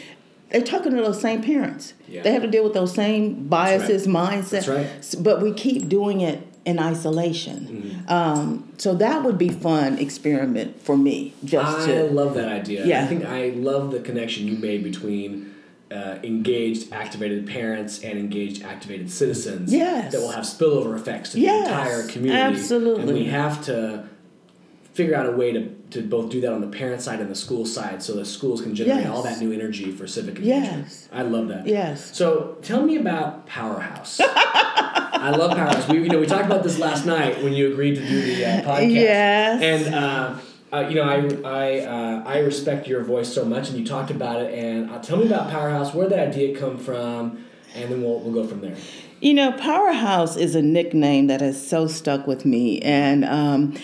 They're 0.51 0.61
talking 0.61 0.95
to 0.95 1.01
those 1.01 1.19
same 1.19 1.41
parents. 1.41 1.95
Yeah. 2.07 2.21
They 2.21 2.31
have 2.33 2.43
to 2.43 2.47
deal 2.47 2.63
with 2.63 2.73
those 2.75 2.93
same 2.93 3.47
biases, 3.47 4.05
mindsets. 4.05 4.49
That's 4.51 4.67
right. 4.67 5.15
But 5.19 5.41
we 5.41 5.51
keep 5.53 5.89
doing 5.89 6.21
it 6.21 6.46
in 6.67 6.79
isolation. 6.79 7.59
Mm-hmm. 7.59 8.11
Um, 8.11 8.73
so 8.77 8.93
that 8.95 9.23
would 9.23 9.37
be 9.37 9.47
fun 9.47 9.97
experiment 9.97 10.81
for 10.81 10.97
me. 10.97 11.33
Just 11.45 11.87
I 11.87 11.91
to 11.93 12.03
love 12.11 12.33
that 12.33 12.49
idea. 12.49 12.85
Yeah. 12.85 13.03
I 13.05 13.07
think 13.07 13.23
I 13.23 13.49
love 13.55 13.91
the 13.91 14.01
connection 14.01 14.49
you 14.49 14.57
made 14.57 14.83
between 14.83 15.55
uh, 15.89 16.17
engaged, 16.23 16.91
activated 16.91 17.47
parents 17.47 18.03
and 18.03 18.19
engaged, 18.19 18.63
activated 18.63 19.09
citizens. 19.09 19.71
Yes. 19.71 20.11
That 20.11 20.19
will 20.19 20.31
have 20.31 20.43
spillover 20.43 20.93
effects 20.99 21.31
to 21.31 21.39
Yes, 21.39 21.67
the 21.67 21.73
entire 21.73 22.07
community. 22.09 22.41
absolutely. 22.57 23.03
And 23.03 23.13
we 23.13 23.25
have 23.27 23.63
to 23.65 24.09
figure 24.93 25.15
out 25.15 25.25
a 25.25 25.31
way 25.31 25.53
to, 25.53 25.69
to 25.91 26.01
both 26.01 26.29
do 26.29 26.41
that 26.41 26.51
on 26.51 26.59
the 26.59 26.67
parent 26.67 27.01
side 27.01 27.21
and 27.21 27.29
the 27.31 27.35
school 27.35 27.65
side 27.65 28.03
so 28.03 28.13
the 28.13 28.25
schools 28.25 28.61
can 28.61 28.75
generate 28.75 29.03
Yes. 29.03 29.09
all 29.09 29.21
that 29.23 29.39
new 29.39 29.53
energy 29.53 29.93
for 29.93 30.05
civic 30.05 30.35
engagement. 30.35 30.83
Yes. 30.83 31.07
I 31.13 31.21
love 31.21 31.47
that. 31.47 31.65
Yes. 31.65 32.13
So 32.17 32.57
tell 32.61 32.81
me 32.83 32.97
about 32.97 33.45
Powerhouse. 33.47 34.19
I 35.21 35.31
love 35.31 35.51
Powerhouse. 35.51 35.87
We 35.87 36.03
you 36.03 36.09
know 36.09 36.19
we 36.19 36.25
talked 36.25 36.45
about 36.45 36.63
this 36.63 36.79
last 36.79 37.05
night 37.05 37.43
when 37.43 37.53
you 37.53 37.71
agreed 37.71 37.95
to 37.95 38.07
do 38.07 38.21
the 38.21 38.45
uh, 38.45 38.61
podcast. 38.61 38.93
Yes. 38.93 39.85
And 39.85 39.95
uh, 39.95 40.39
uh, 40.71 40.87
you 40.87 40.95
know 40.95 41.03
I 41.03 41.49
I 41.49 41.79
uh, 41.81 42.23
I 42.25 42.39
respect 42.39 42.87
your 42.87 43.03
voice 43.03 43.33
so 43.33 43.45
much, 43.45 43.69
and 43.69 43.77
you 43.77 43.85
talked 43.85 44.11
about 44.11 44.41
it. 44.41 44.53
And 44.53 44.89
uh, 44.89 44.99
tell 44.99 45.17
me 45.17 45.25
about 45.25 45.49
Powerhouse. 45.49 45.93
Where 45.93 46.07
did 46.07 46.17
that 46.17 46.29
idea 46.29 46.57
come 46.57 46.77
from? 46.77 47.45
And 47.75 47.91
then 47.91 48.01
we'll 48.01 48.19
we'll 48.19 48.33
go 48.33 48.47
from 48.47 48.61
there. 48.61 48.75
You 49.19 49.33
know, 49.33 49.51
Powerhouse 49.53 50.37
is 50.37 50.53
a 50.55 50.61
nickname 50.61 51.27
that 51.27 51.41
has 51.41 51.65
so 51.67 51.87
stuck 51.87 52.27
with 52.27 52.45
me, 52.45 52.79
and 52.81 53.25
um, 53.25 53.75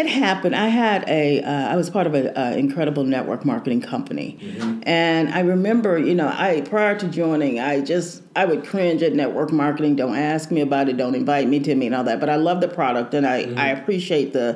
it 0.00 0.06
happened. 0.06 0.54
I 0.54 0.68
had 0.68 1.04
a, 1.08 1.42
uh, 1.42 1.72
I 1.72 1.76
was 1.76 1.88
part 1.90 2.06
of 2.06 2.14
an 2.14 2.26
uh, 2.36 2.54
incredible 2.56 3.04
network 3.04 3.44
marketing 3.44 3.80
company, 3.80 4.28
and 4.84 5.24
I 5.38 5.40
remember, 5.40 5.98
you 5.98 6.14
know, 6.14 6.28
I 6.28 6.62
prior 6.74 6.98
to 6.98 7.08
joining, 7.08 7.58
I 7.60 7.80
just 7.80 8.22
I 8.34 8.44
would 8.44 8.62
cringe 8.64 9.02
at 9.02 9.12
network 9.14 9.50
marketing. 9.52 9.96
Don't 9.96 10.16
ask 10.16 10.50
me 10.50 10.60
about 10.60 10.88
it. 10.90 10.96
Don't 10.96 11.14
invite 11.14 11.48
me 11.48 11.58
to 11.60 11.74
me 11.74 11.86
and 11.86 11.94
all 11.94 12.04
that. 12.04 12.20
But 12.20 12.28
I 12.28 12.36
love 12.36 12.60
the 12.60 12.68
product, 12.68 13.14
and 13.14 13.26
I 13.26 13.38
I 13.56 13.68
appreciate 13.68 14.32
the. 14.32 14.48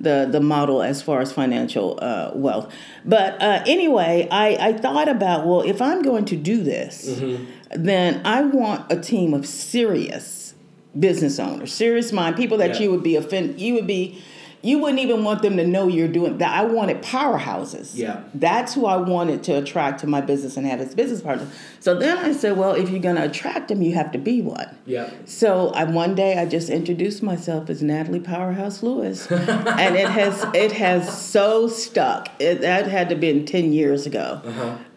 The, 0.00 0.28
the 0.30 0.40
model 0.40 0.82
as 0.82 1.00
far 1.00 1.20
as 1.20 1.32
financial 1.32 2.00
uh, 2.02 2.32
wealth. 2.34 2.66
But 3.04 3.40
uh, 3.40 3.62
anyway, 3.64 4.26
I, 4.28 4.56
I 4.68 4.72
thought 4.72 5.08
about, 5.08 5.46
well, 5.46 5.62
if 5.62 5.80
I'm 5.80 6.02
going 6.02 6.24
to 6.26 6.36
do 6.36 6.62
this, 6.64 7.22
then 7.70 8.20
I 8.26 8.42
want 8.42 8.90
a 8.90 9.00
team 9.00 9.32
of 9.32 9.46
serious 9.46 10.54
business 10.98 11.38
owners, 11.38 11.72
serious 11.72 12.12
mind, 12.12 12.34
people 12.36 12.58
that 12.58 12.74
Yeah. 12.74 12.80
you 12.82 12.90
would 12.90 13.04
be 13.04 13.14
offend, 13.14 13.60
you 13.60 13.74
would 13.74 13.86
be, 13.86 14.20
you 14.64 14.78
wouldn't 14.78 15.00
even 15.00 15.24
want 15.24 15.42
them 15.42 15.58
to 15.58 15.66
know 15.66 15.88
you're 15.88 16.08
doing 16.08 16.38
that. 16.38 16.58
I 16.58 16.64
wanted 16.64 17.02
powerhouses. 17.02 17.90
Yeah. 17.94 18.24
That's 18.32 18.72
who 18.72 18.86
I 18.86 18.96
wanted 18.96 19.42
to 19.44 19.52
attract 19.52 20.00
to 20.00 20.06
my 20.06 20.22
business 20.22 20.56
and 20.56 20.66
have 20.66 20.80
as 20.80 20.94
business 20.94 21.20
partners. 21.20 21.48
So 21.80 21.98
then 21.98 22.16
I 22.16 22.32
said, 22.32 22.56
well, 22.56 22.72
if 22.72 22.88
you're 22.88 23.00
going 23.00 23.16
to 23.16 23.24
attract 23.24 23.68
them, 23.68 23.82
you 23.82 23.94
have 23.94 24.10
to 24.12 24.18
be 24.18 24.40
one. 24.40 24.74
Yeah. 24.86 25.10
So 25.26 25.68
I, 25.70 25.84
one 25.84 26.14
day 26.14 26.38
I 26.38 26.46
just 26.46 26.70
introduced 26.70 27.22
myself 27.22 27.68
as 27.68 27.82
Natalie 27.82 28.20
Powerhouse 28.20 28.82
Lewis, 28.82 29.26
and 29.30 29.96
it 29.96 30.08
has 30.08 30.44
it 30.54 30.72
has 30.72 31.22
so 31.22 31.68
stuck. 31.68 32.30
It, 32.40 32.62
that 32.62 32.86
had 32.86 33.08
to 33.10 33.14
have 33.14 33.20
been 33.20 33.44
ten 33.44 33.72
years 33.72 34.06
ago. 34.06 34.40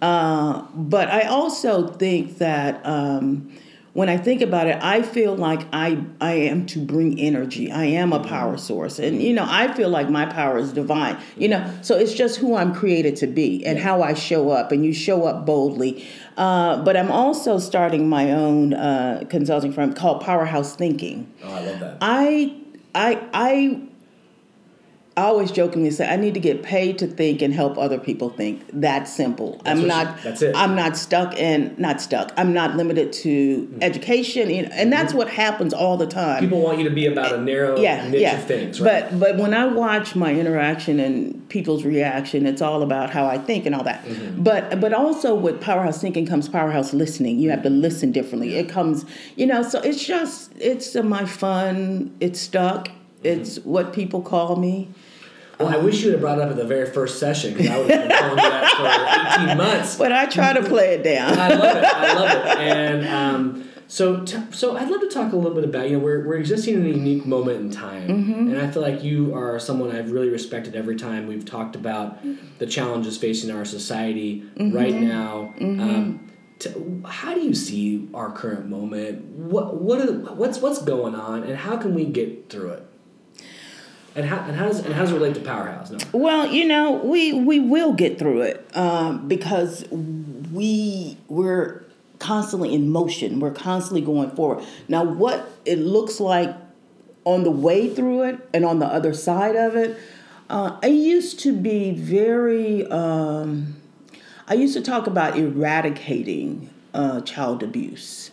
Uh, 0.02 0.62
but 0.74 1.10
I 1.10 1.24
also 1.24 1.88
think 1.88 2.38
that 2.38 2.86
um, 2.86 3.52
when 3.98 4.10
I 4.10 4.18
think 4.18 4.44
about 4.44 4.68
it, 4.68 4.78
I 4.80 5.02
feel 5.02 5.36
like 5.36 5.66
I 5.74 5.98
I 6.22 6.34
am 6.34 6.68
to 6.68 6.78
bring 6.78 7.20
energy. 7.20 7.72
I 7.72 7.86
am 7.86 8.14
a 8.14 8.24
power 8.24 8.56
source, 8.56 9.00
and 9.00 9.24
you 9.24 9.34
know 9.34 9.44
I 9.48 9.74
feel 9.74 9.90
like 9.90 10.08
my 10.08 10.28
power 10.28 10.60
is 10.60 10.72
divine. 10.72 11.18
You 11.36 11.48
know, 11.48 11.80
so 11.82 11.98
it's 11.98 12.14
just 12.14 12.38
who 12.38 12.56
I'm 12.56 12.76
created 12.76 13.16
to 13.16 13.26
be 13.26 13.66
and 13.66 13.80
how 13.80 14.04
I 14.04 14.14
show 14.14 14.52
up, 14.52 14.72
and 14.72 14.86
you 14.86 14.94
show 14.94 15.26
up 15.26 15.48
boldly. 15.48 16.08
Uh, 16.38 16.84
but 16.84 16.96
I'm 16.96 17.10
also 17.10 17.58
starting 17.58 18.08
my 18.08 18.34
own 18.34 18.76
uh, 18.76 19.24
consulting 19.32 19.74
firm 19.74 19.94
called 19.94 20.22
Powerhouse 20.22 20.76
Thinking. 20.76 21.34
Oh, 21.44 21.52
I 21.52 21.66
love 21.66 21.80
that. 21.80 21.98
I 22.00 22.56
I 22.94 23.28
I 23.34 23.87
I 25.18 25.24
always 25.24 25.50
jokingly 25.50 25.90
say 25.90 26.08
I 26.08 26.16
need 26.16 26.36
to 26.36 26.40
get 26.40 26.62
paid 26.62 27.00
to 27.00 27.08
think 27.08 27.42
and 27.42 27.52
help 27.52 27.80
other 27.80 27.98
people 27.98 28.30
think. 28.30 28.62
That 28.72 29.08
simple. 29.08 29.60
I'm 29.66 29.88
not. 29.88 30.18
you- 30.18 30.24
that's 30.24 30.42
it. 30.44 30.56
I'm 30.56 30.76
not 30.76 30.96
stuck 30.96 31.34
and 31.40 31.78
not 31.80 32.00
stuck. 32.00 32.32
I'm 32.38 32.54
not 32.54 32.76
limited 32.76 33.12
to 33.14 33.68
education, 33.82 34.52
you 34.52 34.62
know, 34.62 34.70
and 34.74 34.94
that's 34.94 35.16
what 35.16 35.28
happens 35.28 35.74
all 35.74 35.98
the 35.98 36.06
time. 36.06 36.42
People 36.42 36.62
want 36.62 36.78
you 36.78 36.88
to 36.88 36.94
be 36.94 37.08
about 37.08 37.34
a 37.34 37.42
narrow 37.42 37.80
yeah, 37.80 38.08
niche 38.08 38.22
yeah. 38.22 38.38
of 38.38 38.46
things, 38.46 38.80
right? 38.80 39.10
But 39.10 39.20
but 39.20 39.38
when 39.38 39.56
I 39.56 39.66
watch 39.66 40.16
my 40.16 40.32
interaction 40.32 41.00
and 41.00 41.50
people's 41.50 41.84
reaction, 41.84 42.46
it's 42.46 42.62
all 42.62 42.84
about 42.84 43.10
how 43.10 43.26
I 43.26 43.40
think 43.40 43.66
and 43.66 43.74
all 43.74 43.84
that. 43.86 44.06
Mm-hmm. 44.06 44.44
But 44.44 44.80
but 44.80 44.94
also 44.94 45.34
with 45.34 45.60
powerhouse 45.60 46.00
thinking 46.00 46.28
comes 46.28 46.48
powerhouse 46.48 46.94
listening. 46.94 47.40
You 47.40 47.50
have 47.50 47.64
to 47.64 47.72
listen 47.72 48.12
differently. 48.12 48.54
It 48.56 48.70
comes, 48.70 49.04
you 49.36 49.48
know. 49.48 49.64
So 49.64 49.82
it's 49.82 50.06
just 50.06 50.52
it's 50.60 50.94
my 50.94 51.26
fun. 51.26 52.16
It's 52.20 52.40
stuck. 52.40 52.90
Mm-hmm. 52.90 53.26
It's 53.28 53.58
what 53.62 53.94
people 53.94 54.22
call 54.22 54.58
me. 54.58 54.90
Well, 55.60 55.70
I 55.70 55.78
wish 55.78 56.04
you 56.04 56.12
have 56.12 56.20
brought 56.22 56.38
it 56.40 56.44
up 56.44 56.50
at 56.52 56.56
the 56.58 56.66
very 56.66 56.90
first 56.92 57.20
session 57.20 57.54
because 57.54 57.70
I 57.72 57.78
would 57.80 57.90
have 57.92 58.08
been 58.08 58.18
calling 58.18 58.38
you 58.38 58.50
that 58.50 59.36
for 59.38 59.44
18 59.46 59.58
months. 59.58 59.96
But 59.98 60.12
I 60.12 60.26
try 60.28 60.54
to 60.54 60.62
play 60.64 60.96
it 60.96 61.04
down. 61.04 61.38
I 61.38 61.50
love 61.50 61.78
it. 61.78 61.84
I 61.84 62.14
love 62.14 62.30
it. 62.46 62.58
And 62.60 63.08
um, 63.08 63.70
so, 63.88 64.24
t- 64.26 64.38
so 64.52 64.76
I'd 64.78 64.90
love 64.90 65.02
to 65.02 65.08
talk 65.10 65.32
a 65.34 65.36
little 65.38 65.56
bit 65.56 65.64
about 65.64 65.90
you 65.90 65.98
know 65.98 66.04
we're, 66.04 66.28
we're 66.28 66.36
existing 66.38 66.76
in 66.76 66.86
a 66.86 66.90
unique 66.90 67.26
moment 67.26 67.60
in 67.62 67.72
time, 67.72 68.08
Mm-hmm. 68.10 68.34
and 68.50 68.60
I 68.60 68.70
feel 68.70 68.82
like 68.82 69.02
you 69.04 69.34
are 69.34 69.58
someone 69.60 69.96
I've 69.96 70.12
really 70.12 70.30
respected 70.30 70.76
every 70.76 70.96
time 70.98 71.26
we've 71.28 71.46
talked 71.46 71.76
about 71.76 72.20
the 72.60 72.66
challenges 72.68 73.18
facing 73.18 73.50
our 73.50 73.64
society 73.66 74.42
Mm-hmm. 74.58 74.76
right 74.76 74.94
now. 74.94 75.54
Um, 75.62 76.30
t- 76.60 76.70
how 77.06 77.34
do 77.34 77.40
you 77.42 77.54
see 77.56 78.10
our 78.14 78.30
current 78.32 78.68
moment? 78.68 79.24
What 79.26 79.82
what 79.82 80.02
are, 80.02 80.12
what's 80.34 80.60
what's 80.60 80.82
going 80.82 81.16
on, 81.16 81.44
and 81.44 81.56
how 81.58 81.78
can 81.78 81.96
we 81.96 82.06
get 82.06 82.50
through 82.50 82.72
it? 82.72 82.84
And 84.18 84.26
how, 84.26 84.40
and 84.48 84.56
how 84.56 84.66
does 84.66 84.80
and 84.80 84.96
how 84.96 85.02
does 85.02 85.12
it 85.12 85.14
relate 85.14 85.36
to 85.36 85.42
Powerhouse? 85.42 85.92
No. 85.92 86.00
Well, 86.12 86.48
you 86.48 86.68
know, 86.68 86.94
we 86.94 87.34
we 87.34 87.60
will 87.60 87.94
get 87.94 88.18
through 88.18 88.42
it 88.42 88.68
um, 88.76 89.28
because 89.28 89.88
we 89.92 91.20
we're 91.28 91.86
constantly 92.18 92.74
in 92.74 92.90
motion. 92.90 93.40
We're 93.40 93.52
constantly 93.52 94.02
going 94.02 94.32
forward. 94.32 94.66
Now, 94.88 95.04
what 95.04 95.48
it 95.66 95.78
looks 95.78 96.20
like 96.20 96.56
on 97.26 97.44
the 97.44 97.52
way 97.52 97.94
through 97.94 98.24
it 98.24 98.50
and 98.56 98.66
on 98.66 98.80
the 98.80 98.88
other 98.88 99.14
side 99.14 99.56
of 99.56 99.76
it, 99.76 99.96
uh, 100.50 100.80
I 100.82 100.88
used 100.88 101.40
to 101.42 101.56
be 101.56 101.92
very. 101.92 102.88
Um, 102.88 103.76
I 104.48 104.56
used 104.56 104.74
to 104.74 104.82
talk 104.82 105.06
about 105.06 105.38
eradicating 105.38 106.72
uh, 106.96 107.22
child 107.22 107.62
abuse. 107.62 108.32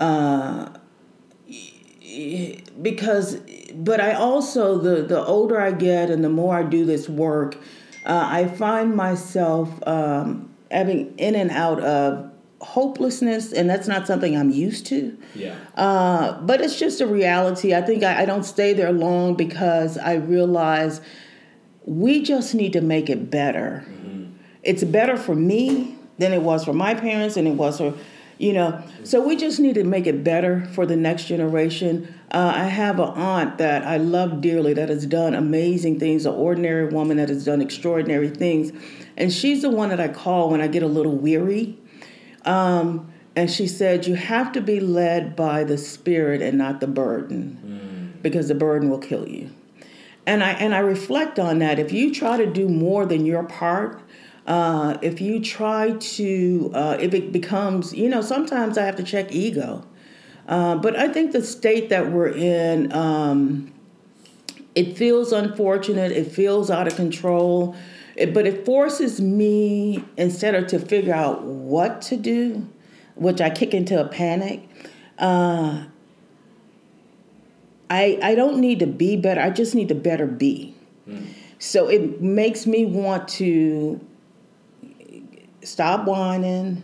Uh, 0.00 0.70
because 2.82 3.38
but 3.76 4.00
i 4.00 4.12
also 4.12 4.78
the 4.78 5.02
the 5.02 5.24
older 5.24 5.60
i 5.60 5.70
get 5.70 6.10
and 6.10 6.22
the 6.24 6.28
more 6.28 6.56
i 6.56 6.62
do 6.62 6.84
this 6.84 7.08
work 7.08 7.56
uh, 8.06 8.26
i 8.30 8.46
find 8.46 8.94
myself 8.94 9.70
um, 9.86 10.48
having 10.70 11.16
in 11.18 11.34
and 11.34 11.50
out 11.50 11.80
of 11.80 12.30
hopelessness 12.60 13.52
and 13.52 13.68
that's 13.68 13.86
not 13.86 14.06
something 14.06 14.36
i'm 14.36 14.50
used 14.50 14.86
to. 14.86 15.16
Yeah. 15.34 15.54
uh, 15.76 16.40
but 16.40 16.62
it's 16.62 16.78
just 16.78 17.02
a 17.02 17.06
reality. 17.06 17.74
I 17.74 17.82
think 17.82 18.02
I, 18.02 18.22
I 18.22 18.24
don't 18.24 18.44
stay 18.44 18.72
there 18.72 18.90
long 18.90 19.34
because 19.34 19.98
i 19.98 20.14
realize 20.14 21.02
we 21.84 22.22
just 22.22 22.54
need 22.54 22.72
to 22.72 22.80
make 22.80 23.10
it 23.10 23.30
better. 23.30 23.84
It's 24.62 24.82
better 24.82 25.18
for 25.18 25.34
me 25.34 25.98
than 26.18 26.32
it 26.32 26.40
was 26.40 26.64
for 26.64 26.72
my 26.72 26.94
parents 26.94 27.36
and 27.36 27.46
it 27.46 27.52
was 27.52 27.78
for 27.78 27.94
you 28.38 28.52
know 28.52 28.82
so 29.02 29.24
we 29.24 29.36
just 29.36 29.60
need 29.60 29.74
to 29.74 29.84
make 29.84 30.06
it 30.06 30.24
better 30.24 30.64
for 30.72 30.86
the 30.86 30.96
next 30.96 31.26
generation 31.26 32.12
Uh, 32.34 32.52
I 32.52 32.64
have 32.64 32.98
an 32.98 33.10
aunt 33.10 33.58
that 33.58 33.86
I 33.86 33.98
love 33.98 34.40
dearly 34.40 34.74
that 34.74 34.88
has 34.88 35.06
done 35.06 35.34
amazing 35.34 36.00
things, 36.00 36.26
an 36.26 36.34
ordinary 36.34 36.88
woman 36.88 37.18
that 37.18 37.28
has 37.28 37.44
done 37.44 37.62
extraordinary 37.62 38.28
things. 38.28 38.72
And 39.16 39.32
she's 39.32 39.62
the 39.62 39.70
one 39.70 39.90
that 39.90 40.00
I 40.00 40.08
call 40.08 40.50
when 40.50 40.60
I 40.60 40.66
get 40.66 40.82
a 40.82 40.88
little 40.88 41.16
weary. 41.16 41.78
Um, 42.44 43.12
and 43.36 43.48
she 43.48 43.68
said, 43.68 44.08
You 44.08 44.16
have 44.16 44.50
to 44.50 44.60
be 44.60 44.80
led 44.80 45.36
by 45.36 45.62
the 45.62 45.78
Spirit 45.78 46.42
and 46.42 46.58
not 46.58 46.80
the 46.80 46.88
burden, 46.88 48.16
mm. 48.16 48.20
because 48.20 48.48
the 48.48 48.56
burden 48.56 48.90
will 48.90 48.98
kill 48.98 49.28
you. 49.28 49.50
And 50.26 50.42
I, 50.42 50.54
and 50.54 50.74
I 50.74 50.78
reflect 50.78 51.38
on 51.38 51.60
that. 51.60 51.78
If 51.78 51.92
you 51.92 52.12
try 52.12 52.36
to 52.36 52.46
do 52.46 52.68
more 52.68 53.06
than 53.06 53.26
your 53.26 53.44
part, 53.44 54.02
uh, 54.48 54.98
if 55.02 55.20
you 55.20 55.38
try 55.38 55.92
to, 55.92 56.72
uh, 56.74 56.96
if 56.98 57.14
it 57.14 57.30
becomes, 57.30 57.94
you 57.94 58.08
know, 58.08 58.22
sometimes 58.22 58.76
I 58.76 58.86
have 58.86 58.96
to 58.96 59.04
check 59.04 59.30
ego. 59.30 59.84
Uh, 60.48 60.76
but 60.76 60.96
I 60.96 61.08
think 61.08 61.32
the 61.32 61.42
state 61.42 61.88
that 61.88 62.10
we're 62.10 62.28
in, 62.28 62.92
um, 62.92 63.72
it 64.74 64.96
feels 64.96 65.32
unfortunate. 65.32 66.12
It 66.12 66.30
feels 66.30 66.70
out 66.70 66.86
of 66.86 66.96
control. 66.96 67.74
It, 68.16 68.34
but 68.34 68.46
it 68.46 68.64
forces 68.64 69.20
me 69.20 70.04
instead 70.16 70.54
of 70.54 70.66
to 70.68 70.78
figure 70.78 71.14
out 71.14 71.42
what 71.42 72.02
to 72.02 72.16
do, 72.16 72.68
which 73.14 73.40
I 73.40 73.50
kick 73.50 73.74
into 73.74 74.00
a 74.00 74.06
panic. 74.06 74.68
Uh, 75.18 75.84
I 77.90 78.18
I 78.22 78.34
don't 78.34 78.58
need 78.58 78.80
to 78.80 78.86
be 78.86 79.16
better. 79.16 79.40
I 79.40 79.50
just 79.50 79.74
need 79.74 79.88
to 79.88 79.94
better 79.94 80.26
be. 80.26 80.74
Mm. 81.08 81.26
So 81.58 81.88
it 81.88 82.20
makes 82.20 82.66
me 82.66 82.84
want 82.84 83.28
to 83.28 84.00
stop 85.62 86.06
whining 86.06 86.82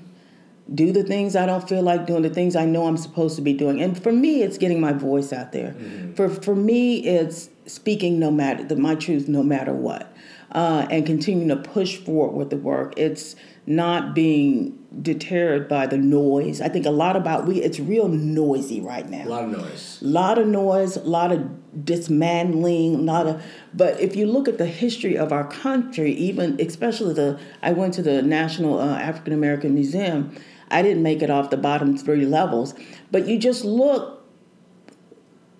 do 0.75 0.93
the 0.93 1.03
things 1.03 1.35
I 1.35 1.47
don't 1.47 1.69
feel 1.69 1.83
like 1.83 2.07
doing, 2.07 2.23
the 2.23 2.31
things 2.31 2.55
I 2.55 2.65
know 2.65 2.87
I'm 2.87 2.97
supposed 2.97 3.37
to 3.37 3.43
be 3.43 3.53
doing. 3.53 3.83
And 3.83 4.01
for 4.01 4.13
me, 4.13 4.43
it's 4.43 4.59
getting 4.59 4.81
my 4.81 4.93
voice 4.93 5.33
out 5.33 5.53
there. 5.53 5.73
Mm-hmm. 5.73 6.15
For 6.15 6.29
for 6.29 6.55
me, 6.55 7.05
it's 7.05 7.51
speaking 7.67 8.19
no 8.19 8.31
matter 8.31 8.65
the, 8.65 8.77
my 8.77 8.95
truth, 8.95 9.29
no 9.29 9.43
matter 9.43 9.73
what, 9.73 10.15
uh, 10.53 10.87
and 10.91 11.05
continuing 11.05 11.49
to 11.49 11.57
push 11.57 11.97
forward 11.97 12.37
with 12.37 12.51
the 12.51 12.57
work. 12.57 12.95
It's 12.97 13.37
not 13.67 14.15
being 14.15 14.77
deterred 15.03 15.69
by 15.69 15.87
the 15.87 15.97
noise. 15.97 16.61
I 16.61 16.69
think 16.69 16.87
a 16.87 16.91
lot 16.91 17.17
about 17.17 17.47
we. 17.47 17.61
It's 17.63 17.81
real 17.81 18.09
noisy 18.09 18.81
right 18.81 19.09
now. 19.09 19.25
A 19.25 19.29
lot 19.29 19.45
of 19.45 19.51
noise. 19.51 20.03
A 20.03 20.05
lot 20.05 20.39
of 20.39 20.47
noise. 20.47 20.97
A 20.97 21.01
lot 21.01 21.33
of 21.33 21.85
dismantling. 21.85 22.95
A 22.95 22.99
lot 22.99 23.27
of. 23.27 23.43
But 23.75 24.01
if 24.01 24.15
you 24.15 24.27
look 24.27 24.47
at 24.47 24.59
the 24.59 24.67
history 24.67 25.17
of 25.17 25.33
our 25.33 25.49
country, 25.49 26.13
even 26.13 26.61
especially 26.61 27.15
the, 27.15 27.41
I 27.61 27.73
went 27.73 27.95
to 27.95 28.03
the 28.03 28.23
National 28.23 28.79
uh, 28.79 28.99
African 28.99 29.33
American 29.33 29.75
Museum 29.75 30.33
I 30.71 30.83
didn't 30.83 31.03
make 31.03 31.23
it 31.23 31.31
off 31.31 31.51
the 31.51 31.57
bottom 31.57 31.97
three 31.97 32.25
levels. 32.25 32.75
But 33.11 33.27
you 33.27 33.39
just 33.39 33.65
look, 33.65 34.25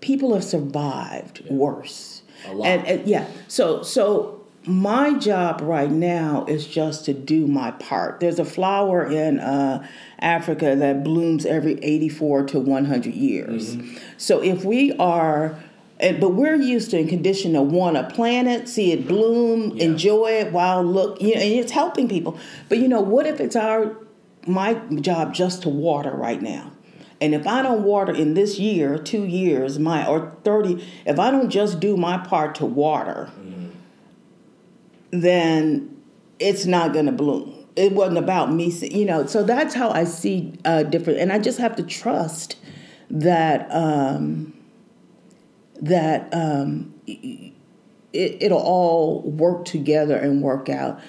people 0.01 0.35
have 0.35 0.45
survived 0.45 1.43
yeah. 1.45 1.53
worse. 1.53 2.23
A 2.47 2.55
lot. 2.55 2.67
And, 2.67 2.87
and 2.87 3.09
yeah, 3.09 3.27
so 3.49 3.83
so 3.83 4.41
my 4.65 5.15
job 5.19 5.61
right 5.63 5.91
now 5.91 6.45
is 6.47 6.67
just 6.67 7.05
to 7.07 7.15
do 7.15 7.47
my 7.47 7.71
part. 7.73 8.21
There's 8.21 8.39
a 8.39 8.45
flower 8.45 9.07
in 9.07 9.41
uh, 9.41 9.87
Africa 10.19 10.77
that 10.77 11.03
blooms 11.03 11.47
every 11.47 11.75
84 11.83 12.47
to 12.47 12.61
100 12.61 13.15
years. 13.15 13.77
Mm-hmm. 13.77 13.97
So 14.17 14.43
if 14.43 14.65
we 14.65 14.93
are 14.97 15.59
and, 16.01 16.19
but 16.19 16.31
we're 16.31 16.55
used 16.55 16.91
to 16.93 16.99
and 16.99 17.09
conditioned 17.09 17.55
to 17.55 17.63
want 17.63 17.97
to 17.97 18.15
plant 18.15 18.49
it, 18.49 18.69
see 18.69 18.93
it 18.93 19.07
bloom, 19.07 19.77
yeah. 19.77 19.85
enjoy 19.85 20.29
it, 20.29 20.53
while 20.53 20.83
look, 20.83 21.21
you 21.21 21.35
know, 21.35 21.41
and 21.41 21.53
it's 21.53 21.73
helping 21.73 22.09
people. 22.09 22.39
But 22.71 22.79
you 22.79 22.89
know, 22.89 23.03
what 23.03 23.27
if 23.27 23.39
it's 23.39 23.55
our 23.55 23.97
my 24.47 24.75
job 25.01 25.35
just 25.35 25.63
to 25.63 25.69
water 25.69 26.11
right 26.11 26.41
now. 26.41 26.73
And 27.21 27.35
if 27.35 27.47
I 27.47 27.61
don't 27.63 27.83
water 27.83 28.15
in 28.15 28.35
this 28.35 28.59
year, 28.59 28.97
two 28.99 29.25
years, 29.25 29.79
my 29.79 30.07
or 30.07 30.35
30, 30.45 30.87
if 31.05 31.19
I 31.19 31.31
don't 31.31 31.51
just 31.51 31.79
do 31.79 31.97
my 31.97 32.17
part 32.17 32.55
to 32.57 32.67
water, 32.67 33.31
mm-hmm. 33.39 33.69
then 35.11 36.03
it's 36.39 36.65
not 36.65 36.95
going 36.95 37.07
to 37.07 37.13
bloom. 37.13 37.67
It 37.77 37.93
wasn't 37.93 38.19
about 38.19 38.53
me, 38.53 38.71
you 38.71 39.05
know. 39.05 39.27
So 39.27 39.43
that's 39.43 39.75
how 39.75 39.91
I 39.91 40.05
see 40.05 40.55
uh, 40.65 40.83
different, 40.85 41.21
and 41.21 41.33
I 41.33 41.39
just 41.39 41.59
have 41.59 41.77
to 41.77 41.83
trust 41.83 42.57
that 43.11 43.69
um, 43.71 44.55
that 45.81 46.29
um, 46.33 46.95
it, 47.07 47.53
it'll 48.13 48.59
all 48.59 49.23
work 49.23 49.65
together 49.65 50.17
and 50.17 50.43
work 50.43 50.69
out 50.69 51.01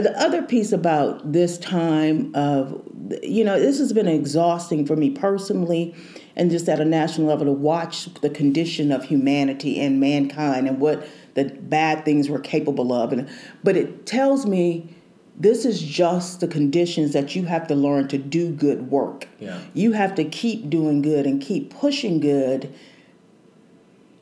the 0.00 0.18
other 0.20 0.42
piece 0.42 0.72
about 0.72 1.32
this 1.32 1.58
time 1.58 2.34
of 2.34 2.82
you 3.22 3.44
know 3.44 3.58
this 3.58 3.78
has 3.78 3.92
been 3.92 4.08
exhausting 4.08 4.86
for 4.86 4.96
me 4.96 5.10
personally 5.10 5.94
and 6.36 6.50
just 6.50 6.68
at 6.68 6.80
a 6.80 6.84
national 6.84 7.26
level 7.26 7.46
to 7.46 7.52
watch 7.52 8.12
the 8.14 8.30
condition 8.30 8.92
of 8.92 9.04
humanity 9.04 9.80
and 9.80 10.00
mankind 10.00 10.68
and 10.68 10.80
what 10.80 11.06
the 11.34 11.44
bad 11.44 12.04
things 12.04 12.28
we're 12.28 12.40
capable 12.40 12.92
of 12.92 13.12
and 13.12 13.28
but 13.64 13.76
it 13.76 14.06
tells 14.06 14.46
me 14.46 14.94
this 15.40 15.64
is 15.64 15.80
just 15.80 16.40
the 16.40 16.48
conditions 16.48 17.12
that 17.12 17.36
you 17.36 17.44
have 17.44 17.68
to 17.68 17.74
learn 17.76 18.08
to 18.08 18.18
do 18.18 18.50
good 18.50 18.90
work. 18.90 19.28
Yeah. 19.38 19.60
You 19.72 19.92
have 19.92 20.16
to 20.16 20.24
keep 20.24 20.68
doing 20.68 21.00
good 21.00 21.26
and 21.26 21.40
keep 21.40 21.72
pushing 21.72 22.18
good 22.18 22.74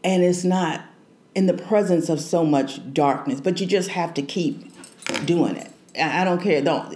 and 0.04 0.22
it's 0.22 0.44
not 0.44 0.84
in 1.34 1.46
the 1.46 1.54
presence 1.54 2.08
of 2.08 2.20
so 2.20 2.44
much 2.44 2.92
darkness, 2.94 3.40
but 3.40 3.60
you 3.60 3.66
just 3.66 3.90
have 3.90 4.14
to 4.14 4.22
keep 4.22 4.65
doing 5.24 5.57
it. 5.57 5.70
I 5.98 6.24
don't 6.24 6.42
care. 6.42 6.61
Don't. 6.61 6.92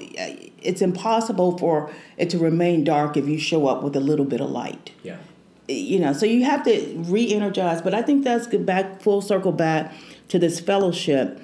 It's 0.63 0.83
impossible 0.83 1.57
for 1.57 1.91
it 2.19 2.29
to 2.31 2.39
remain 2.39 2.85
dark 2.85 3.17
if 3.17 3.27
you 3.27 3.39
show 3.39 3.67
up 3.67 3.83
with 3.83 3.97
a 3.97 4.01
little 4.01 4.27
bit 4.27 4.41
of 4.41 4.51
light. 4.51 4.93
Yeah. 5.03 5.17
You 5.69 6.01
know, 6.01 6.13
so 6.13 6.27
you 6.27 6.45
have 6.45 6.65
to 6.65 6.95
re-energize. 6.97 7.81
But 7.81 7.95
I 7.95 8.03
think 8.03 8.25
that's 8.25 8.47
good 8.47 8.67
back 8.67 9.01
full 9.01 9.23
circle 9.23 9.53
back 9.53 9.93
to 10.29 10.39
this 10.39 10.61
fellowship. 10.61 11.41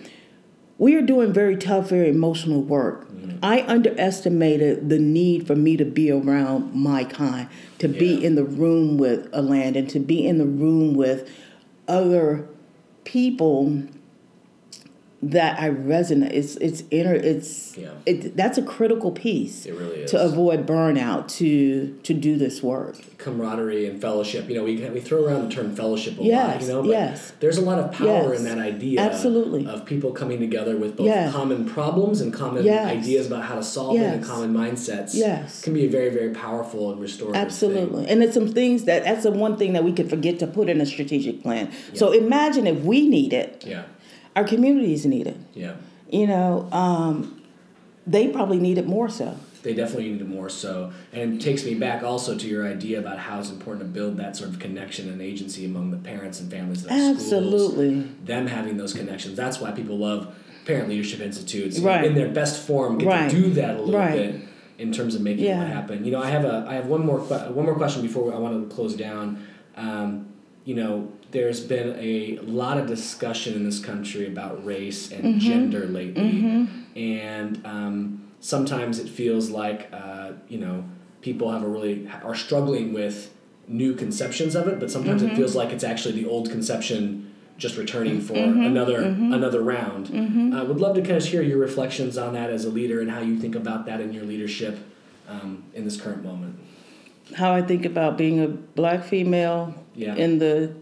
We 0.79 0.95
are 0.97 1.03
doing 1.03 1.33
very 1.33 1.57
tough, 1.57 1.89
very 1.89 2.11
emotional 2.11 2.61
work. 2.61 3.09
Mm-hmm. 3.09 3.39
I 3.43 3.63
underestimated 3.67 4.91
the 4.91 4.99
need 4.99 5.47
for 5.47 5.57
me 5.57 5.79
to 5.79 5.87
be 5.87 6.11
around 6.11 6.75
my 6.75 7.05
kind, 7.05 7.49
to 7.79 7.89
yeah. 7.89 7.99
be 7.99 8.23
in 8.23 8.35
the 8.35 8.45
room 8.45 8.99
with 8.99 9.31
a 9.33 9.41
land, 9.41 9.77
and 9.77 9.89
to 9.89 9.99
be 9.99 10.27
in 10.27 10.37
the 10.37 10.45
room 10.45 10.93
with 10.93 11.31
other 11.89 12.47
people 13.05 13.85
that 15.23 15.59
I 15.59 15.71
resonate. 15.71 16.33
It's 16.33 16.57
it's 16.57 16.83
inner. 16.91 17.15
It's 17.15 17.77
yeah. 17.77 17.93
It, 18.05 18.37
that's 18.37 18.59
a 18.59 18.63
critical 18.63 19.11
piece. 19.11 19.65
It 19.65 19.75
really 19.75 20.01
is 20.01 20.11
to 20.11 20.23
avoid 20.23 20.67
burnout. 20.67 21.29
To 21.37 21.99
to 22.03 22.15
do 22.15 22.37
this 22.37 22.63
work. 22.63 22.97
Camaraderie 23.17 23.87
and 23.87 24.01
fellowship. 24.01 24.49
You 24.49 24.57
know, 24.57 24.65
we 24.65 24.77
we 24.91 25.01
throw 25.01 25.25
around 25.25 25.49
the 25.49 25.55
term 25.55 25.75
fellowship 25.75 26.19
a 26.19 26.23
yes, 26.23 26.49
lot. 26.49 26.61
You 26.61 26.69
know, 26.69 26.83
but 26.83 26.91
yes. 26.91 27.33
There's 27.41 27.57
a 27.57 27.63
lot 27.63 27.79
of 27.79 27.93
power 27.93 28.33
yes. 28.33 28.39
in 28.39 28.45
that 28.45 28.59
idea. 28.59 29.01
Absolutely. 29.01 29.67
Of 29.67 29.87
people 29.87 30.13
coming 30.13 30.39
together 30.39 30.77
with 30.77 30.97
both 30.97 31.07
yes. 31.07 31.33
common 31.33 31.65
problems 31.65 32.21
and 32.21 32.33
common 32.33 32.69
ideas 32.69 33.27
about 33.27 33.45
how 33.45 33.55
to 33.55 33.63
solve 33.63 33.97
them 33.97 34.15
and 34.15 34.25
common 34.25 34.53
mindsets. 34.53 35.15
Yes. 35.15 35.63
Can 35.63 35.73
be 35.73 35.87
a 35.87 35.89
very 35.89 36.11
very 36.11 36.35
powerful 36.35 36.93
and 36.93 37.01
restorative. 37.01 37.37
Absolutely. 37.37 38.05
Thing. 38.05 38.13
And 38.13 38.23
it's 38.23 38.35
some 38.35 38.53
things 38.53 38.85
that 38.85 39.05
that's 39.05 39.23
the 39.23 39.31
one 39.31 39.57
thing 39.57 39.73
that 39.73 39.83
we 39.83 39.93
could 39.93 40.11
forget 40.11 40.39
to 40.41 40.47
put 40.47 40.69
in 40.69 40.81
a 40.81 40.87
strategic 40.87 41.43
plan. 41.43 41.73
Yeah. 41.93 41.99
So 41.99 42.13
imagine 42.13 42.67
if 42.67 42.83
we 42.83 43.09
need 43.09 43.33
it. 43.33 43.65
Yeah. 43.67 43.85
Our 44.37 44.45
communities 44.45 45.05
need 45.05 45.27
it. 45.27 45.37
Yeah 45.53 45.75
you 46.09 46.27
know, 46.27 46.69
um, 46.73 47.43
they 48.07 48.29
probably 48.29 48.59
need 48.59 48.79
it 48.79 48.87
more 48.87 49.09
so. 49.09 49.37
They 49.63 49.75
definitely 49.75 50.13
need 50.13 50.21
it 50.21 50.29
more 50.29 50.49
so. 50.49 50.93
And 51.13 51.35
it 51.35 51.45
takes 51.45 51.65
me 51.65 51.75
back 51.75 52.05
also 52.05 52.39
to 52.39 52.47
your 52.47 52.67
idea 52.67 53.01
about 53.01 53.19
how 53.19 53.41
it's 53.41 53.51
important 53.51 53.85
to 53.85 53.93
build 53.93 54.17
that 54.19 54.37
sort 54.37 54.51
of 54.51 54.61
connection 54.61 55.09
and 55.11 55.21
agency 55.21 55.65
among 55.65 55.91
the 55.91 55.97
parents 55.97 56.39
and 56.39 56.49
families 56.49 56.85
of 56.85 56.93
Absolutely. 56.93 57.19
schools. 57.19 57.71
Absolutely. 57.73 58.01
Them 58.25 58.47
having 58.47 58.77
those 58.77 58.93
connections. 58.93 59.37
That's 59.37 59.61
why 59.61 59.73
people 59.73 59.99
love 59.99 60.33
parent 60.67 60.89
leadership 60.89 61.21
institutes. 61.21 61.81
Right. 61.81 62.05
In 62.05 62.15
their 62.15 62.29
best 62.29 62.65
form, 62.65 62.99
get 62.99 63.09
right. 63.09 63.31
to 63.31 63.37
do 63.37 63.51
that 63.55 63.77
a 63.77 63.83
little 63.83 64.01
right. 64.01 64.13
bit 64.13 64.41
in 64.79 64.93
terms 64.93 65.17
of 65.17 65.23
making 65.23 65.47
yeah. 65.47 65.65
it 65.65 65.67
happen. 65.67 66.05
You 66.05 66.13
know, 66.13 66.23
I 66.23 66.31
have 66.31 66.45
a 66.45 66.65
I 66.69 66.75
have 66.75 66.87
one 66.87 67.05
more 67.05 67.19
one 67.19 67.65
more 67.65 67.75
question 67.75 68.03
before 68.03 68.33
I 68.33 68.39
want 68.39 68.69
to 68.69 68.75
close 68.75 68.95
down. 68.95 69.45
Um, 69.77 70.33
you 70.65 70.77
know, 70.77 71.11
there's 71.31 71.61
been 71.61 71.97
a 71.99 72.39
lot 72.43 72.79
of 72.79 72.87
discussion 72.87 73.55
in 73.55 73.65
this 73.65 73.81
country 73.81 74.27
about 74.27 74.65
race 74.65 75.11
and 75.11 75.25
mm-hmm. 75.25 75.39
gender 75.39 75.87
lately, 75.87 76.33
mm-hmm. 76.33 76.99
and 76.99 77.67
um, 77.67 78.31
sometimes 78.41 78.99
it 78.99 79.09
feels 79.09 79.51
like 79.51 79.89
uh, 79.93 80.33
you 80.49 80.59
know 80.59 80.85
people 81.21 81.51
have 81.51 81.63
a 81.63 81.69
really 81.69 82.09
are 82.23 82.35
struggling 82.35 82.93
with 82.93 83.33
new 83.69 83.95
conceptions 83.95 84.55
of 84.55 84.69
it, 84.69 84.79
but 84.79 84.91
sometimes 84.91 85.23
mm-hmm. 85.23 85.33
it 85.33 85.37
feels 85.37 85.55
like 85.57 85.71
it's 85.71 85.85
actually 85.85 86.23
the 86.23 86.29
old 86.29 86.51
conception 86.51 87.35
just 87.59 87.77
returning 87.77 88.21
for 88.21 88.35
mm-hmm. 88.35 88.65
another 88.65 88.99
Mm-hmm. 89.03 89.33
another 89.33 89.63
round. 89.63 90.07
Mm-hmm. 90.09 90.55
I 90.55 90.61
uh, 90.61 90.65
would 90.65 90.79
love 90.79 90.95
to 90.97 91.03
kind 91.03 91.17
of 91.17 91.25
hear 91.25 91.43
your 91.43 91.59
reflections 91.59 92.19
on 92.19 92.35
that 92.35 92.51
as 92.51 92.65
a 92.65 92.71
leader 92.71 93.01
and 93.01 93.11
how 93.11 93.21
you 93.21 93.39
think 93.39 93.55
about 93.55 93.87
that 93.87 94.01
in 94.01 94.13
your 94.13 94.25
leadership 94.25 94.79
um, 95.29 95.65
in 95.75 95.85
this 95.85 96.01
current 96.01 96.23
moment. 96.23 96.59
How 97.35 97.53
I 97.53 97.63
think 97.63 97.85
about 97.85 98.17
being 98.17 98.41
a 98.41 98.47
black 98.49 99.05
female 99.05 99.75
yeah. 99.95 100.15
in 100.15 100.39
the 100.39 100.75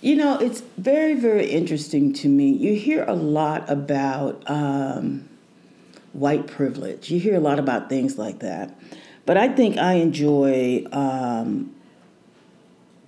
you 0.00 0.14
know, 0.14 0.38
it's 0.38 0.60
very, 0.76 1.14
very 1.14 1.46
interesting 1.46 2.12
to 2.14 2.28
me. 2.28 2.50
You 2.50 2.74
hear 2.74 3.04
a 3.04 3.14
lot 3.14 3.68
about 3.68 4.42
um, 4.48 5.28
white 6.12 6.46
privilege, 6.46 7.10
you 7.10 7.18
hear 7.18 7.36
a 7.36 7.40
lot 7.40 7.58
about 7.58 7.88
things 7.88 8.18
like 8.18 8.38
that. 8.40 8.78
But 9.26 9.36
I 9.36 9.48
think 9.48 9.76
I 9.76 9.94
enjoy 9.94 10.86
um, 10.92 11.74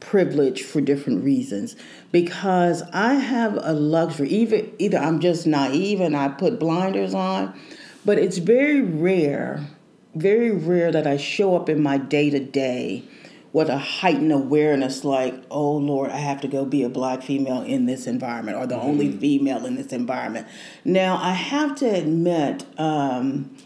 privilege 0.01 0.62
for 0.62 0.80
different 0.80 1.24
reasons 1.24 1.76
because 2.12 2.82
I 2.93 3.14
have 3.14 3.59
a 3.62 3.72
luxury. 3.72 4.28
Either 4.28 4.62
either 4.78 4.99
I'm 4.99 5.20
just 5.20 5.47
naive 5.47 6.01
and 6.01 6.16
I 6.16 6.28
put 6.28 6.59
blinders 6.59 7.14
on, 7.14 7.59
but 8.05 8.18
it's 8.18 8.38
very 8.38 8.82
rare, 8.82 9.66
very 10.14 10.51
rare 10.51 10.93
that 10.93 11.07
I 11.07 11.16
show 11.16 11.57
up 11.57 11.68
in 11.68 11.82
my 11.82 11.97
day 11.97 12.28
to 12.30 12.41
day 12.41 13.05
with 13.53 13.69
a 13.69 13.79
heightened 13.79 14.33
awareness 14.33 15.05
like, 15.05 15.35
oh 15.51 15.73
Lord, 15.73 16.11
I 16.11 16.19
have 16.19 16.41
to 16.43 16.49
go 16.49 16.65
be 16.65 16.83
a 16.85 16.89
black 16.89 17.23
female 17.23 17.63
in 17.63 17.87
this 17.87 18.07
environment 18.07 18.57
or 18.57 18.67
the 18.67 18.77
mm-hmm. 18.77 18.87
only 18.87 19.13
female 19.13 19.67
in 19.67 19.77
this 19.77 19.93
environment. 19.93 20.47
Now, 20.85 21.17
I 21.17 21.33
have 21.33 21.75
to 21.77 21.87
admit, 21.87 22.65
um, 22.79 23.57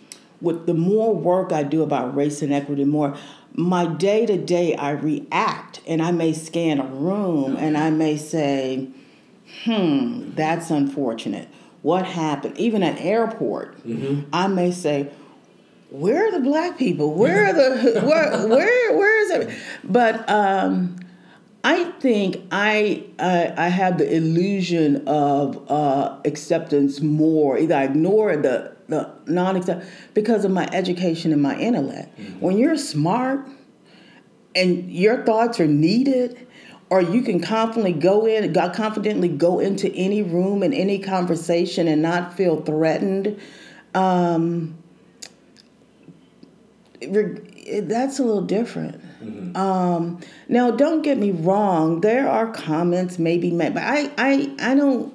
with 0.41 0.67
the 0.67 0.75
more 0.75 1.15
work 1.15 1.53
I 1.53 1.63
do 1.63 1.83
about 1.83 2.15
race 2.15 2.43
and 2.43 2.53
equity, 2.53 2.85
more 2.85 3.17
my 3.55 3.87
day 3.87 4.27
to 4.27 4.37
day, 4.37 4.75
I 4.75 4.91
react 4.91 5.81
and 5.87 6.03
I 6.03 6.11
may 6.11 6.33
scan 6.33 6.81
a 6.81 6.87
room 6.87 7.57
and 7.57 7.79
I 7.79 7.91
may 7.91 8.17
say, 8.17 8.89
hmm, 9.65 10.33
that's 10.35 10.71
unfortunate. 10.71 11.49
What 11.83 12.05
happened? 12.07 12.59
Even 12.59 12.83
at 12.83 13.01
airport, 13.01 13.87
mm-hmm. 13.87 14.29
I 14.33 14.49
may 14.49 14.73
say, 14.73 15.11
where 15.95 16.27
are 16.27 16.33
the 16.33 16.41
black 16.41 16.77
people? 16.77 17.15
Where 17.15 17.47
are 17.47 17.53
the 17.53 18.01
where 18.01 18.49
where 18.49 18.97
where 18.97 19.25
is 19.25 19.31
it? 19.31 19.59
But 19.85 20.29
um, 20.29 20.97
I 21.63 21.85
think 21.85 22.43
I, 22.51 23.05
I, 23.19 23.55
I 23.57 23.69
have 23.69 23.99
the 23.99 24.13
illusion 24.13 25.07
of 25.07 25.71
uh, 25.71 26.19
acceptance 26.25 27.01
more. 27.01 27.59
Either 27.59 27.77
I 27.77 27.85
ignore 27.85 28.37
the 28.37 28.75
the 28.89 29.09
non 29.27 29.55
accept 29.55 29.87
because 30.15 30.45
of 30.45 30.51
my 30.51 30.69
education 30.73 31.33
and 31.33 31.41
my 31.41 31.57
intellect. 31.59 32.19
Mm-hmm. 32.19 32.41
When 32.41 32.59
you're 32.59 32.77
smart 32.77 33.49
and 34.57 34.93
your 34.93 35.25
thoughts 35.25 35.61
are 35.61 35.69
needed, 35.69 36.45
or 36.91 37.03
you 37.03 37.23
can 37.23 37.41
confidently 37.41 37.93
go 37.93 38.27
in, 38.27 38.53
got 38.53 38.75
confidently 38.75 39.29
go 39.29 39.61
into 39.61 39.93
any 39.95 40.23
room 40.23 40.65
and 40.65 40.75
any 40.75 40.99
conversation 40.99 41.87
and 41.87 42.03
not 42.03 42.37
feel 42.37 42.61
threatened. 42.63 43.41
Um, 43.95 44.77
that's 47.07 48.19
a 48.19 48.23
little 48.23 48.43
different. 48.43 49.01
Mm-hmm. 49.23 49.57
Um, 49.57 50.21
now, 50.49 50.71
don't 50.71 51.03
get 51.03 51.19
me 51.19 51.31
wrong. 51.31 52.01
There 52.01 52.29
are 52.29 52.53
comments 52.53 53.19
maybe 53.19 53.51
made, 53.51 53.75
but 53.75 53.83
I, 53.83 54.11
I, 54.19 54.55
I 54.61 54.75
don't 54.75 55.15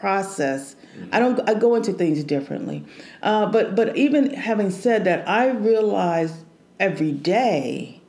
process. 0.00 0.74
Mm-hmm. 0.96 1.08
I 1.12 1.18
don't. 1.20 1.48
I 1.48 1.54
go 1.54 1.74
into 1.74 1.92
things 1.92 2.22
differently. 2.24 2.84
Uh, 3.22 3.46
but 3.46 3.74
but 3.74 3.96
even 3.96 4.34
having 4.34 4.70
said 4.70 5.04
that, 5.04 5.26
I 5.28 5.48
realize 5.48 6.44
every 6.80 7.12
day 7.12 8.00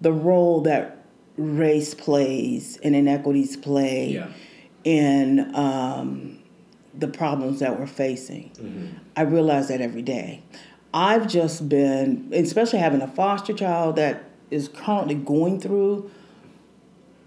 the 0.00 0.12
role 0.12 0.60
that 0.62 1.04
race 1.36 1.94
plays 1.94 2.76
and 2.82 2.94
inequities 2.94 3.56
play 3.56 4.10
yeah. 4.10 4.28
in 4.84 5.54
um, 5.54 6.38
the 6.94 7.08
problems 7.08 7.60
that 7.60 7.78
we're 7.78 7.86
facing. 7.86 8.50
Mm-hmm. 8.50 8.86
I 9.16 9.22
realize 9.22 9.68
that 9.68 9.80
every 9.80 10.02
day. 10.02 10.42
I've 10.94 11.26
just 11.26 11.68
been, 11.68 12.30
especially 12.32 12.78
having 12.78 13.00
a 13.00 13.08
foster 13.08 13.52
child 13.54 13.96
that 13.96 14.24
is 14.50 14.68
currently 14.68 15.14
going 15.14 15.60
through 15.60 16.10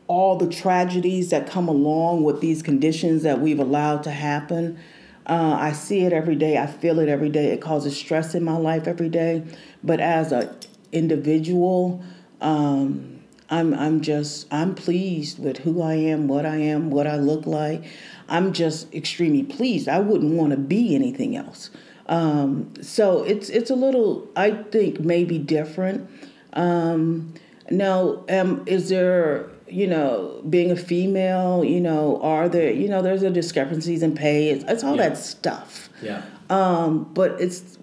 all 0.07 0.36
the 0.36 0.47
tragedies 0.47 1.32
that 1.32 1.49
come 1.49 1.68
along 1.68 2.24
with 2.24 2.41
these 2.41 2.61
conditions 2.61 3.24
that 3.24 3.41
we've 3.41 3.59
allowed 3.59 4.03
to 4.03 4.11
happen. 4.11 4.78
Uh, 5.26 5.57
I 5.59 5.72
see 5.72 6.01
it 6.01 6.13
every 6.13 6.36
day. 6.36 6.59
I 6.59 6.68
feel 6.68 6.99
it 6.99 7.09
every 7.09 7.30
day. 7.30 7.47
It 7.47 7.61
causes 7.61 7.97
stress 7.97 8.36
in 8.36 8.43
my 8.43 8.57
life 8.57 8.88
every 8.88 9.09
day. 9.09 9.43
But 9.84 9.99
as 9.99 10.32
an 10.32 10.55
individual, 10.91 12.03
um, 12.41 13.20
I'm 13.49 13.74
I'm 13.74 14.01
just 14.01 14.51
I'm 14.51 14.76
pleased 14.76 15.39
with 15.39 15.57
who 15.57 15.82
I 15.82 15.95
am, 15.95 16.28
what 16.28 16.45
I 16.45 16.57
am, 16.57 16.91
what 16.91 17.07
I 17.07 17.18
look 17.18 17.47
like. 17.47 17.84
I'm 18.28 18.53
just 18.53 18.93
extremely 18.93 19.43
pleased. 19.43 19.88
I 19.88 19.99
wouldn't 19.99 20.34
want 20.34 20.51
to 20.51 20.57
be 20.57 20.95
anything 20.95 21.36
else. 21.36 21.72
Um, 22.07 22.73
so 22.81 23.23
it's 23.23 23.49
it's 23.49 23.69
a 23.69 23.75
little, 23.75 24.27
I 24.35 24.51
think, 24.51 24.99
maybe 24.99 25.37
different. 25.39 26.09
Um, 26.53 27.33
now, 27.69 28.23
um, 28.29 28.63
is 28.67 28.89
there, 28.89 29.49
you 29.67 29.87
know, 29.87 30.41
being 30.47 30.71
a 30.71 30.75
female, 30.75 31.63
you 31.63 31.81
know, 31.81 32.21
are 32.21 32.47
there, 32.47 32.71
you 32.71 32.87
know, 32.87 33.01
there's 33.01 33.23
a 33.23 33.31
discrepancies 33.31 34.03
in 34.03 34.15
pay. 34.15 34.49
It's, 34.49 34.63
it's 34.65 34.83
all 34.83 34.95
yeah. 34.95 35.09
that 35.09 35.17
stuff. 35.17 35.89
Yeah. 36.01 36.21
Um, 36.49 37.11
but 37.13 37.41
it's 37.41 37.77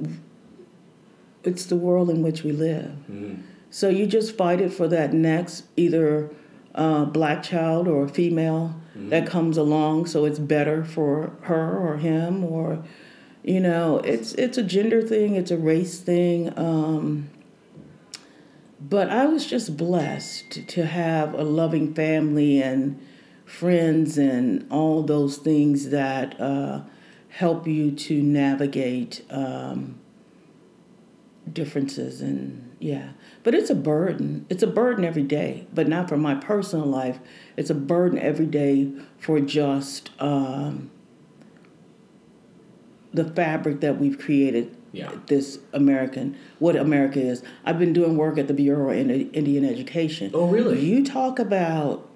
it's 1.42 1.66
the 1.66 1.76
world 1.76 2.08
in 2.08 2.22
which 2.22 2.44
we 2.44 2.52
live. 2.52 2.92
Mm-hmm. 3.10 3.42
So 3.70 3.88
you 3.88 4.06
just 4.06 4.36
fight 4.36 4.60
it 4.60 4.72
for 4.72 4.86
that 4.88 5.12
next 5.12 5.64
either 5.76 6.30
uh, 6.74 7.06
black 7.06 7.42
child 7.42 7.88
or 7.88 8.06
female 8.06 8.76
mm-hmm. 8.90 9.08
that 9.08 9.26
comes 9.26 9.56
along, 9.56 10.06
so 10.06 10.24
it's 10.24 10.38
better 10.38 10.84
for 10.84 11.32
her 11.42 11.76
or 11.76 11.96
him 11.96 12.44
or 12.44 12.84
you 13.42 13.60
know, 13.60 13.98
it's 13.98 14.32
it's 14.34 14.58
a 14.58 14.62
gender 14.62 15.02
thing, 15.02 15.34
it's 15.34 15.50
a 15.50 15.56
race 15.56 16.00
thing. 16.00 16.56
Um, 16.58 17.30
but 18.80 19.10
I 19.10 19.26
was 19.26 19.46
just 19.46 19.76
blessed 19.76 20.68
to 20.68 20.86
have 20.86 21.34
a 21.34 21.44
loving 21.44 21.94
family 21.94 22.60
and 22.62 23.00
friends 23.44 24.18
and 24.18 24.66
all 24.70 25.02
those 25.02 25.36
things 25.36 25.90
that 25.90 26.40
uh, 26.40 26.82
help 27.28 27.66
you 27.66 27.92
to 27.92 28.22
navigate 28.22 29.24
um, 29.30 29.98
differences 31.52 32.20
and 32.20 32.74
yeah 32.78 33.10
but 33.42 33.54
it's 33.54 33.68
a 33.68 33.74
burden 33.74 34.46
it's 34.48 34.62
a 34.62 34.66
burden 34.66 35.04
every 35.04 35.22
day 35.22 35.66
but 35.74 35.88
not 35.88 36.08
for 36.08 36.16
my 36.16 36.34
personal 36.34 36.86
life 36.86 37.18
it's 37.56 37.68
a 37.68 37.74
burden 37.74 38.18
every 38.18 38.46
day 38.46 38.90
for 39.18 39.40
just 39.40 40.10
um, 40.20 40.90
the 43.12 43.24
fabric 43.24 43.80
that 43.80 43.98
we've 43.98 44.18
created 44.18 44.76
yeah. 44.92 45.12
this 45.26 45.58
American, 45.72 46.36
what 46.58 46.76
America 46.76 47.20
is. 47.20 47.42
I've 47.64 47.78
been 47.78 47.92
doing 47.92 48.16
work 48.16 48.38
at 48.38 48.48
the 48.48 48.54
Bureau 48.54 48.90
of 48.90 48.96
Indian 48.96 49.64
Education. 49.64 50.30
Oh, 50.34 50.46
really? 50.46 50.80
You 50.80 51.04
talk 51.04 51.38
about 51.38 52.08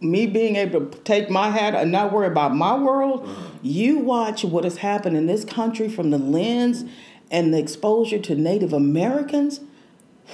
me 0.00 0.26
being 0.26 0.56
able 0.56 0.86
to 0.86 0.98
take 1.00 1.28
my 1.28 1.50
hat 1.50 1.74
and 1.74 1.92
not 1.92 2.12
worry 2.12 2.26
about 2.26 2.54
my 2.54 2.74
world. 2.76 3.24
Uh-huh. 3.24 3.48
You 3.62 3.98
watch 3.98 4.44
what 4.44 4.64
has 4.64 4.78
happened 4.78 5.16
in 5.16 5.26
this 5.26 5.44
country 5.44 5.88
from 5.88 6.10
the 6.10 6.18
lens 6.18 6.84
and 7.30 7.52
the 7.52 7.58
exposure 7.58 8.18
to 8.18 8.34
Native 8.34 8.72
Americans. 8.72 9.60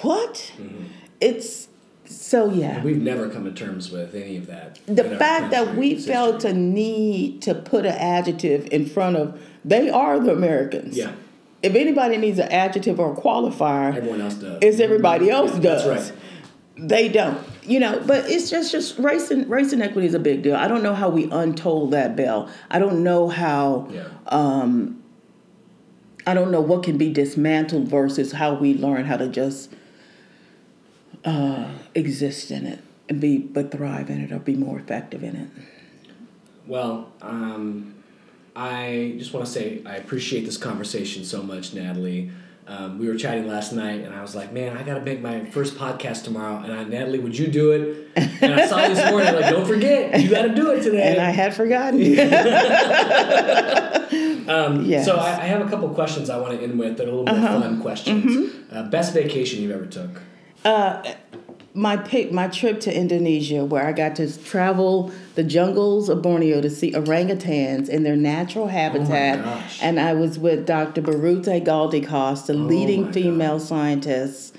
What? 0.02 0.52
Mm-hmm. 0.56 0.84
It's 1.20 1.68
so 2.06 2.50
yeah. 2.50 2.82
We've 2.82 3.00
never 3.00 3.28
come 3.28 3.44
to 3.44 3.52
terms 3.52 3.90
with 3.90 4.14
any 4.14 4.36
of 4.36 4.46
that. 4.46 4.80
The 4.86 5.16
fact 5.16 5.50
that 5.50 5.76
we 5.76 5.96
felt 5.98 6.44
a 6.44 6.52
need 6.52 7.42
to 7.42 7.54
put 7.54 7.86
an 7.86 7.94
adjective 7.94 8.68
in 8.70 8.86
front 8.86 9.16
of 9.16 9.40
they 9.64 9.90
are 9.90 10.20
the 10.20 10.32
Americans. 10.32 10.96
Yeah. 10.96 11.12
If 11.62 11.74
anybody 11.74 12.16
needs 12.16 12.38
an 12.38 12.50
adjective 12.52 13.00
or 13.00 13.12
a 13.12 13.16
qualifier, 13.16 13.96
everyone 13.96 14.20
else 14.20 14.34
does. 14.34 14.58
It's 14.62 14.80
everybody 14.80 15.30
else 15.30 15.54
yeah, 15.54 15.60
does. 15.60 15.84
That's 15.84 16.10
right. 16.10 16.18
They 16.78 17.08
don't. 17.08 17.38
You 17.62 17.80
know, 17.80 18.00
but 18.06 18.30
it's 18.30 18.48
just 18.48 18.70
just 18.70 18.98
race 18.98 19.30
and 19.30 19.48
race 19.50 19.72
and 19.72 19.82
equity 19.82 20.06
is 20.06 20.14
a 20.14 20.20
big 20.20 20.42
deal. 20.42 20.54
I 20.54 20.68
don't 20.68 20.82
know 20.82 20.94
how 20.94 21.08
we 21.08 21.28
untold 21.30 21.90
that 21.92 22.14
bell. 22.14 22.48
I 22.70 22.78
don't 22.78 23.02
know 23.02 23.28
how 23.28 23.88
yeah. 23.90 24.06
um 24.28 25.02
I 26.26 26.34
don't 26.34 26.50
know 26.50 26.60
what 26.60 26.82
can 26.82 26.98
be 26.98 27.12
dismantled 27.12 27.88
versus 27.88 28.32
how 28.32 28.54
we 28.54 28.74
learn 28.74 29.04
how 29.04 29.16
to 29.16 29.28
just 29.28 29.72
uh, 31.26 31.68
exist 31.94 32.50
in 32.50 32.66
it 32.66 32.80
and 33.08 33.20
be 33.20 33.38
but 33.38 33.70
thrive 33.70 34.08
in 34.08 34.22
it 34.22 34.32
or 34.32 34.38
be 34.38 34.54
more 34.54 34.78
effective 34.78 35.22
in 35.22 35.36
it. 35.36 35.48
Well, 36.66 37.12
um, 37.20 37.94
I 38.54 39.14
just 39.18 39.34
want 39.34 39.46
to 39.46 39.52
say 39.52 39.82
I 39.84 39.96
appreciate 39.96 40.44
this 40.44 40.56
conversation 40.56 41.24
so 41.24 41.42
much, 41.42 41.74
Natalie. 41.74 42.30
Um, 42.68 42.98
we 42.98 43.06
were 43.06 43.14
chatting 43.14 43.46
last 43.46 43.72
night, 43.72 44.00
and 44.00 44.12
I 44.12 44.22
was 44.22 44.34
like, 44.34 44.52
"Man, 44.52 44.76
I 44.76 44.82
got 44.82 44.94
to 44.94 45.00
make 45.00 45.20
my 45.20 45.44
first 45.44 45.76
podcast 45.76 46.24
tomorrow." 46.24 46.64
And 46.64 46.72
I, 46.72 46.82
Natalie, 46.82 47.20
would 47.20 47.38
you 47.38 47.46
do 47.46 47.70
it? 47.70 48.08
And 48.40 48.54
I 48.54 48.66
saw 48.66 48.84
you 48.84 48.94
this 48.94 49.08
morning, 49.08 49.34
like, 49.34 49.50
"Don't 49.50 49.66
forget, 49.66 50.20
you 50.20 50.28
got 50.28 50.42
to 50.42 50.54
do 50.54 50.72
it 50.72 50.82
today." 50.82 51.12
And 51.12 51.20
I 51.20 51.30
had 51.30 51.54
forgotten. 51.54 52.00
um, 54.48 54.84
yes. 54.84 55.04
So 55.04 55.16
I, 55.16 55.42
I, 55.42 55.46
have 55.46 55.64
a 55.64 55.70
couple 55.70 55.88
questions 55.90 56.28
I 56.28 56.38
want 56.38 56.58
to 56.58 56.60
end 56.60 56.76
with. 56.76 56.96
They're 56.96 57.08
a 57.08 57.12
little 57.12 57.28
uh-huh. 57.28 57.52
more 57.52 57.60
fun 57.60 57.80
questions. 57.80 58.24
Mm-hmm. 58.24 58.76
Uh, 58.76 58.82
best 58.84 59.14
vacation 59.14 59.62
you've 59.62 59.70
ever 59.70 59.86
took? 59.86 60.20
Uh, 60.66 61.14
my 61.74 61.96
pick, 61.96 62.32
my 62.32 62.48
trip 62.48 62.80
to 62.80 62.92
Indonesia, 62.92 63.64
where 63.64 63.86
I 63.86 63.92
got 63.92 64.16
to 64.16 64.36
travel 64.44 65.12
the 65.36 65.44
jungles 65.44 66.08
of 66.08 66.22
Borneo 66.22 66.60
to 66.60 66.68
see 66.68 66.90
orangutans 66.90 67.88
in 67.88 68.02
their 68.02 68.16
natural 68.16 68.66
habitat, 68.66 69.44
oh 69.44 69.62
and 69.80 70.00
I 70.00 70.14
was 70.14 70.40
with 70.40 70.66
Dr. 70.66 71.02
Biruté 71.02 71.64
Galdikas, 71.64 72.46
the 72.46 72.54
oh 72.54 72.56
leading 72.56 73.12
female 73.12 73.58
God. 73.58 73.66
scientist 73.66 74.56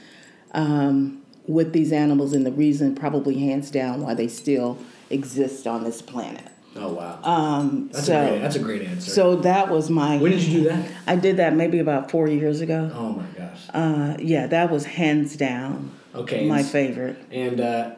um, 0.53 1.23
with 1.45 1.73
these 1.73 1.91
animals, 1.91 2.31
and 2.31 2.45
the 2.45 2.53
reason, 2.53 2.95
probably 2.95 3.37
hands 3.39 3.69
down, 3.69 4.01
why 4.01 4.13
they 4.13 4.29
still 4.29 4.77
exist 5.09 5.67
on 5.67 5.83
this 5.83 6.01
planet. 6.01 6.47
Oh 6.79 6.93
wow. 6.93 7.19
Um, 7.23 7.89
that's 7.91 8.05
so 8.07 8.21
a 8.25 8.29
great. 8.29 8.41
That's 8.41 8.55
a 8.55 8.59
great 8.59 8.81
answer. 8.83 9.09
so 9.11 9.35
that 9.37 9.69
was 9.69 9.89
my. 9.89 10.17
when 10.17 10.31
did 10.31 10.43
you 10.43 10.61
do 10.61 10.69
that? 10.69 10.91
I 11.07 11.15
did 11.15 11.37
that 11.37 11.55
maybe 11.55 11.79
about 11.79 12.11
four 12.11 12.27
years 12.27 12.61
ago. 12.61 12.91
Oh 12.93 13.09
my 13.13 13.25
gosh. 13.37 13.61
Uh, 13.73 14.15
yeah, 14.19 14.47
that 14.47 14.69
was 14.71 14.85
hands 14.85 15.35
down 15.35 15.91
Okay. 16.15 16.47
my 16.47 16.59
and- 16.59 16.67
favorite. 16.67 17.17
And 17.31 17.59
uh, 17.59 17.95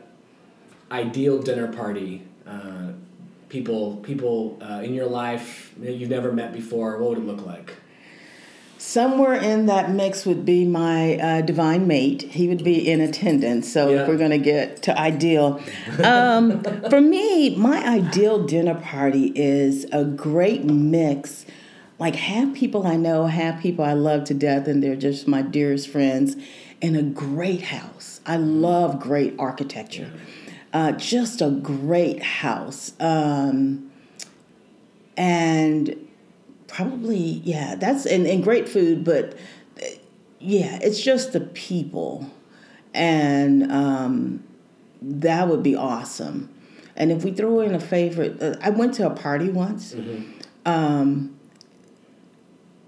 ideal 0.92 1.42
dinner 1.42 1.72
party. 1.72 2.24
Uh, 2.48 2.94
people, 3.50 3.98
people 3.98 4.58
uh, 4.62 4.82
in 4.84 4.94
your 4.94 5.06
life 5.08 5.74
that 5.80 5.94
you've 5.94 6.10
never 6.10 6.32
met 6.32 6.54
before. 6.54 6.98
What 6.98 7.10
would 7.10 7.18
it 7.20 7.26
look 7.26 7.46
like? 7.46 7.74
Somewhere 8.82 9.34
in 9.36 9.66
that 9.66 9.92
mix 9.92 10.26
would 10.26 10.46
be 10.46 10.64
my 10.64 11.18
uh, 11.18 11.42
divine 11.42 11.86
mate. 11.86 12.22
He 12.22 12.48
would 12.48 12.64
be 12.64 12.90
in 12.90 13.02
attendance. 13.02 13.70
So 13.72 13.90
Yeah. 13.90 14.02
if 14.02 14.08
we're 14.08 14.16
going 14.18 14.32
to 14.32 14.38
get 14.38 14.82
to 14.84 14.98
ideal, 14.98 15.62
um, 16.02 16.64
for 16.90 17.02
me, 17.02 17.56
my 17.58 17.86
ideal 17.86 18.42
dinner 18.46 18.76
party 18.76 19.34
is 19.36 19.86
a 19.92 20.06
great 20.06 20.64
mix. 20.64 21.46
Like 22.00 22.16
half 22.16 22.54
people 22.54 22.88
I 22.88 22.96
know, 22.96 23.26
half 23.28 23.62
people 23.62 23.84
I 23.84 23.92
love 23.92 24.24
to 24.26 24.34
death, 24.34 24.66
and 24.66 24.82
they're 24.82 24.96
just 24.96 25.28
my 25.28 25.42
dearest 25.42 25.90
friends. 25.90 26.38
In 26.80 26.96
a 26.96 27.04
great 27.04 27.64
house. 27.64 28.22
I 28.26 28.38
love 28.38 29.02
great 29.02 29.36
architecture. 29.38 30.10
Uh, 30.72 30.94
just 30.94 31.42
a 31.42 31.50
great 31.50 32.24
house. 32.24 32.94
Um, 33.02 33.92
and 35.18 35.94
probably 36.80 37.42
yeah 37.44 37.76
that's 37.76 38.06
and, 38.06 38.26
and 38.26 38.44
great 38.44 38.70
food 38.70 39.04
but 39.04 39.38
yeah 40.40 40.80
it's 40.82 41.02
just 41.02 41.34
the 41.34 41.42
people. 41.42 42.32
And 42.94 43.72
um, 43.72 44.44
that 45.02 45.48
would 45.48 45.62
be 45.62 45.76
awesome. 45.76 46.50
And 46.96 47.12
if 47.12 47.24
we 47.24 47.32
throw 47.32 47.60
in 47.60 47.76
a 47.76 47.80
favorite 47.80 48.42
uh, 48.42 48.56
i 48.62 48.70
went 48.70 48.94
to 48.96 49.06
a 49.06 49.10
party 49.12 49.50
once. 49.50 49.94
Um, 50.66 51.36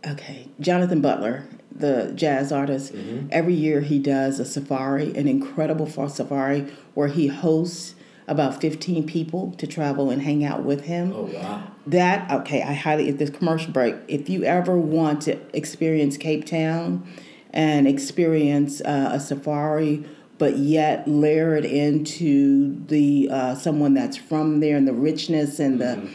okay 0.08 0.48
jonathan 0.60 1.00
butler 1.00 1.46
the 1.72 2.12
jazz 2.16 2.52
artist 2.52 2.92
every 3.32 3.54
year 3.54 3.82
he 3.82 4.00
does 4.00 4.40
a 4.40 4.46
safari 4.46 5.16
an 5.16 5.28
incredible 5.28 5.86
safari 6.10 6.62
where 6.96 7.08
he 7.08 7.28
hosts 7.28 7.94
about 8.32 8.60
15 8.62 9.06
people 9.06 9.52
to 9.58 9.68
travel 9.68 10.10
and 10.10 10.22
hang 10.22 10.44
out 10.44 10.64
with 10.64 10.82
him 10.86 11.12
Oh 11.14 11.24
wow. 11.34 11.64
that 11.88 12.32
okay 12.32 12.62
i 12.64 12.74
highly 12.74 13.10
if 13.10 13.18
this 13.18 13.30
commercial 13.30 13.72
break 13.74 13.96
if 14.08 14.30
you 14.30 14.44
ever 14.46 14.78
want 14.78 15.22
to 15.24 15.38
experience 15.56 16.16
cape 16.18 16.46
town 16.46 17.06
and 17.52 17.88
experience 17.88 18.82
uh, 18.82 19.10
a 19.14 19.20
safari 19.20 20.06
but 20.38 20.58
yet 20.58 21.08
layer 21.08 21.56
it 21.56 21.66
into 21.66 22.84
the 22.88 23.30
uh, 23.30 23.54
someone 23.56 23.94
that's 23.94 24.18
from 24.18 24.60
there 24.62 24.78
and 24.78 24.88
the 24.88 24.94
richness 24.94 25.60
and 25.60 25.80
the 25.80 26.10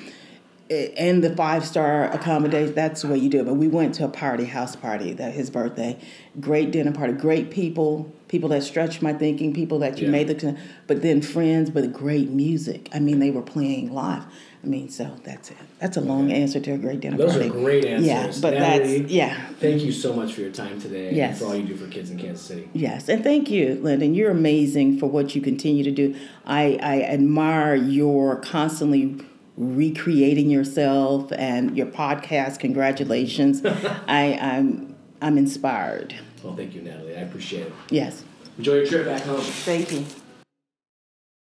and 0.70 1.22
the 1.22 1.34
five 1.36 1.64
star 1.64 2.04
accommodation 2.12 2.74
that's 2.74 3.02
the 3.02 3.08
way 3.08 3.16
you 3.18 3.28
do 3.28 3.40
it 3.40 3.44
but 3.46 3.54
we 3.54 3.68
went 3.68 3.94
to 3.94 4.04
a 4.04 4.08
party 4.08 4.44
house 4.44 4.74
party 4.74 5.12
that 5.12 5.32
his 5.32 5.48
birthday 5.50 5.96
great 6.40 6.70
dinner 6.72 6.92
party 6.92 7.12
great 7.12 7.50
people 7.50 8.12
people 8.28 8.48
that 8.48 8.62
stretched 8.64 9.00
my 9.00 9.12
thinking 9.12 9.54
people 9.54 9.78
that 9.78 9.98
you 9.98 10.06
Yeah. 10.06 10.10
made 10.12 10.26
the 10.28 10.56
but 10.88 11.02
then 11.02 11.22
friends 11.22 11.70
but 11.70 11.92
great 11.92 12.30
music 12.30 12.88
i 12.92 12.98
mean 12.98 13.20
they 13.20 13.30
were 13.30 13.42
playing 13.42 13.92
live 13.94 14.24
i 14.64 14.66
mean 14.66 14.88
so 14.88 15.14
that's 15.22 15.52
it 15.52 15.56
that's 15.78 15.96
a 15.96 16.00
long 16.00 16.32
answer 16.32 16.58
to 16.58 16.72
a 16.72 16.78
great 16.78 16.98
dinner 16.98 17.16
party. 17.16 17.30
Those 17.32 17.38
party 17.42 17.58
are 17.58 17.62
great 17.62 17.84
answers. 17.84 18.06
yeah 18.08 18.32
but 18.42 18.54
Natalie, 18.58 18.98
that's 19.02 19.12
yeah 19.12 19.40
Thank 19.60 19.82
you 19.82 19.92
so 19.92 20.12
much 20.14 20.34
for 20.34 20.40
your 20.40 20.50
time 20.50 20.80
today 20.80 21.08
and 21.08 21.16
Yes. 21.16 21.38
for 21.38 21.46
all 21.46 21.54
you 21.56 21.62
do 21.62 21.76
for 21.76 21.86
kids 21.86 22.10
in 22.10 22.18
Kansas 22.18 22.44
City. 22.44 22.68
Yes, 22.74 23.08
and 23.08 23.22
thank 23.24 23.50
you, 23.50 23.76
Lyndon. 23.82 24.14
You're 24.14 24.30
amazing 24.32 24.98
for 24.98 25.06
what 25.06 25.34
you 25.34 25.40
continue 25.40 25.82
to 25.84 25.90
do. 25.90 26.14
I, 26.44 26.78
I 26.82 27.00
admire 27.04 27.74
your 27.74 28.36
constantly 28.36 29.16
recreating 29.56 30.50
yourself 30.50 31.32
and 31.32 31.76
your 31.76 31.86
podcast. 31.86 32.58
Congratulations. 32.58 33.64
I, 34.06 34.38
I'm 34.40 34.94
I'm 35.22 35.38
inspired. 35.38 36.14
Well, 36.42 36.54
thank 36.54 36.74
you, 36.74 36.82
Natalie. 36.82 37.16
I 37.16 37.20
appreciate 37.20 37.66
it. 37.66 37.72
Yes. 37.90 38.22
Enjoy 38.58 38.76
your 38.76 38.86
trip 38.86 39.06
back 39.06 39.22
home. 39.22 39.40
Thank 39.40 39.92
you. 39.92 40.04